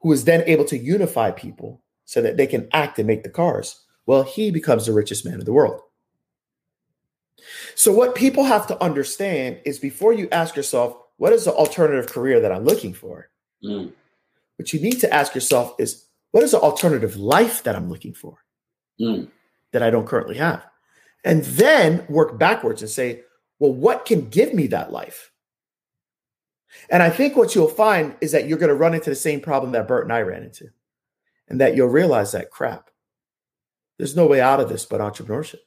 who 0.00 0.08
was 0.08 0.24
then 0.24 0.44
able 0.46 0.64
to 0.66 0.78
unify 0.78 1.32
people 1.32 1.82
so 2.04 2.22
that 2.22 2.36
they 2.36 2.46
can 2.46 2.68
act 2.72 2.98
and 2.98 3.06
make 3.06 3.24
the 3.24 3.30
cars. 3.30 3.84
Well, 4.06 4.22
he 4.22 4.50
becomes 4.50 4.86
the 4.86 4.92
richest 4.92 5.24
man 5.24 5.40
in 5.40 5.44
the 5.44 5.52
world. 5.52 5.80
So, 7.74 7.92
what 7.92 8.14
people 8.14 8.44
have 8.44 8.66
to 8.68 8.82
understand 8.82 9.60
is 9.64 9.78
before 9.78 10.12
you 10.12 10.28
ask 10.30 10.56
yourself, 10.56 10.96
what 11.16 11.32
is 11.32 11.44
the 11.44 11.52
alternative 11.52 12.10
career 12.10 12.40
that 12.40 12.52
I'm 12.52 12.64
looking 12.64 12.94
for? 12.94 13.30
Mm. 13.64 13.92
What 14.56 14.72
you 14.72 14.80
need 14.80 15.00
to 15.00 15.12
ask 15.12 15.34
yourself 15.34 15.74
is, 15.78 16.04
what 16.32 16.42
is 16.42 16.52
the 16.52 16.60
alternative 16.60 17.16
life 17.16 17.62
that 17.62 17.76
I'm 17.76 17.88
looking 17.88 18.14
for 18.14 18.38
mm. 19.00 19.28
that 19.72 19.82
I 19.82 19.90
don't 19.90 20.06
currently 20.06 20.36
have? 20.36 20.66
And 21.24 21.44
then 21.44 22.04
work 22.08 22.38
backwards 22.38 22.82
and 22.82 22.90
say, 22.90 23.22
well, 23.58 23.72
what 23.72 24.04
can 24.04 24.28
give 24.28 24.52
me 24.52 24.66
that 24.68 24.90
life? 24.90 25.30
And 26.90 27.02
I 27.02 27.10
think 27.10 27.36
what 27.36 27.54
you'll 27.54 27.68
find 27.68 28.16
is 28.20 28.32
that 28.32 28.48
you're 28.48 28.58
going 28.58 28.68
to 28.68 28.74
run 28.74 28.94
into 28.94 29.10
the 29.10 29.16
same 29.16 29.40
problem 29.40 29.72
that 29.72 29.86
Bert 29.86 30.04
and 30.04 30.12
I 30.12 30.22
ran 30.22 30.42
into, 30.42 30.70
and 31.48 31.60
that 31.60 31.76
you'll 31.76 31.88
realize 31.88 32.32
that 32.32 32.50
crap. 32.50 32.90
There's 33.98 34.16
no 34.16 34.26
way 34.26 34.40
out 34.40 34.58
of 34.58 34.68
this 34.68 34.84
but 34.84 35.00
entrepreneurship. 35.00 35.60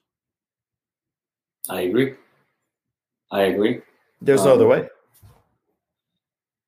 I 1.70 1.82
agree. 1.82 2.16
I 3.32 3.44
agree. 3.44 3.82
There's 4.22 4.42
um, 4.42 4.48
no 4.48 4.54
other 4.56 4.66
um, 4.66 4.70
way. 4.70 4.90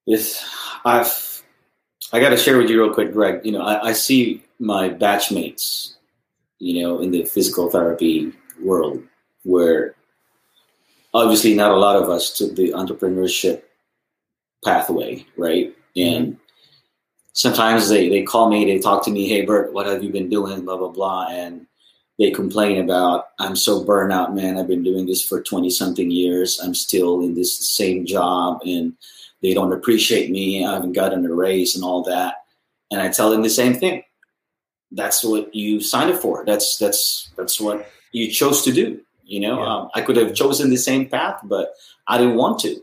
Yes, 0.05 0.45
I've. 0.85 1.43
I 2.13 2.21
got 2.21 2.29
to 2.29 2.37
share 2.37 2.57
with 2.57 2.69
you 2.69 2.81
real 2.81 2.93
quick, 2.93 3.11
Greg. 3.11 3.45
You 3.45 3.51
know, 3.51 3.61
I, 3.61 3.89
I 3.89 3.93
see 3.93 4.43
my 4.59 4.89
batchmates, 4.89 5.95
you 6.59 6.81
know, 6.81 6.99
in 6.99 7.11
the 7.11 7.25
physical 7.25 7.69
therapy 7.69 8.31
world, 8.61 9.03
where 9.43 9.95
obviously 11.13 11.53
not 11.53 11.71
a 11.71 11.75
lot 11.75 12.01
of 12.01 12.09
us 12.09 12.37
took 12.37 12.55
the 12.55 12.69
entrepreneurship 12.69 13.63
pathway, 14.63 15.25
right? 15.37 15.75
And 15.95 16.27
mm-hmm. 16.27 16.39
sometimes 17.33 17.89
they, 17.89 18.09
they 18.09 18.23
call 18.23 18.49
me, 18.49 18.65
they 18.65 18.79
talk 18.79 19.03
to 19.05 19.11
me, 19.11 19.27
hey, 19.27 19.45
Bert, 19.45 19.73
what 19.73 19.87
have 19.87 20.03
you 20.03 20.09
been 20.09 20.29
doing? 20.29 20.63
Blah, 20.63 20.77
blah, 20.77 20.89
blah. 20.89 21.27
And 21.29 21.67
they 22.20 22.32
complain 22.32 22.82
about, 22.82 23.28
I'm 23.39 23.55
so 23.55 23.84
burnt 23.84 24.11
out, 24.11 24.34
man. 24.34 24.57
I've 24.57 24.68
been 24.68 24.84
doing 24.84 25.05
this 25.05 25.24
for 25.24 25.41
20 25.41 25.70
something 25.70 26.09
years. 26.09 26.59
I'm 26.61 26.74
still 26.74 27.22
in 27.22 27.36
this 27.36 27.72
same 27.72 28.05
job 28.05 28.61
and 28.65 28.93
they 29.41 29.53
don't 29.53 29.74
appreciate 29.74 30.32
me. 30.32 30.65
I 30.65 30.74
haven't 30.74 30.93
gotten 30.93 31.26
a 31.26 31.34
raise 31.34 31.76
and 31.76 31.84
all 31.84 32.03
that. 32.03 32.45
And 32.89 33.01
I 33.01 33.09
tell 33.09 33.30
them 33.30 33.43
the 33.43 33.49
same 33.49 33.76
thing. 33.76 34.03
That's 34.91 35.24
what 35.24 35.53
you 35.53 35.80
signed 35.80 36.11
up 36.11 36.22
for. 36.22 36.43
That's, 36.45 36.78
that's, 36.78 37.30
that's 37.38 37.59
what 37.59 37.89
you 38.13 38.32
chose 38.32 38.63
to 38.63 38.72
do. 38.72 39.01
You 39.24 39.41
know, 39.41 39.59
yeah. 39.59 39.76
um, 39.76 39.89
I 39.93 40.01
could 40.01 40.15
have 40.15 40.34
chosen 40.34 40.70
the 40.70 40.78
same 40.78 41.09
path, 41.09 41.41
but 41.43 41.74
I 42.07 42.18
didn't 42.18 42.38
want 42.38 42.59
to 42.61 42.82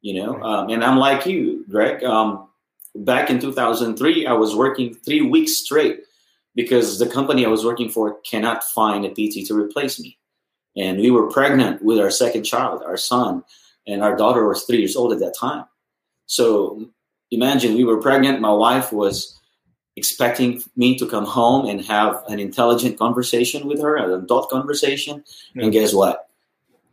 you 0.00 0.14
know 0.14 0.36
right. 0.36 0.42
um, 0.42 0.70
and 0.70 0.84
i'm 0.84 0.98
like 0.98 1.26
you 1.26 1.64
greg 1.68 2.02
um, 2.04 2.48
back 2.94 3.30
in 3.30 3.40
2003 3.40 4.26
i 4.26 4.32
was 4.32 4.54
working 4.54 4.94
three 4.94 5.20
weeks 5.20 5.56
straight 5.56 6.00
because 6.58 6.98
the 6.98 7.06
company 7.06 7.46
i 7.46 7.48
was 7.48 7.64
working 7.64 7.88
for 7.88 8.18
cannot 8.30 8.64
find 8.64 9.04
a 9.04 9.10
pt 9.10 9.46
to 9.46 9.54
replace 9.54 10.00
me 10.00 10.18
and 10.76 10.98
we 10.98 11.10
were 11.10 11.30
pregnant 11.30 11.80
with 11.82 11.98
our 12.00 12.10
second 12.10 12.42
child 12.42 12.82
our 12.84 12.96
son 12.96 13.44
and 13.86 14.02
our 14.02 14.16
daughter 14.16 14.46
was 14.46 14.64
three 14.64 14.78
years 14.78 14.96
old 14.96 15.12
at 15.12 15.20
that 15.20 15.34
time 15.38 15.64
so 16.26 16.84
imagine 17.30 17.76
we 17.76 17.84
were 17.84 18.02
pregnant 18.02 18.40
my 18.40 18.52
wife 18.52 18.92
was 18.92 19.38
expecting 19.96 20.62
me 20.74 20.98
to 20.98 21.06
come 21.06 21.24
home 21.24 21.68
and 21.68 21.84
have 21.84 22.22
an 22.28 22.40
intelligent 22.40 22.98
conversation 22.98 23.68
with 23.68 23.80
her 23.80 23.96
an 23.96 24.10
adult 24.10 24.50
conversation 24.50 25.18
mm-hmm. 25.18 25.60
and 25.60 25.72
guess 25.72 25.94
what 25.94 26.28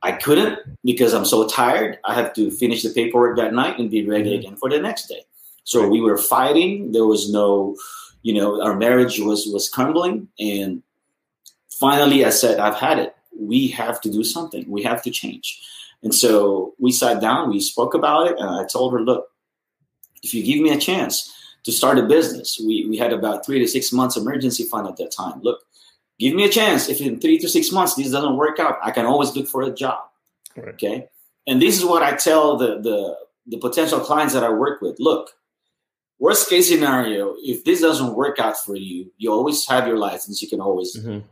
I 0.05 0.11
couldn't 0.11 0.59
because 0.84 1.16
I'm 1.16 1.26
so 1.26 1.47
tired. 1.47 1.97
I 2.05 2.13
have 2.13 2.32
to 2.36 2.51
finish 2.51 2.84
the 2.84 2.93
paperwork 2.93 3.38
that 3.38 3.53
night 3.53 3.80
and 3.80 3.89
be 3.89 4.07
ready 4.07 4.30
mm-hmm. 4.30 4.39
again 4.39 4.55
for 4.55 4.70
the 4.70 4.80
next 4.80 5.07
day. 5.07 5.24
So 5.63 5.88
we 5.88 5.99
were 5.99 6.20
fighting. 6.20 6.91
There 6.91 7.07
was 7.07 7.32
no, 7.32 7.76
you 8.26 8.34
know, 8.34 8.59
our 8.59 8.76
marriage 8.76 9.19
was 9.19 9.45
was 9.45 9.69
crumbling. 9.69 10.28
And 10.39 10.82
finally, 11.69 12.26
I 12.26 12.32
said, 12.32 12.59
"I've 12.59 12.80
had 12.88 12.97
it. 12.97 13.15
We 13.38 13.67
have 13.67 14.01
to 14.01 14.09
do 14.09 14.23
something. 14.23 14.65
We 14.67 14.82
have 14.82 15.03
to 15.03 15.11
change." 15.11 15.61
And 16.01 16.13
so 16.13 16.73
we 16.80 16.91
sat 16.91 17.21
down. 17.21 17.51
We 17.51 17.59
spoke 17.59 17.93
about 17.93 18.32
it, 18.32 18.39
and 18.39 18.49
I 18.49 18.65
told 18.65 18.93
her, 18.93 18.99
"Look, 18.99 19.28
if 20.23 20.34
you 20.34 20.41
give 20.43 20.59
me 20.59 20.71
a 20.71 20.80
chance 20.80 21.32
to 21.65 21.71
start 21.71 21.99
a 21.99 22.03
business, 22.15 22.59
we 22.59 22.88
we 22.89 22.97
had 22.97 23.13
about 23.13 23.45
three 23.45 23.59
to 23.59 23.67
six 23.67 23.93
months 23.93 24.17
emergency 24.17 24.63
fund 24.63 24.88
at 24.88 24.97
that 24.97 25.11
time. 25.11 25.39
Look, 25.43 25.59
give 26.17 26.34
me 26.34 26.45
a 26.45 26.49
chance. 26.49 26.89
If 26.89 27.01
in 27.01 27.19
three 27.19 27.38
to 27.38 27.47
six 27.47 27.71
months 27.71 27.93
this 27.93 28.09
doesn't 28.09 28.38
work 28.38 28.57
out, 28.59 28.80
I 28.82 28.89
can 28.89 29.05
always 29.05 29.36
look 29.36 29.47
for 29.47 29.61
a 29.61 29.69
job. 29.69 30.01
Right. 30.57 30.69
Okay. 30.69 31.09
And 31.45 31.61
this 31.61 31.78
is 31.78 31.86
what 31.86 32.01
I 32.01 32.15
tell 32.15 32.57
the, 32.57 32.82
the 32.82 33.17
the 33.45 33.59
potential 33.59 33.99
clients 33.99 34.34
that 34.34 34.43
I 34.43 34.49
work 34.49 34.82
with. 34.82 34.95
Look, 34.99 35.30
worst 36.20 36.49
case 36.49 36.70
scenario, 36.70 37.36
if 37.39 37.63
this 37.63 37.82
doesn't 37.82 38.16
work 38.16 38.39
out 38.39 38.57
for 38.57 38.76
you, 38.76 39.11
you 39.18 39.32
always 39.32 39.66
have 39.68 39.88
your 39.88 39.97
license. 39.97 40.41
You 40.41 40.49
can 40.49 40.61
always 40.61 40.97
mm-hmm. 40.97 41.26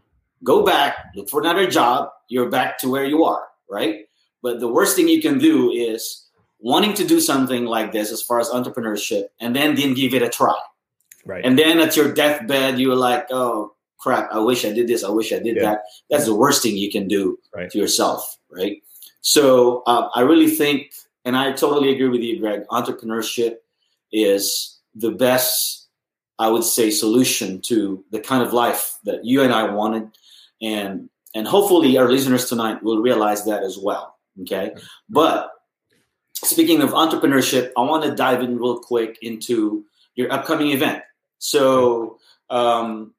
go 0.43 0.63
back, 0.63 0.97
look 1.15 1.29
for 1.29 1.41
another 1.41 1.67
job. 1.67 2.09
You're 2.29 2.49
back 2.49 2.77
to 2.79 2.89
where 2.89 3.05
you 3.05 3.23
are, 3.23 3.43
right? 3.69 4.05
But 4.41 4.59
the 4.59 4.67
worst 4.67 4.95
thing 4.95 5.07
you 5.07 5.21
can 5.21 5.38
do 5.38 5.71
is 5.71 6.27
wanting 6.59 6.93
to 6.95 7.05
do 7.05 7.19
something 7.19 7.65
like 7.65 7.91
this 7.91 8.11
as 8.11 8.21
far 8.21 8.39
as 8.39 8.49
entrepreneurship 8.49 9.25
and 9.39 9.55
then 9.55 9.75
didn't 9.75 9.95
give 9.95 10.13
it 10.13 10.21
a 10.21 10.29
try. 10.29 10.57
Right. 11.25 11.43
And 11.45 11.57
then 11.57 11.79
at 11.79 11.95
your 11.95 12.13
deathbed, 12.13 12.79
you're 12.79 12.95
like, 12.95 13.27
oh, 13.31 13.73
crap, 13.97 14.29
I 14.31 14.39
wish 14.39 14.65
I 14.65 14.73
did 14.73 14.88
this, 14.88 15.03
I 15.03 15.09
wish 15.09 15.31
I 15.31 15.39
did 15.39 15.55
yeah. 15.55 15.63
that. 15.63 15.84
That's 16.09 16.25
the 16.25 16.36
worst 16.36 16.61
thing 16.61 16.75
you 16.75 16.91
can 16.91 17.07
do 17.07 17.38
right. 17.55 17.69
to 17.71 17.77
yourself, 17.77 18.38
right? 18.49 18.84
So 19.21 19.84
uh, 19.88 20.09
I 20.13 20.21
really 20.21 20.49
think, 20.49 20.91
and 21.23 21.38
I 21.38 21.53
totally 21.53 21.93
agree 21.93 22.09
with 22.09 22.21
you, 22.21 22.39
Greg, 22.39 22.67
entrepreneurship 22.67 23.55
is 24.14 24.80
the 24.95 25.11
best, 25.11 25.89
I 26.39 26.49
would 26.49 26.64
say, 26.64 26.91
solution 26.91 27.59
to 27.64 28.05
the 28.11 28.20
kind 28.20 28.43
of 28.43 28.53
life 28.53 28.97
that 29.03 29.26
you 29.26 29.41
and 29.41 29.51
I 29.51 29.72
wanted. 29.72 30.09
And 30.61 31.09
and 31.36 31.47
hopefully 31.47 31.97
our 31.97 32.09
listeners 32.09 32.47
tonight 32.47 32.84
will 32.84 33.01
realize 33.01 33.45
that 33.45 33.64
as 33.64 33.78
well. 33.78 34.16
Okay. 34.43 34.76
But 35.09 35.49
speaking 36.36 36.82
of 36.82 36.91
entrepreneurship, 36.91 37.72
I 37.76 37.82
want 37.82 38.03
to 38.03 38.16
dive 38.16 38.41
in 38.43 38.59
real 38.59 38.80
quick 38.80 39.18
into 39.22 39.86
your 40.16 40.32
upcoming 40.32 40.72
event. 40.72 41.03
So 41.39 42.20
um, 42.49 43.12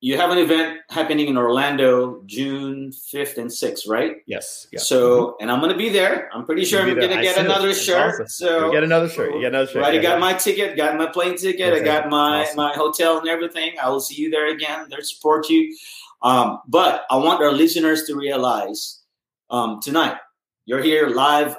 you 0.00 0.16
have 0.16 0.30
an 0.30 0.38
event 0.38 0.78
happening 0.90 1.26
in 1.26 1.36
Orlando 1.36 2.22
June 2.24 2.92
5th 3.12 3.36
and 3.36 3.50
6th, 3.50 3.88
right? 3.88 4.16
Yes. 4.26 4.68
Yeah. 4.70 4.78
So, 4.78 4.98
mm-hmm. 4.98 5.42
and 5.42 5.50
I'm 5.50 5.58
going 5.58 5.72
to 5.72 5.76
be 5.76 5.88
there. 5.88 6.30
I'm 6.32 6.44
pretty 6.44 6.64
sure 6.64 6.82
I'm 6.82 6.94
going 6.94 7.10
to 7.10 7.22
get 7.22 7.36
another 7.36 7.74
shirt. 7.74 8.14
Awesome. 8.14 8.28
So, 8.28 8.66
you 8.66 8.72
get 8.72 8.84
another 8.84 9.08
shirt. 9.08 9.34
You 9.34 9.40
get 9.40 9.48
another 9.48 9.66
shirt. 9.66 9.82
Already 9.82 9.96
yeah, 9.96 10.02
got 10.02 10.14
yeah. 10.14 10.18
my 10.18 10.32
ticket, 10.34 10.76
got 10.76 10.96
my 10.96 11.06
plane 11.06 11.36
ticket, 11.36 11.74
I 11.74 11.80
got 11.80 12.08
my 12.08 12.42
awesome. 12.42 12.56
my 12.56 12.72
hotel 12.74 13.18
and 13.18 13.28
everything. 13.28 13.72
I 13.82 13.88
will 13.88 14.00
see 14.00 14.22
you 14.22 14.30
there 14.30 14.48
again. 14.48 14.86
There 14.88 15.02
support 15.02 15.48
you. 15.48 15.76
Um, 16.22 16.60
but 16.68 17.04
I 17.10 17.16
want 17.16 17.42
our 17.42 17.52
listeners 17.52 18.04
to 18.04 18.14
realize 18.14 19.02
um, 19.50 19.80
tonight, 19.80 20.16
you're 20.64 20.82
here 20.82 21.08
live. 21.08 21.56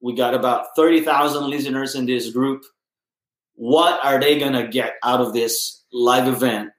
We 0.00 0.14
got 0.14 0.34
about 0.34 0.68
30,000 0.76 1.48
listeners 1.48 1.94
in 1.94 2.06
this 2.06 2.30
group. 2.30 2.62
What 3.54 4.04
are 4.04 4.20
they 4.20 4.38
going 4.38 4.52
to 4.52 4.68
get 4.68 4.94
out 5.02 5.20
of 5.20 5.32
this 5.32 5.84
live 5.92 6.28
event? 6.28 6.70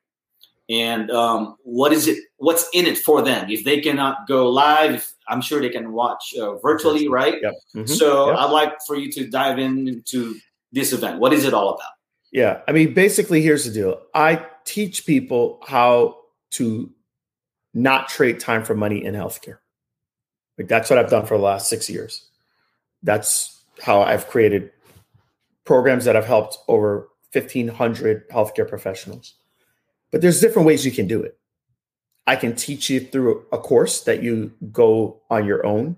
And 0.72 1.12
um, 1.12 1.58
what 1.64 1.92
is 1.92 2.08
it 2.08 2.18
what's 2.38 2.68
in 2.74 2.86
it 2.86 2.98
for 2.98 3.22
them? 3.22 3.50
If 3.50 3.66
they 3.66 3.82
cannot 3.82 4.28
go 4.28 4.50
live 4.50 5.08
i'm 5.28 5.42
sure 5.42 5.62
they 5.62 5.70
can 5.70 5.94
watch 5.94 6.34
uh, 6.40 6.56
virtually 6.58 7.08
right? 7.08 7.36
Yep. 7.42 7.54
mm-hmm. 7.76 7.86
so 7.86 8.30
yep. 8.30 8.40
i'd 8.40 8.52
like 8.52 8.74
for 8.88 8.96
you 8.96 9.12
to 9.12 9.28
dive 9.28 9.60
into 9.60 10.36
this 10.72 10.94
event. 10.94 11.20
What 11.20 11.34
is 11.34 11.46
it 11.46 11.54
all 11.54 11.70
about? 11.70 11.92
Yeah. 12.32 12.62
I 12.68 12.72
mean 12.72 12.94
basically 12.94 13.42
here's 13.42 13.66
the 13.66 13.72
deal. 13.72 14.02
I 14.14 14.46
teach 14.66 15.06
people 15.06 15.60
how 15.68 16.18
to 16.52 16.90
not 17.74 18.08
trade 18.10 18.40
time 18.40 18.64
for 18.64 18.76
money 18.76 19.04
in 19.04 19.14
healthcare. 19.16 19.58
Like 20.58 20.68
that's 20.68 20.90
what 20.90 21.00
i've 21.00 21.10
done 21.10 21.26
for 21.26 21.38
the 21.38 21.44
last 21.44 21.70
six 21.70 21.90
years. 21.90 22.28
That's 23.04 23.64
how 23.82 24.02
i've 24.02 24.28
created 24.28 24.72
programs 25.66 26.06
that 26.06 26.16
have 26.16 26.26
helped 26.26 26.58
over 26.68 27.10
1,500 27.34 28.28
healthcare 28.30 28.68
professionals. 28.68 29.36
But 30.12 30.22
there's 30.22 30.42
different 30.42 30.68
ways 30.68 30.86
you 30.86 30.92
can 30.92 31.08
do 31.08 31.22
it. 31.24 31.38
I 32.28 32.36
can 32.36 32.56
teach 32.56 32.90
you 32.90 33.00
through 33.00 33.46
a 33.52 33.58
course 33.58 34.02
that 34.02 34.22
you 34.22 34.52
go 34.72 35.22
on 35.30 35.46
your 35.46 35.66
own. 35.66 35.98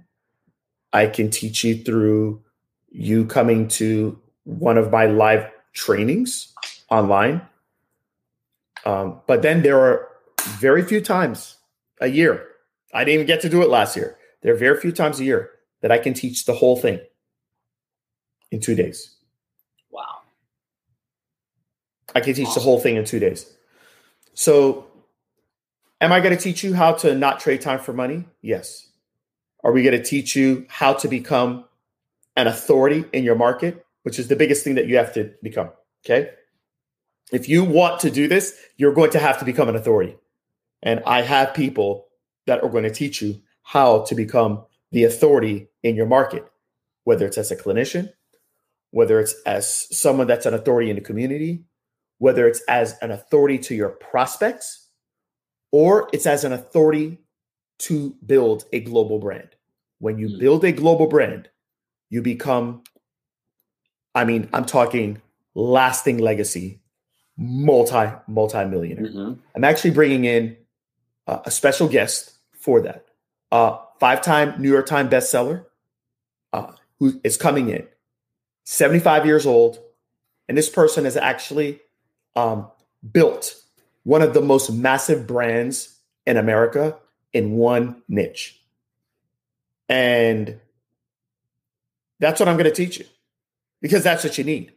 I 0.93 1.07
can 1.07 1.30
teach 1.30 1.64
you 1.64 1.76
through 1.84 2.41
you 2.89 3.26
coming 3.26 3.68
to 3.70 4.20
one 4.43 4.78
of 4.78 4.91
my 4.91 5.05
live 5.05 5.49
trainings 5.74 6.53
online. 6.89 7.41
Um, 8.86 9.22
but 9.28 9.41
then 9.41 9.64
there 9.64 9.80
are 9.80 10.07
very 10.59 10.84
few 10.84 11.01
times 11.01 11.57
a 11.99 12.07
year. 12.07 12.47
I 12.93 13.03
didn't 13.03 13.16
even 13.16 13.28
get 13.28 13.41
to 13.41 13.49
do 13.49 13.61
it 13.61 13.70
last 13.70 13.95
year. 13.95 14.18
There 14.41 14.53
are 14.53 14.57
very 14.57 14.80
few 14.80 14.91
times 14.91 15.20
a 15.20 15.24
year 15.24 15.51
that 15.82 15.91
I 15.91 15.97
can 15.97 16.14
teach 16.14 16.45
the 16.45 16.53
whole 16.53 16.78
thing 16.78 16.99
in 18.51 18.59
two 18.59 18.76
days. 18.76 19.16
Wow. 19.89 20.20
I 22.14 22.20
can 22.20 22.34
teach 22.34 22.47
awesome. 22.47 22.61
the 22.61 22.64
whole 22.64 22.80
thing 22.80 22.97
in 22.97 23.05
two 23.05 23.20
days. 23.20 23.51
So, 24.34 24.88
am 26.01 26.11
I 26.11 26.19
going 26.19 26.36
to 26.36 26.41
teach 26.41 26.63
you 26.63 26.73
how 26.73 26.93
to 26.93 27.15
not 27.15 27.39
trade 27.39 27.61
time 27.61 27.79
for 27.79 27.93
money? 27.93 28.25
Yes. 28.41 28.89
Are 29.63 29.71
we 29.71 29.84
going 29.84 29.97
to 29.97 30.03
teach 30.03 30.36
you 30.36 30.65
how 30.69 30.93
to 30.93 31.07
become 31.07 31.65
an 32.36 32.47
authority 32.47 33.05
in 33.13 33.23
your 33.23 33.36
market, 33.36 33.86
which 34.01 34.19
is 34.19 34.27
the 34.27 34.36
biggest 34.36 34.63
thing 34.63 34.75
that 34.75 34.88
you 34.88 34.97
have 34.97 35.13
to 35.13 35.34
become? 35.41 35.69
Okay. 36.05 36.31
If 37.31 37.47
you 37.47 37.63
want 37.63 38.01
to 38.01 38.11
do 38.11 38.27
this, 38.27 38.57
you're 38.77 38.93
going 38.93 39.11
to 39.11 39.19
have 39.19 39.39
to 39.39 39.45
become 39.45 39.69
an 39.69 39.75
authority. 39.75 40.17
And 40.81 41.01
I 41.05 41.21
have 41.21 41.53
people 41.53 42.07
that 42.45 42.61
are 42.61 42.69
going 42.69 42.84
to 42.84 42.91
teach 42.91 43.21
you 43.21 43.41
how 43.63 44.03
to 44.03 44.15
become 44.15 44.65
the 44.91 45.05
authority 45.05 45.69
in 45.81 45.95
your 45.95 46.05
market, 46.05 46.45
whether 47.05 47.25
it's 47.25 47.38
as 47.38 47.51
a 47.51 47.55
clinician, 47.55 48.11
whether 48.91 49.19
it's 49.19 49.34
as 49.45 49.88
someone 49.97 50.27
that's 50.27 50.45
an 50.45 50.53
authority 50.53 50.89
in 50.89 50.97
the 50.97 51.01
community, 51.01 51.63
whether 52.24 52.47
it's 52.47 52.61
as 52.69 52.97
an 53.01 53.11
authority 53.11 53.57
to 53.57 53.76
your 53.76 53.89
prospects, 53.89 54.88
or 55.74 56.09
it's 56.13 56.26
as 56.26 56.45
an 56.45 56.53
authority 56.53 57.17
to 57.80 58.15
build 58.26 58.63
a 58.71 58.80
global 58.80 59.19
brand. 59.19 59.49
When 59.99 60.17
you 60.17 60.30
hmm. 60.30 60.39
build 60.39 60.63
a 60.63 60.71
global 60.71 61.07
brand, 61.07 61.49
you 62.09 62.21
become, 62.21 62.84
I 64.15 64.24
mean, 64.24 64.47
I'm 64.53 64.63
talking 64.63 65.21
lasting 65.53 66.19
legacy, 66.19 66.80
multi, 67.36 68.13
multi 68.30 68.63
millionaire. 68.63 69.07
Mm-hmm. 69.07 69.41
I'm 69.53 69.63
actually 69.65 69.91
bringing 69.91 70.24
in 70.24 70.55
uh, 71.28 71.39
a 71.43 71.51
special 71.51 71.89
guest 71.89 72.32
for 72.53 72.80
that. 72.84 73.03
Uh, 73.51 73.80
Five 73.99 74.21
time 74.21 74.61
New 74.61 74.71
York 74.71 74.86
Times 74.86 75.09
bestseller 75.09 75.65
uh, 76.53 76.71
who 76.99 77.19
is 77.26 77.36
coming 77.36 77.67
in, 77.67 77.86
75 78.63 79.26
years 79.26 79.45
old. 79.45 79.80
And 80.47 80.57
this 80.57 80.69
person 80.69 81.03
has 81.03 81.17
actually 81.17 81.82
um, 82.36 82.67
built 83.11 83.55
one 84.03 84.21
of 84.21 84.34
the 84.34 84.41
most 84.41 84.71
massive 84.71 85.27
brands 85.27 85.97
in 86.25 86.38
America 86.38 86.97
in 87.31 87.51
one 87.51 88.01
niche. 88.07 88.59
And 89.89 90.59
that's 92.19 92.39
what 92.39 92.47
I'm 92.47 92.55
going 92.55 92.69
to 92.69 92.71
teach 92.71 92.99
you 92.99 93.05
because 93.81 94.03
that's 94.03 94.23
what 94.23 94.38
you 94.38 94.43
need. 94.43 94.73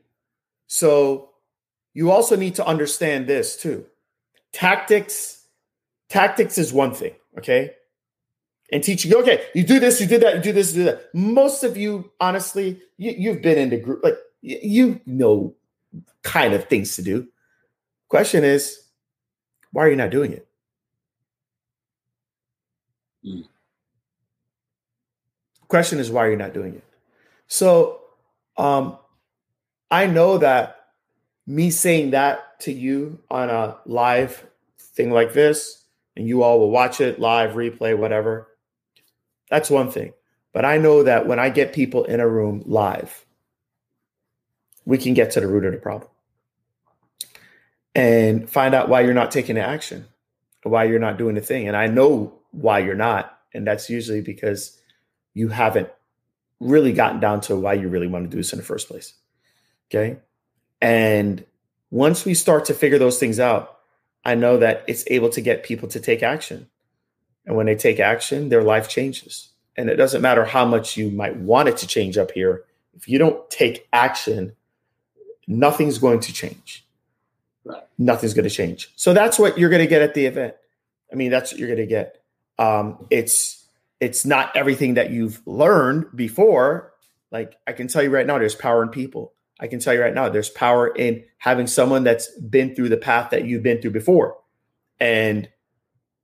So 0.66 1.30
you 1.94 2.10
also 2.10 2.36
need 2.36 2.56
to 2.56 2.66
understand 2.66 3.26
this 3.26 3.56
too. 3.56 3.86
Tactics, 4.52 5.44
tactics 6.08 6.58
is 6.58 6.72
one 6.72 6.92
thing, 6.92 7.14
okay? 7.38 7.72
And 8.72 8.82
teaching, 8.82 9.14
okay, 9.14 9.44
you 9.54 9.62
do 9.62 9.78
this, 9.78 10.00
you 10.00 10.06
did 10.06 10.22
that, 10.22 10.36
you 10.36 10.42
do 10.42 10.52
this, 10.52 10.74
you 10.74 10.82
do 10.82 10.90
that. 10.90 11.14
Most 11.14 11.62
of 11.62 11.76
you, 11.76 12.10
honestly, 12.20 12.80
you, 12.96 13.14
you've 13.16 13.42
been 13.42 13.58
in 13.58 13.70
the 13.70 13.78
group, 13.78 14.02
like 14.02 14.18
you 14.42 15.00
know 15.06 15.54
kind 16.22 16.52
of 16.52 16.68
things 16.68 16.96
to 16.96 17.02
do. 17.02 17.28
Question 18.08 18.44
is, 18.44 18.82
why 19.72 19.84
are 19.84 19.90
you 19.90 19.96
not 19.96 20.10
doing 20.10 20.32
it? 20.32 20.46
Mm. 23.24 23.44
Question 25.68 25.98
is, 25.98 26.10
why 26.10 26.26
are 26.26 26.30
you 26.30 26.36
not 26.36 26.54
doing 26.54 26.74
it? 26.74 26.84
So, 27.48 28.00
um, 28.56 28.98
I 29.90 30.06
know 30.06 30.38
that 30.38 30.76
me 31.46 31.70
saying 31.70 32.10
that 32.10 32.60
to 32.60 32.72
you 32.72 33.18
on 33.30 33.50
a 33.50 33.76
live 33.86 34.46
thing 34.78 35.10
like 35.10 35.32
this, 35.32 35.84
and 36.16 36.26
you 36.26 36.42
all 36.42 36.58
will 36.58 36.70
watch 36.70 37.00
it 37.00 37.20
live, 37.20 37.52
replay, 37.52 37.96
whatever. 37.96 38.48
That's 39.50 39.70
one 39.70 39.90
thing. 39.90 40.12
But 40.52 40.64
I 40.64 40.78
know 40.78 41.02
that 41.02 41.26
when 41.26 41.38
I 41.38 41.50
get 41.50 41.72
people 41.72 42.04
in 42.04 42.20
a 42.20 42.28
room 42.28 42.62
live, 42.64 43.26
we 44.84 44.96
can 44.96 45.12
get 45.12 45.32
to 45.32 45.40
the 45.40 45.46
root 45.46 45.64
of 45.64 45.72
the 45.72 45.78
problem 45.78 46.10
and 47.96 48.48
find 48.50 48.74
out 48.74 48.90
why 48.90 49.00
you're 49.00 49.14
not 49.14 49.30
taking 49.30 49.54
the 49.54 49.62
action, 49.62 50.04
why 50.62 50.84
you're 50.84 50.98
not 50.98 51.16
doing 51.16 51.34
the 51.34 51.40
thing. 51.40 51.66
And 51.66 51.74
I 51.74 51.86
know 51.86 52.34
why 52.50 52.80
you're 52.80 52.94
not. 52.94 53.38
And 53.54 53.66
that's 53.66 53.88
usually 53.88 54.20
because 54.20 54.78
you 55.32 55.48
haven't 55.48 55.88
really 56.60 56.92
gotten 56.92 57.20
down 57.20 57.40
to 57.40 57.56
why 57.56 57.72
you 57.72 57.88
really 57.88 58.06
want 58.06 58.26
to 58.26 58.30
do 58.30 58.36
this 58.36 58.52
in 58.52 58.58
the 58.58 58.64
first 58.64 58.88
place. 58.88 59.14
Okay. 59.88 60.18
And 60.82 61.42
once 61.90 62.26
we 62.26 62.34
start 62.34 62.66
to 62.66 62.74
figure 62.74 62.98
those 62.98 63.18
things 63.18 63.40
out, 63.40 63.78
I 64.26 64.34
know 64.34 64.58
that 64.58 64.84
it's 64.86 65.04
able 65.06 65.30
to 65.30 65.40
get 65.40 65.62
people 65.62 65.88
to 65.88 65.98
take 65.98 66.22
action. 66.22 66.68
And 67.46 67.56
when 67.56 67.64
they 67.64 67.76
take 67.76 67.98
action, 67.98 68.50
their 68.50 68.62
life 68.62 68.90
changes. 68.90 69.48
And 69.74 69.88
it 69.88 69.96
doesn't 69.96 70.20
matter 70.20 70.44
how 70.44 70.66
much 70.66 70.98
you 70.98 71.10
might 71.10 71.38
want 71.38 71.70
it 71.70 71.78
to 71.78 71.86
change 71.86 72.18
up 72.18 72.32
here. 72.32 72.64
If 72.94 73.08
you 73.08 73.18
don't 73.18 73.48
take 73.48 73.88
action, 73.90 74.54
nothing's 75.48 75.96
going 75.96 76.20
to 76.20 76.32
change. 76.34 76.85
Right. 77.66 77.82
Nothing's 77.98 78.32
going 78.32 78.48
to 78.48 78.54
change. 78.54 78.92
So 78.96 79.12
that's 79.12 79.38
what 79.38 79.58
you're 79.58 79.70
going 79.70 79.82
to 79.82 79.88
get 79.88 80.00
at 80.00 80.14
the 80.14 80.26
event. 80.26 80.54
I 81.12 81.16
mean, 81.16 81.30
that's 81.30 81.52
what 81.52 81.58
you're 81.58 81.68
going 81.68 81.80
to 81.80 81.86
get. 81.86 82.22
Um, 82.58 83.06
it's 83.10 83.66
it's 84.00 84.24
not 84.24 84.54
everything 84.56 84.94
that 84.94 85.10
you've 85.10 85.42
learned 85.46 86.06
before. 86.14 86.92
Like 87.32 87.56
I 87.66 87.72
can 87.72 87.88
tell 87.88 88.02
you 88.02 88.10
right 88.10 88.26
now, 88.26 88.38
there's 88.38 88.54
power 88.54 88.82
in 88.82 88.88
people. 88.88 89.32
I 89.58 89.66
can 89.66 89.80
tell 89.80 89.94
you 89.94 90.00
right 90.00 90.14
now, 90.14 90.28
there's 90.28 90.50
power 90.50 90.88
in 90.88 91.24
having 91.38 91.66
someone 91.66 92.04
that's 92.04 92.30
been 92.38 92.74
through 92.74 92.90
the 92.90 92.96
path 92.96 93.30
that 93.30 93.46
you've 93.46 93.62
been 93.62 93.80
through 93.80 93.92
before. 93.92 94.36
And 95.00 95.48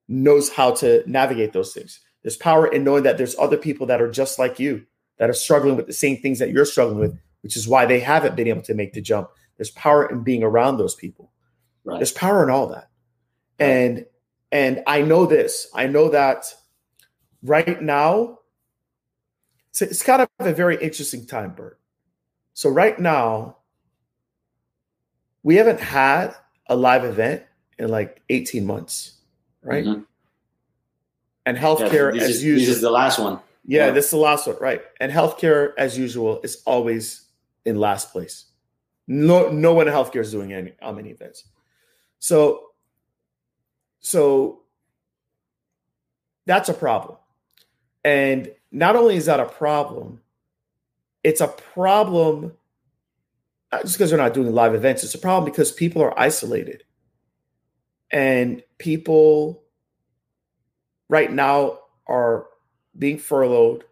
knows 0.08 0.50
how 0.50 0.72
to 0.72 1.02
navigate 1.06 1.52
those 1.52 1.72
things. 1.72 2.00
There's 2.22 2.36
power 2.36 2.66
in 2.66 2.84
knowing 2.84 3.02
that 3.02 3.18
there's 3.18 3.36
other 3.38 3.56
people 3.56 3.86
that 3.86 4.00
are 4.00 4.10
just 4.10 4.38
like 4.38 4.60
you 4.60 4.84
that 5.18 5.30
are 5.30 5.34
struggling 5.34 5.76
with 5.76 5.86
the 5.86 5.92
same 5.92 6.18
things 6.18 6.38
that 6.38 6.50
you're 6.50 6.64
struggling 6.64 6.98
with, 6.98 7.18
which 7.42 7.56
is 7.56 7.66
why 7.66 7.86
they 7.86 8.00
haven't 8.00 8.36
been 8.36 8.48
able 8.48 8.62
to 8.62 8.74
make 8.74 8.92
the 8.92 9.00
jump. 9.00 9.30
There's 9.56 9.70
power 9.70 10.06
in 10.06 10.22
being 10.22 10.42
around 10.42 10.76
those 10.76 10.94
people. 10.94 11.31
Right. 11.84 11.98
There's 11.98 12.12
power 12.12 12.42
in 12.44 12.50
all 12.50 12.68
that. 12.68 12.90
Right. 13.58 13.66
And 13.66 14.06
and 14.50 14.82
I 14.86 15.02
know 15.02 15.26
this. 15.26 15.68
I 15.74 15.86
know 15.86 16.10
that 16.10 16.54
right 17.42 17.80
now 17.80 18.38
it's, 19.70 19.82
it's 19.82 20.02
kind 20.02 20.22
of 20.22 20.28
a 20.38 20.52
very 20.52 20.76
interesting 20.76 21.26
time, 21.26 21.54
Bert. 21.54 21.78
So 22.54 22.68
right 22.68 22.98
now 22.98 23.56
we 25.42 25.56
haven't 25.56 25.80
had 25.80 26.34
a 26.66 26.76
live 26.76 27.04
event 27.04 27.42
in 27.78 27.88
like 27.88 28.22
18 28.28 28.64
months 28.66 29.18
right? 29.62 29.84
Mm-hmm. 29.84 30.02
And 31.46 31.56
healthcare 31.56 32.14
yeah, 32.14 32.22
as 32.22 32.30
is, 32.30 32.44
usual. 32.44 32.66
This 32.66 32.76
is 32.76 32.82
the 32.82 32.90
last 32.90 33.18
one. 33.18 33.40
Yeah, 33.64 33.86
yeah, 33.86 33.90
this 33.92 34.06
is 34.06 34.10
the 34.10 34.16
last 34.16 34.46
one, 34.46 34.56
right? 34.60 34.82
And 35.00 35.10
healthcare, 35.10 35.72
as 35.78 35.96
usual, 35.96 36.40
is 36.42 36.62
always 36.66 37.26
in 37.64 37.76
last 37.76 38.12
place. 38.12 38.46
No, 39.06 39.50
no 39.50 39.72
one 39.72 39.88
in 39.88 39.94
healthcare 39.94 40.20
is 40.20 40.30
doing 40.30 40.52
any 40.52 40.72
how 40.80 40.92
many 40.92 41.10
events. 41.10 41.44
So, 42.22 42.68
so 43.98 44.60
that's 46.46 46.68
a 46.68 46.74
problem. 46.74 47.18
And 48.04 48.52
not 48.70 48.94
only 48.94 49.16
is 49.16 49.26
that 49.26 49.40
a 49.40 49.46
problem, 49.46 50.20
it's 51.24 51.40
a 51.40 51.48
problem 51.48 52.52
not 53.72 53.82
just 53.82 53.96
because 53.96 54.10
they're 54.10 54.18
not 54.18 54.34
doing 54.34 54.52
live 54.52 54.74
events, 54.74 55.02
it's 55.02 55.14
a 55.14 55.18
problem 55.18 55.50
because 55.50 55.72
people 55.72 56.02
are 56.02 56.18
isolated. 56.18 56.84
And 58.10 58.62
people 58.78 59.64
right 61.08 61.32
now 61.32 61.78
are 62.06 62.46
being 62.96 63.18
furloughed. 63.18 63.84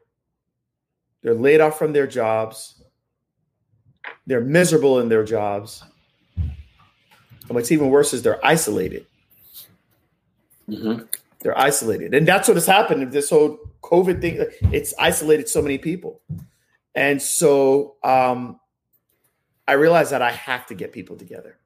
They're 1.22 1.34
laid 1.34 1.62
off 1.62 1.78
from 1.78 1.94
their 1.94 2.06
jobs. 2.06 2.82
They're 4.26 4.42
miserable 4.42 5.00
in 5.00 5.08
their 5.08 5.24
jobs. 5.24 5.82
And 7.50 7.56
what's 7.56 7.72
even 7.72 7.90
worse 7.90 8.14
is 8.14 8.22
they're 8.22 8.46
isolated. 8.46 9.06
Mm-hmm. 10.68 11.02
They're 11.40 11.58
isolated. 11.58 12.14
And 12.14 12.24
that's 12.24 12.46
what 12.46 12.56
has 12.56 12.64
happened. 12.64 13.10
This 13.10 13.28
whole 13.28 13.58
COVID 13.82 14.20
thing, 14.20 14.46
it's 14.72 14.94
isolated 15.00 15.48
so 15.48 15.60
many 15.60 15.76
people. 15.76 16.20
And 16.94 17.20
so 17.20 17.96
um, 18.04 18.60
I 19.66 19.72
realized 19.72 20.12
that 20.12 20.22
I 20.22 20.30
have 20.30 20.64
to 20.66 20.76
get 20.76 20.92
people 20.92 21.16
together. 21.16 21.58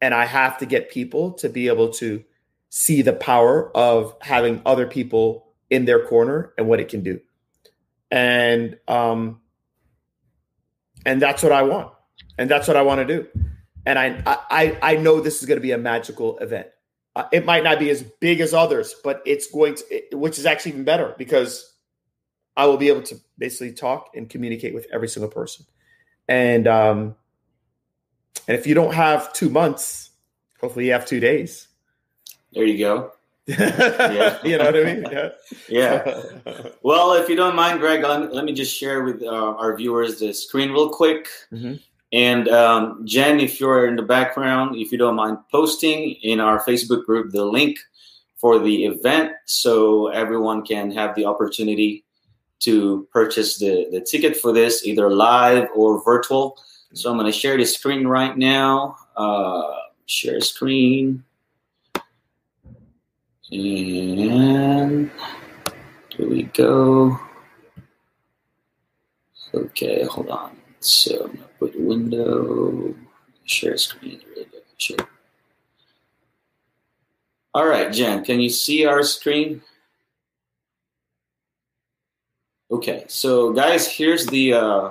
And 0.00 0.14
I 0.14 0.26
have 0.26 0.58
to 0.58 0.66
get 0.66 0.92
people 0.92 1.32
to 1.32 1.48
be 1.48 1.66
able 1.66 1.90
to 1.94 2.22
see 2.68 3.02
the 3.02 3.14
power 3.14 3.76
of 3.76 4.14
having 4.20 4.62
other 4.64 4.86
people 4.86 5.48
in 5.70 5.86
their 5.86 6.06
corner 6.06 6.52
and 6.56 6.68
what 6.68 6.78
it 6.78 6.88
can 6.88 7.02
do. 7.02 7.20
And 8.12 8.78
um 8.86 9.40
and 11.04 11.20
that's 11.20 11.42
what 11.42 11.50
I 11.50 11.62
want. 11.62 11.92
and 12.38 12.48
that's 12.48 12.68
what 12.68 12.76
I 12.76 12.82
want 12.82 13.06
to 13.06 13.16
do. 13.16 13.26
And 13.84 13.98
I 13.98 14.22
I 14.26 14.78
I 14.82 14.96
know 14.96 15.20
this 15.20 15.42
is 15.42 15.48
going 15.48 15.58
to 15.58 15.62
be 15.62 15.72
a 15.72 15.78
magical 15.78 16.38
event. 16.38 16.68
Uh, 17.14 17.24
it 17.32 17.44
might 17.44 17.62
not 17.62 17.78
be 17.78 17.90
as 17.90 18.02
big 18.02 18.40
as 18.40 18.54
others, 18.54 18.94
but 19.04 19.22
it's 19.26 19.50
going 19.50 19.74
to, 19.74 19.84
it, 19.90 20.18
which 20.18 20.38
is 20.38 20.46
actually 20.46 20.72
even 20.72 20.84
better 20.84 21.14
because 21.18 21.74
I 22.56 22.66
will 22.66 22.78
be 22.78 22.88
able 22.88 23.02
to 23.02 23.16
basically 23.36 23.72
talk 23.72 24.10
and 24.14 24.30
communicate 24.30 24.72
with 24.72 24.86
every 24.92 25.08
single 25.08 25.30
person. 25.30 25.66
And 26.28 26.66
um, 26.66 27.16
and 28.48 28.56
if 28.56 28.66
you 28.66 28.74
don't 28.74 28.94
have 28.94 29.32
two 29.32 29.50
months, 29.50 30.10
hopefully 30.60 30.86
you 30.86 30.92
have 30.92 31.06
two 31.06 31.20
days. 31.20 31.68
There 32.52 32.64
you 32.64 32.78
go. 32.78 33.12
yeah. 33.46 34.38
you 34.44 34.58
know 34.58 34.66
what 34.66 34.76
I 34.76 34.84
mean? 34.84 35.06
Yeah. 35.10 35.28
yeah. 35.68 36.22
well, 36.82 37.14
if 37.14 37.28
you 37.28 37.36
don't 37.36 37.56
mind, 37.56 37.80
Greg, 37.80 38.02
let 38.02 38.44
me 38.44 38.52
just 38.52 38.74
share 38.74 39.02
with 39.02 39.22
uh, 39.22 39.26
our 39.26 39.76
viewers 39.76 40.20
the 40.20 40.32
screen 40.32 40.70
real 40.70 40.90
quick. 40.90 41.28
Mm-hmm. 41.52 41.74
And 42.12 42.48
um, 42.48 43.06
Jen, 43.06 43.40
if 43.40 43.58
you're 43.58 43.86
in 43.86 43.96
the 43.96 44.02
background, 44.02 44.76
if 44.76 44.92
you 44.92 44.98
don't 44.98 45.16
mind 45.16 45.38
posting 45.50 46.12
in 46.22 46.40
our 46.40 46.62
Facebook 46.62 47.04
group 47.04 47.32
the 47.32 47.44
link 47.44 47.78
for 48.36 48.58
the 48.58 48.84
event 48.84 49.32
so 49.46 50.08
everyone 50.08 50.64
can 50.64 50.90
have 50.90 51.14
the 51.14 51.24
opportunity 51.24 52.04
to 52.60 53.08
purchase 53.12 53.58
the, 53.58 53.88
the 53.90 54.00
ticket 54.00 54.36
for 54.36 54.52
this, 54.52 54.84
either 54.84 55.10
live 55.10 55.68
or 55.74 56.02
virtual. 56.04 56.58
So 56.92 57.10
I'm 57.10 57.16
going 57.16 57.30
to 57.30 57.36
share 57.36 57.56
the 57.56 57.64
screen 57.64 58.06
right 58.06 58.36
now. 58.36 58.96
Uh, 59.16 59.72
share 60.06 60.40
screen. 60.40 61.24
And 63.50 65.10
here 66.08 66.28
we 66.28 66.44
go. 66.44 67.18
Okay, 69.54 70.04
hold 70.04 70.30
on. 70.30 70.61
So 70.84 71.24
I'm 71.24 71.36
gonna 71.36 71.48
put 71.58 71.80
window, 71.80 72.94
share 73.44 73.76
screen. 73.76 74.20
All 77.54 77.66
right, 77.66 77.92
Jen, 77.92 78.24
can 78.24 78.40
you 78.40 78.48
see 78.48 78.86
our 78.86 79.02
screen? 79.02 79.62
Okay, 82.70 83.04
so 83.08 83.52
guys, 83.52 83.86
here's 83.86 84.26
the 84.26 84.54
uh, 84.54 84.90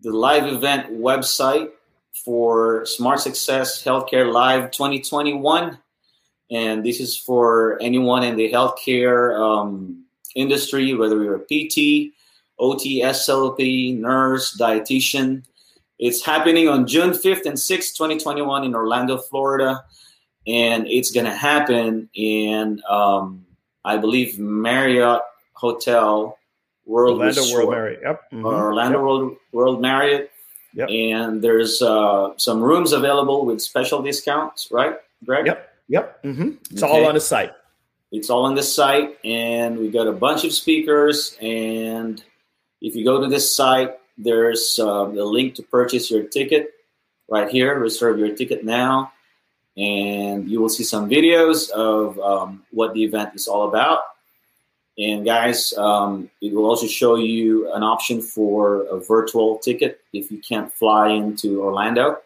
the 0.00 0.12
live 0.12 0.46
event 0.46 0.92
website 0.92 1.70
for 2.24 2.86
Smart 2.86 3.20
Success 3.20 3.84
Healthcare 3.84 4.32
Live 4.32 4.70
2021 4.70 5.78
and 6.50 6.84
this 6.84 7.00
is 7.00 7.16
for 7.16 7.80
anyone 7.82 8.22
in 8.22 8.36
the 8.36 8.50
healthcare 8.52 9.38
um, 9.38 10.04
industry, 10.34 10.94
whether 10.94 11.22
you're 11.22 11.42
a 11.42 11.68
PT, 11.68 12.12
OT, 12.58 13.02
SLP, 13.02 13.98
nurse, 13.98 14.56
dietitian. 14.58 15.44
It's 15.98 16.24
happening 16.24 16.68
on 16.68 16.86
June 16.86 17.10
5th 17.10 17.46
and 17.46 17.56
6th, 17.56 17.96
2021, 17.96 18.64
in 18.64 18.74
Orlando, 18.74 19.18
Florida, 19.18 19.84
and 20.46 20.86
it's 20.86 21.10
going 21.10 21.26
to 21.26 21.34
happen 21.34 22.08
in, 22.14 22.82
um, 22.88 23.46
I 23.84 23.96
believe, 23.96 24.38
Marriott 24.38 25.22
Hotel 25.52 26.38
World 26.84 27.18
Orlando 27.18 27.40
Resort, 27.40 27.66
World 27.66 27.70
Marriott. 27.70 28.00
Yep. 28.02 28.22
Mm-hmm. 28.32 28.46
Orlando 28.46 28.98
yep. 28.98 29.02
World, 29.02 29.36
World 29.52 29.82
Marriott. 29.82 30.30
Yep. 30.74 30.88
And 30.90 31.42
there's 31.42 31.80
uh, 31.80 32.34
some 32.36 32.62
rooms 32.62 32.92
available 32.92 33.46
with 33.46 33.62
special 33.62 34.02
discounts, 34.02 34.68
right, 34.70 34.96
Greg? 35.24 35.46
Yep. 35.46 35.74
Yep. 35.88 36.22
Mm-hmm. 36.22 36.50
It's 36.70 36.82
okay. 36.82 36.92
all 36.92 37.06
on 37.06 37.14
the 37.14 37.20
site. 37.20 37.52
It's 38.12 38.30
all 38.30 38.44
on 38.44 38.54
the 38.54 38.62
site, 38.62 39.16
and 39.24 39.78
we 39.78 39.90
got 39.90 40.06
a 40.06 40.12
bunch 40.12 40.44
of 40.44 40.52
speakers. 40.52 41.36
And 41.40 42.22
if 42.86 42.94
you 42.94 43.04
go 43.04 43.20
to 43.20 43.28
this 43.28 43.54
site, 43.54 43.96
there's 44.16 44.78
uh, 44.78 45.06
a 45.06 45.24
link 45.24 45.54
to 45.56 45.62
purchase 45.62 46.10
your 46.10 46.24
ticket 46.24 46.72
right 47.28 47.48
here. 47.48 47.78
Reserve 47.78 48.18
your 48.18 48.34
ticket 48.34 48.64
now, 48.64 49.12
and 49.76 50.48
you 50.48 50.60
will 50.60 50.68
see 50.68 50.84
some 50.84 51.08
videos 51.08 51.70
of 51.70 52.18
um, 52.20 52.64
what 52.70 52.94
the 52.94 53.04
event 53.04 53.34
is 53.34 53.48
all 53.48 53.68
about. 53.68 54.00
And 54.98 55.26
guys, 55.26 55.74
um, 55.76 56.30
it 56.40 56.54
will 56.54 56.64
also 56.64 56.86
show 56.86 57.16
you 57.16 57.70
an 57.74 57.82
option 57.82 58.22
for 58.22 58.86
a 58.86 58.98
virtual 58.98 59.58
ticket 59.58 60.00
if 60.14 60.30
you 60.30 60.38
can't 60.38 60.72
fly 60.72 61.10
into 61.10 61.62
Orlando. 61.62 62.18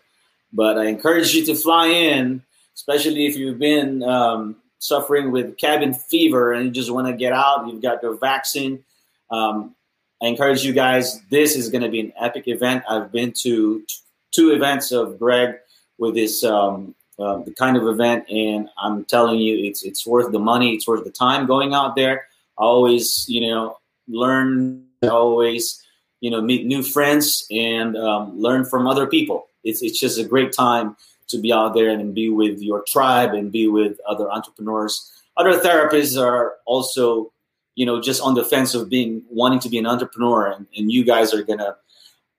But 0.52 0.78
I 0.78 0.86
encourage 0.86 1.34
you 1.34 1.44
to 1.46 1.54
fly 1.56 1.88
in 1.88 2.42
especially 2.80 3.26
if 3.26 3.36
you've 3.36 3.58
been 3.58 4.02
um, 4.02 4.56
suffering 4.78 5.30
with 5.30 5.58
cabin 5.58 5.92
fever 5.92 6.52
and 6.52 6.64
you 6.66 6.70
just 6.70 6.90
want 6.90 7.06
to 7.06 7.12
get 7.12 7.32
out. 7.32 7.66
You've 7.66 7.82
got 7.82 8.02
your 8.02 8.14
vaccine. 8.14 8.82
Um, 9.30 9.74
I 10.22 10.26
encourage 10.26 10.64
you 10.64 10.72
guys. 10.72 11.20
This 11.30 11.56
is 11.56 11.70
going 11.70 11.82
to 11.82 11.88
be 11.88 12.00
an 12.00 12.12
epic 12.20 12.46
event. 12.46 12.84
I've 12.88 13.10
been 13.10 13.32
to 13.42 13.80
t- 13.80 13.86
two 14.32 14.50
events 14.52 14.92
of 14.92 15.18
Greg 15.18 15.56
with 15.98 16.14
this 16.14 16.44
um, 16.44 16.94
uh, 17.18 17.38
the 17.38 17.52
kind 17.52 17.76
of 17.76 17.86
event, 17.86 18.28
and 18.30 18.68
I'm 18.78 19.04
telling 19.04 19.38
you, 19.38 19.64
it's 19.66 19.82
it's 19.82 20.06
worth 20.06 20.32
the 20.32 20.38
money. 20.38 20.74
It's 20.74 20.86
worth 20.86 21.04
the 21.04 21.10
time 21.10 21.46
going 21.46 21.74
out 21.74 21.96
there. 21.96 22.26
Always, 22.56 23.26
you 23.28 23.48
know, 23.48 23.78
learn. 24.08 24.86
Always, 25.02 25.82
you 26.20 26.30
know, 26.30 26.42
meet 26.42 26.66
new 26.66 26.82
friends 26.82 27.46
and 27.50 27.96
um, 27.96 28.38
learn 28.38 28.66
from 28.66 28.86
other 28.86 29.06
people. 29.06 29.48
It's 29.64 29.82
it's 29.82 29.98
just 29.98 30.18
a 30.18 30.24
great 30.24 30.52
time 30.52 30.96
to 31.28 31.38
be 31.38 31.52
out 31.52 31.72
there 31.72 31.88
and 31.88 32.14
be 32.14 32.28
with 32.28 32.60
your 32.60 32.84
tribe 32.86 33.32
and 33.32 33.50
be 33.50 33.66
with 33.68 33.98
other 34.06 34.30
entrepreneurs. 34.30 35.10
Other 35.36 35.58
therapists 35.58 36.20
are 36.20 36.56
also, 36.66 37.32
you 37.80 37.86
know, 37.86 37.98
just 37.98 38.20
on 38.20 38.34
the 38.34 38.44
fence 38.44 38.74
of 38.74 38.90
being 38.90 39.22
wanting 39.30 39.58
to 39.60 39.70
be 39.70 39.78
an 39.78 39.86
entrepreneur, 39.86 40.48
and, 40.48 40.66
and 40.76 40.92
you 40.92 41.02
guys 41.02 41.32
are 41.32 41.42
gonna. 41.42 41.76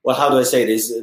Well, 0.03 0.15
how 0.15 0.29
do 0.29 0.37
I 0.37 0.43
say 0.43 0.65
this? 0.65 0.93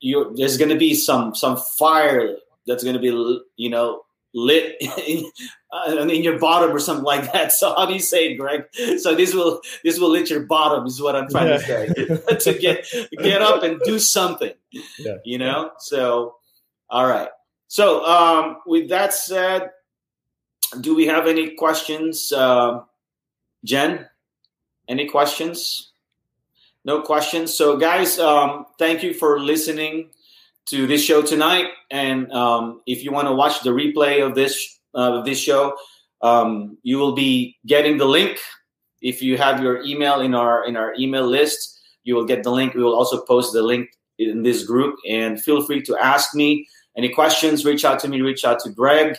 You, 0.00 0.32
there's 0.34 0.56
gonna 0.56 0.76
be 0.76 0.94
some 0.94 1.34
some 1.34 1.58
fire 1.58 2.36
that's 2.66 2.82
gonna 2.82 2.98
be, 2.98 3.42
you 3.56 3.68
know, 3.68 4.00
lit 4.32 4.76
in, 5.06 5.30
uh, 5.70 6.08
in 6.08 6.22
your 6.22 6.38
bottom 6.38 6.74
or 6.74 6.78
something 6.78 7.04
like 7.04 7.30
that. 7.34 7.52
So 7.52 7.74
how 7.74 7.84
do 7.84 7.92
you 7.92 8.00
say 8.00 8.30
it, 8.30 8.36
Greg? 8.38 8.64
So 8.98 9.14
this 9.14 9.34
will 9.34 9.60
this 9.84 9.98
will 9.98 10.08
lit 10.08 10.30
your 10.30 10.46
bottom 10.46 10.86
is 10.86 11.02
what 11.02 11.14
I'm 11.14 11.28
trying 11.28 11.48
yeah. 11.48 11.58
to 11.58 12.30
say 12.30 12.52
to 12.52 12.58
get 12.58 12.86
get 13.18 13.42
up 13.42 13.62
and 13.62 13.78
do 13.84 13.98
something. 13.98 14.54
Yeah. 14.98 15.16
You 15.26 15.36
know, 15.36 15.72
so 15.80 16.36
all 16.88 17.06
right. 17.06 17.28
So, 17.68 18.06
um, 18.06 18.56
with 18.64 18.88
that 18.88 19.12
said, 19.12 19.68
do 20.80 20.94
we 20.96 21.08
have 21.08 21.26
any 21.26 21.56
questions, 21.56 22.32
uh, 22.32 22.80
Jen? 23.66 24.06
Any 24.88 25.08
questions? 25.08 25.92
No 26.84 27.02
questions. 27.02 27.52
So, 27.52 27.76
guys, 27.76 28.18
um, 28.18 28.66
thank 28.78 29.02
you 29.02 29.12
for 29.12 29.40
listening 29.40 30.10
to 30.66 30.86
this 30.86 31.02
show 31.02 31.20
tonight. 31.20 31.66
And 31.90 32.30
um, 32.32 32.80
if 32.86 33.02
you 33.02 33.10
want 33.10 33.26
to 33.26 33.34
watch 33.34 33.62
the 33.62 33.70
replay 33.70 34.24
of 34.24 34.34
this 34.34 34.78
uh, 34.94 35.20
this 35.22 35.38
show, 35.38 35.76
um, 36.22 36.78
you 36.82 36.98
will 36.98 37.12
be 37.12 37.58
getting 37.66 37.98
the 37.98 38.06
link. 38.06 38.38
If 39.02 39.20
you 39.20 39.36
have 39.36 39.60
your 39.60 39.82
email 39.82 40.20
in 40.20 40.34
our 40.34 40.64
in 40.64 40.76
our 40.76 40.94
email 40.94 41.26
list, 41.26 41.80
you 42.04 42.14
will 42.14 42.24
get 42.24 42.44
the 42.44 42.50
link. 42.50 42.74
We 42.74 42.84
will 42.84 42.94
also 42.94 43.24
post 43.24 43.52
the 43.52 43.62
link 43.62 43.90
in 44.18 44.42
this 44.42 44.64
group. 44.64 44.96
And 45.08 45.42
feel 45.42 45.66
free 45.66 45.82
to 45.82 45.96
ask 45.98 46.34
me 46.34 46.68
any 46.96 47.12
questions, 47.12 47.64
reach 47.64 47.84
out 47.84 47.98
to 48.00 48.08
me, 48.08 48.20
reach 48.20 48.44
out 48.44 48.60
to 48.60 48.70
Greg. 48.70 49.18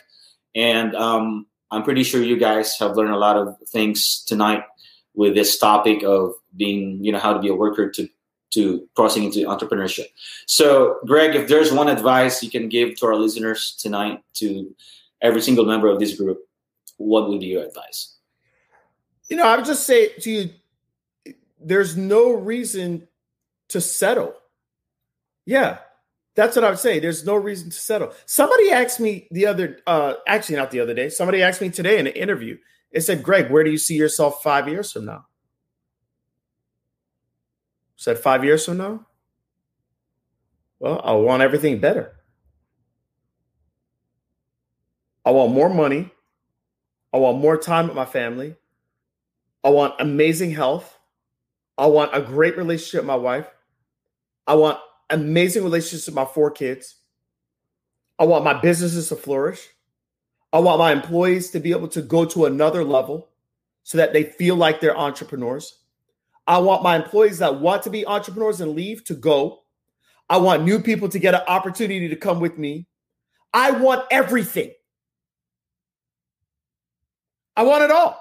And 0.56 0.96
um, 0.96 1.46
I'm 1.72 1.84
pretty 1.84 2.04
sure 2.04 2.24
you 2.24 2.38
guys 2.38 2.78
have 2.80 2.96
learned 2.96 3.14
a 3.14 3.18
lot 3.18 3.38
of 3.38 3.58
things 3.68 4.24
tonight 4.26 4.64
with 5.14 5.36
this 5.36 5.58
topic 5.58 6.04
of 6.04 6.34
being, 6.56 7.04
you 7.04 7.12
know, 7.12 7.20
how 7.20 7.34
to 7.34 7.40
be 7.40 7.50
a 7.50 7.56
worker 7.56 7.90
to 7.92 8.08
to 8.52 8.88
crossing 8.96 9.26
into 9.26 9.40
entrepreneurship. 9.40 10.06
So, 10.46 11.00
Greg, 11.06 11.36
if 11.36 11.50
there's 11.50 11.72
one 11.72 11.90
advice 11.90 12.42
you 12.42 12.50
can 12.50 12.70
give 12.70 12.96
to 12.98 13.06
our 13.08 13.16
listeners 13.16 13.76
tonight, 13.78 14.24
to 14.36 14.74
every 15.22 15.42
single 15.42 15.66
member 15.66 15.90
of 15.90 16.00
this 16.00 16.18
group, 16.18 16.40
what 16.96 17.28
would 17.28 17.42
be 17.42 17.48
your 17.48 17.66
advice? 17.66 18.16
You 19.30 19.36
know, 19.36 19.46
I 19.46 19.58
would 19.58 19.66
just 19.66 19.86
say 19.86 20.10
to 20.10 20.32
you, 20.32 20.50
there's 21.60 21.98
no 21.98 22.32
reason 22.32 23.08
to 23.70 23.82
settle. 23.82 24.34
Yeah, 25.46 25.80
that's 26.38 26.56
what 26.56 26.64
I 26.64 26.70
would 26.70 26.80
say. 26.80 27.00
There's 27.00 27.26
no 27.26 27.36
reason 27.36 27.72
to 27.72 27.76
settle. 27.76 28.14
Somebody 28.28 28.70
asked 28.72 29.00
me 29.00 29.28
the 29.32 29.48
other, 29.48 29.80
uh, 29.88 30.14
actually 30.28 30.56
not 30.56 30.70
the 30.70 30.80
other 30.80 30.94
day. 30.94 31.10
Somebody 31.10 31.42
asked 31.42 31.62
me 31.62 31.70
today 31.70 31.98
in 31.98 32.06
an 32.06 32.14
interview. 32.14 32.58
It 32.92 33.02
said, 33.02 33.24
"Greg, 33.24 33.50
where 33.50 33.64
do 33.64 33.72
you 33.72 33.78
see 33.80 33.96
yourself 33.96 34.44
five 34.44 34.70
years 34.70 34.92
from 34.92 35.06
now?" 35.06 35.26
said 37.98 38.20
five 38.20 38.46
years 38.46 38.64
from 38.64 38.78
now. 38.78 39.06
Well, 40.80 41.02
I 41.04 41.14
want 41.14 41.42
everything 41.42 41.80
better. 41.80 42.14
I 45.26 45.32
want 45.32 45.52
more 45.52 45.70
money. 45.70 46.12
I 47.12 47.18
want 47.18 47.40
more 47.40 47.58
time 47.58 47.88
with 47.88 47.96
my 47.96 48.06
family. 48.06 48.56
I 49.64 49.70
want 49.70 49.96
amazing 50.00 50.52
health. 50.52 50.98
I 51.80 51.88
want 51.88 52.16
a 52.16 52.22
great 52.22 52.56
relationship 52.56 53.02
with 53.02 53.08
my 53.08 53.16
wife. 53.16 53.48
I 54.46 54.54
want 54.54 54.80
amazing 55.10 55.64
relationships 55.64 56.08
with 56.08 56.16
my 56.16 56.26
four 56.26 56.52
kids. 56.52 56.96
I 58.20 58.26
want 58.26 58.44
my 58.44 58.54
businesses 58.54 59.10
to 59.10 59.16
flourish. 59.16 59.68
I 60.52 60.60
want 60.60 60.80
my 60.80 60.92
employees 60.92 61.52
to 61.52 61.60
be 61.60 61.72
able 61.72 61.88
to 61.90 62.02
go 62.02 62.26
to 62.26 62.46
another 62.46 62.84
level 62.84 63.30
so 63.84 63.98
that 63.98 64.14
they 64.14 64.24
feel 64.24 64.56
like 64.56 64.80
they're 64.80 64.98
entrepreneurs. 64.98 65.80
I 66.48 66.60
want 66.60 66.84
my 66.84 66.96
employees 66.96 67.40
that 67.40 67.60
want 67.60 67.84
to 67.84 67.90
be 67.90 68.06
entrepreneurs 68.08 68.62
and 68.62 68.74
leave 68.74 69.04
to 69.06 69.14
go. 69.14 69.64
I 70.30 70.38
want 70.38 70.64
new 70.64 70.80
people 70.80 71.10
to 71.10 71.20
get 71.20 71.34
an 71.34 71.42
opportunity 71.48 72.08
to 72.08 72.16
come 72.16 72.40
with 72.40 72.58
me. 72.58 72.88
I 73.54 73.72
want 73.72 74.06
everything. 74.12 74.72
I 77.56 77.64
want 77.64 77.84
it 77.84 77.92
all. 77.92 78.20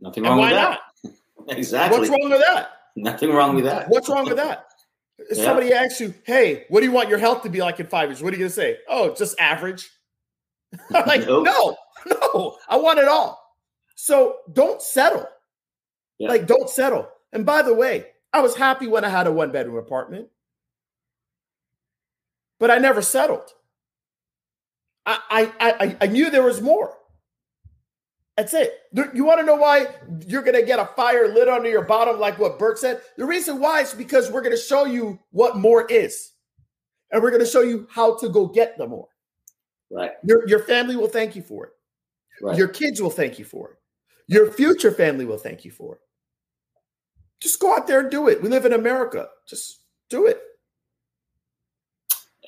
Nothing 0.00 0.24
wrong 0.24 0.40
with 0.40 0.50
that. 0.50 0.80
Not? 1.04 1.12
exactly. 1.58 1.98
What's 1.98 2.10
wrong 2.10 2.30
with 2.30 2.40
that? 2.40 2.70
Nothing 2.96 3.30
wrong 3.32 3.54
with 3.54 3.64
that. 3.64 3.88
What's 3.88 4.08
wrong 4.08 4.24
with 4.24 4.36
that? 4.36 4.69
If 5.28 5.38
yeah. 5.38 5.44
somebody 5.44 5.72
asks 5.72 6.00
you, 6.00 6.14
hey, 6.24 6.64
what 6.68 6.80
do 6.80 6.86
you 6.86 6.92
want 6.92 7.08
your 7.08 7.18
health 7.18 7.42
to 7.42 7.50
be 7.50 7.60
like 7.60 7.78
in 7.78 7.86
five 7.86 8.08
years? 8.08 8.22
What 8.22 8.32
are 8.32 8.36
you 8.36 8.40
going 8.40 8.50
to 8.50 8.54
say? 8.54 8.78
Oh, 8.88 9.14
just 9.14 9.38
average. 9.38 9.90
I'm 10.94 11.04
like, 11.06 11.26
nope. 11.26 11.44
no, 11.44 11.76
no, 12.06 12.56
I 12.68 12.76
want 12.76 12.98
it 12.98 13.08
all. 13.08 13.38
So 13.96 14.36
don't 14.52 14.80
settle. 14.80 15.26
Yeah. 16.18 16.28
Like, 16.28 16.46
don't 16.46 16.70
settle. 16.70 17.08
And 17.32 17.44
by 17.44 17.62
the 17.62 17.74
way, 17.74 18.06
I 18.32 18.40
was 18.40 18.56
happy 18.56 18.86
when 18.86 19.04
I 19.04 19.08
had 19.08 19.26
a 19.26 19.32
one 19.32 19.52
bedroom 19.52 19.76
apartment, 19.76 20.28
but 22.58 22.70
I 22.70 22.78
never 22.78 23.02
settled. 23.02 23.50
I, 25.06 25.18
I, 25.30 25.52
I, 25.60 25.96
I 26.02 26.06
knew 26.06 26.30
there 26.30 26.42
was 26.42 26.60
more. 26.60 26.94
That's 28.40 28.54
it. 28.54 28.72
You 29.12 29.22
want 29.22 29.38
to 29.40 29.44
know 29.44 29.56
why 29.56 29.88
you're 30.26 30.40
going 30.40 30.58
to 30.58 30.64
get 30.64 30.78
a 30.78 30.86
fire 30.96 31.28
lit 31.28 31.46
under 31.46 31.68
your 31.68 31.84
bottom, 31.84 32.18
like 32.18 32.38
what 32.38 32.58
Bert 32.58 32.78
said? 32.78 33.02
The 33.18 33.26
reason 33.26 33.60
why 33.60 33.82
is 33.82 33.92
because 33.92 34.30
we're 34.30 34.40
going 34.40 34.56
to 34.56 34.62
show 34.62 34.86
you 34.86 35.18
what 35.30 35.58
more 35.58 35.84
is, 35.84 36.32
and 37.10 37.22
we're 37.22 37.28
going 37.28 37.44
to 37.44 37.46
show 37.46 37.60
you 37.60 37.86
how 37.90 38.16
to 38.16 38.30
go 38.30 38.46
get 38.46 38.78
the 38.78 38.86
more. 38.86 39.08
Right. 39.90 40.12
Your 40.24 40.48
your 40.48 40.60
family 40.60 40.96
will 40.96 41.06
thank 41.06 41.36
you 41.36 41.42
for 41.42 41.66
it. 41.66 41.72
Right. 42.40 42.56
Your 42.56 42.68
kids 42.68 43.02
will 43.02 43.10
thank 43.10 43.38
you 43.38 43.44
for 43.44 43.72
it. 43.72 43.76
Your 44.26 44.50
future 44.50 44.90
family 44.90 45.26
will 45.26 45.36
thank 45.36 45.66
you 45.66 45.70
for 45.70 45.96
it. 45.96 46.00
Just 47.40 47.60
go 47.60 47.76
out 47.76 47.86
there 47.86 48.00
and 48.00 48.10
do 48.10 48.28
it. 48.28 48.40
We 48.42 48.48
live 48.48 48.64
in 48.64 48.72
America. 48.72 49.28
Just 49.46 49.80
do 50.08 50.24
it. 50.24 50.40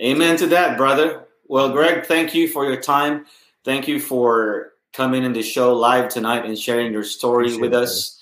Amen 0.03 0.39
to 0.39 0.47
that, 0.47 0.79
brother. 0.79 1.27
Well, 1.49 1.71
Greg, 1.71 2.07
thank 2.07 2.35
you 2.35 2.49
for 2.49 2.65
your 2.65 2.81
time. 2.81 3.27
Thank 3.63 3.87
you 3.87 4.01
for 4.01 4.72
coming 4.93 5.25
in 5.25 5.33
the 5.33 5.43
show 5.43 5.75
live 5.75 6.09
tonight 6.09 6.45
and 6.45 6.59
sharing 6.59 6.93
your 6.93 7.05
story 7.05 7.47
Appreciate 7.47 7.61
with 7.61 7.75
us. 7.75 8.19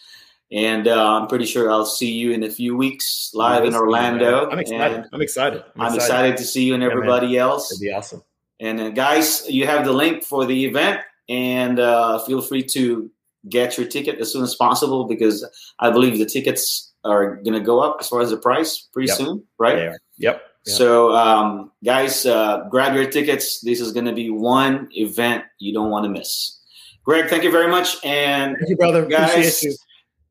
And 0.53 0.89
uh, 0.89 1.21
I'm 1.21 1.29
pretty 1.29 1.47
sure 1.47 1.71
I'll 1.71 1.87
see 1.87 2.11
you 2.11 2.33
in 2.33 2.43
a 2.43 2.51
few 2.51 2.77
weeks 2.77 3.31
live 3.35 3.65
in 3.65 3.75
Orlando. 3.75 4.51
I'm 4.51 4.59
excited. 4.59 5.05
I'm 5.13 5.23
excited. 5.23 5.63
I'm, 5.77 5.83
I'm 5.83 5.95
excited. 5.95 6.31
excited. 6.31 6.37
to 6.39 6.45
see 6.45 6.65
you 6.65 6.75
and 6.75 6.83
everybody 6.83 7.29
yeah, 7.29 7.43
else. 7.43 7.71
It'd 7.71 7.81
be 7.81 7.93
awesome. 7.93 8.23
And 8.59 8.81
uh, 8.81 8.91
guys, 8.91 9.49
you 9.49 9.67
have 9.67 9.85
the 9.85 9.93
link 9.93 10.25
for 10.25 10.45
the 10.45 10.65
event, 10.67 11.01
and 11.29 11.79
uh, 11.79 12.19
feel 12.25 12.43
free 12.43 12.65
to 12.65 13.11
get 13.49 13.79
your 13.79 13.87
ticket 13.87 14.19
as 14.19 14.33
soon 14.33 14.43
as 14.43 14.55
possible 14.55 15.05
because 15.07 15.47
I 15.79 15.91
believe 15.91 16.19
the 16.19 16.27
tickets 16.27 16.93
are 17.05 17.37
going 17.37 17.55
to 17.55 17.61
go 17.61 17.81
up 17.81 17.97
as 18.01 18.09
far 18.09 18.21
as 18.21 18.31
the 18.31 18.37
price 18.37 18.89
pretty 18.93 19.09
yep. 19.09 19.17
soon, 19.17 19.45
right? 19.59 19.77
Yep. 20.19 20.43
So, 20.67 21.13
um, 21.13 21.73
guys, 21.83 22.27
uh, 22.27 22.67
grab 22.71 22.95
your 22.95 23.11
tickets. 23.11 23.61
This 23.61 23.81
is 23.81 23.93
going 23.93 24.05
to 24.05 24.13
be 24.13 24.29
one 24.29 24.89
event 24.93 25.45
you 25.59 25.73
don't 25.73 25.91
want 25.91 26.05
to 26.05 26.11
miss. 26.11 26.60
Greg, 27.05 27.29
thank 27.29 27.43
you 27.43 27.51
very 27.51 27.71
much. 27.71 27.97
And 28.05 28.57
thank 28.57 28.71
you, 28.71 28.77
brother. 28.77 29.07
Guys, 29.07 29.63
you. 29.63 29.75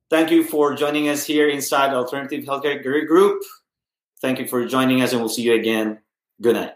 thank 0.10 0.32
you 0.32 0.44
for 0.44 0.76
joining 0.76 1.10
us 1.10 1.26
here 1.26 1.50
inside 1.50 1.94
Alternative 1.94 2.44
Healthcare 2.44 2.84
Group. 3.08 3.42
Thank 4.22 4.40
you 4.40 4.48
for 4.48 4.66
joining 4.66 5.02
us, 5.02 5.12
and 5.12 5.22
we'll 5.22 5.30
see 5.30 5.44
you 5.44 5.54
again. 5.54 6.00
Good 6.42 6.56
night. 6.56 6.74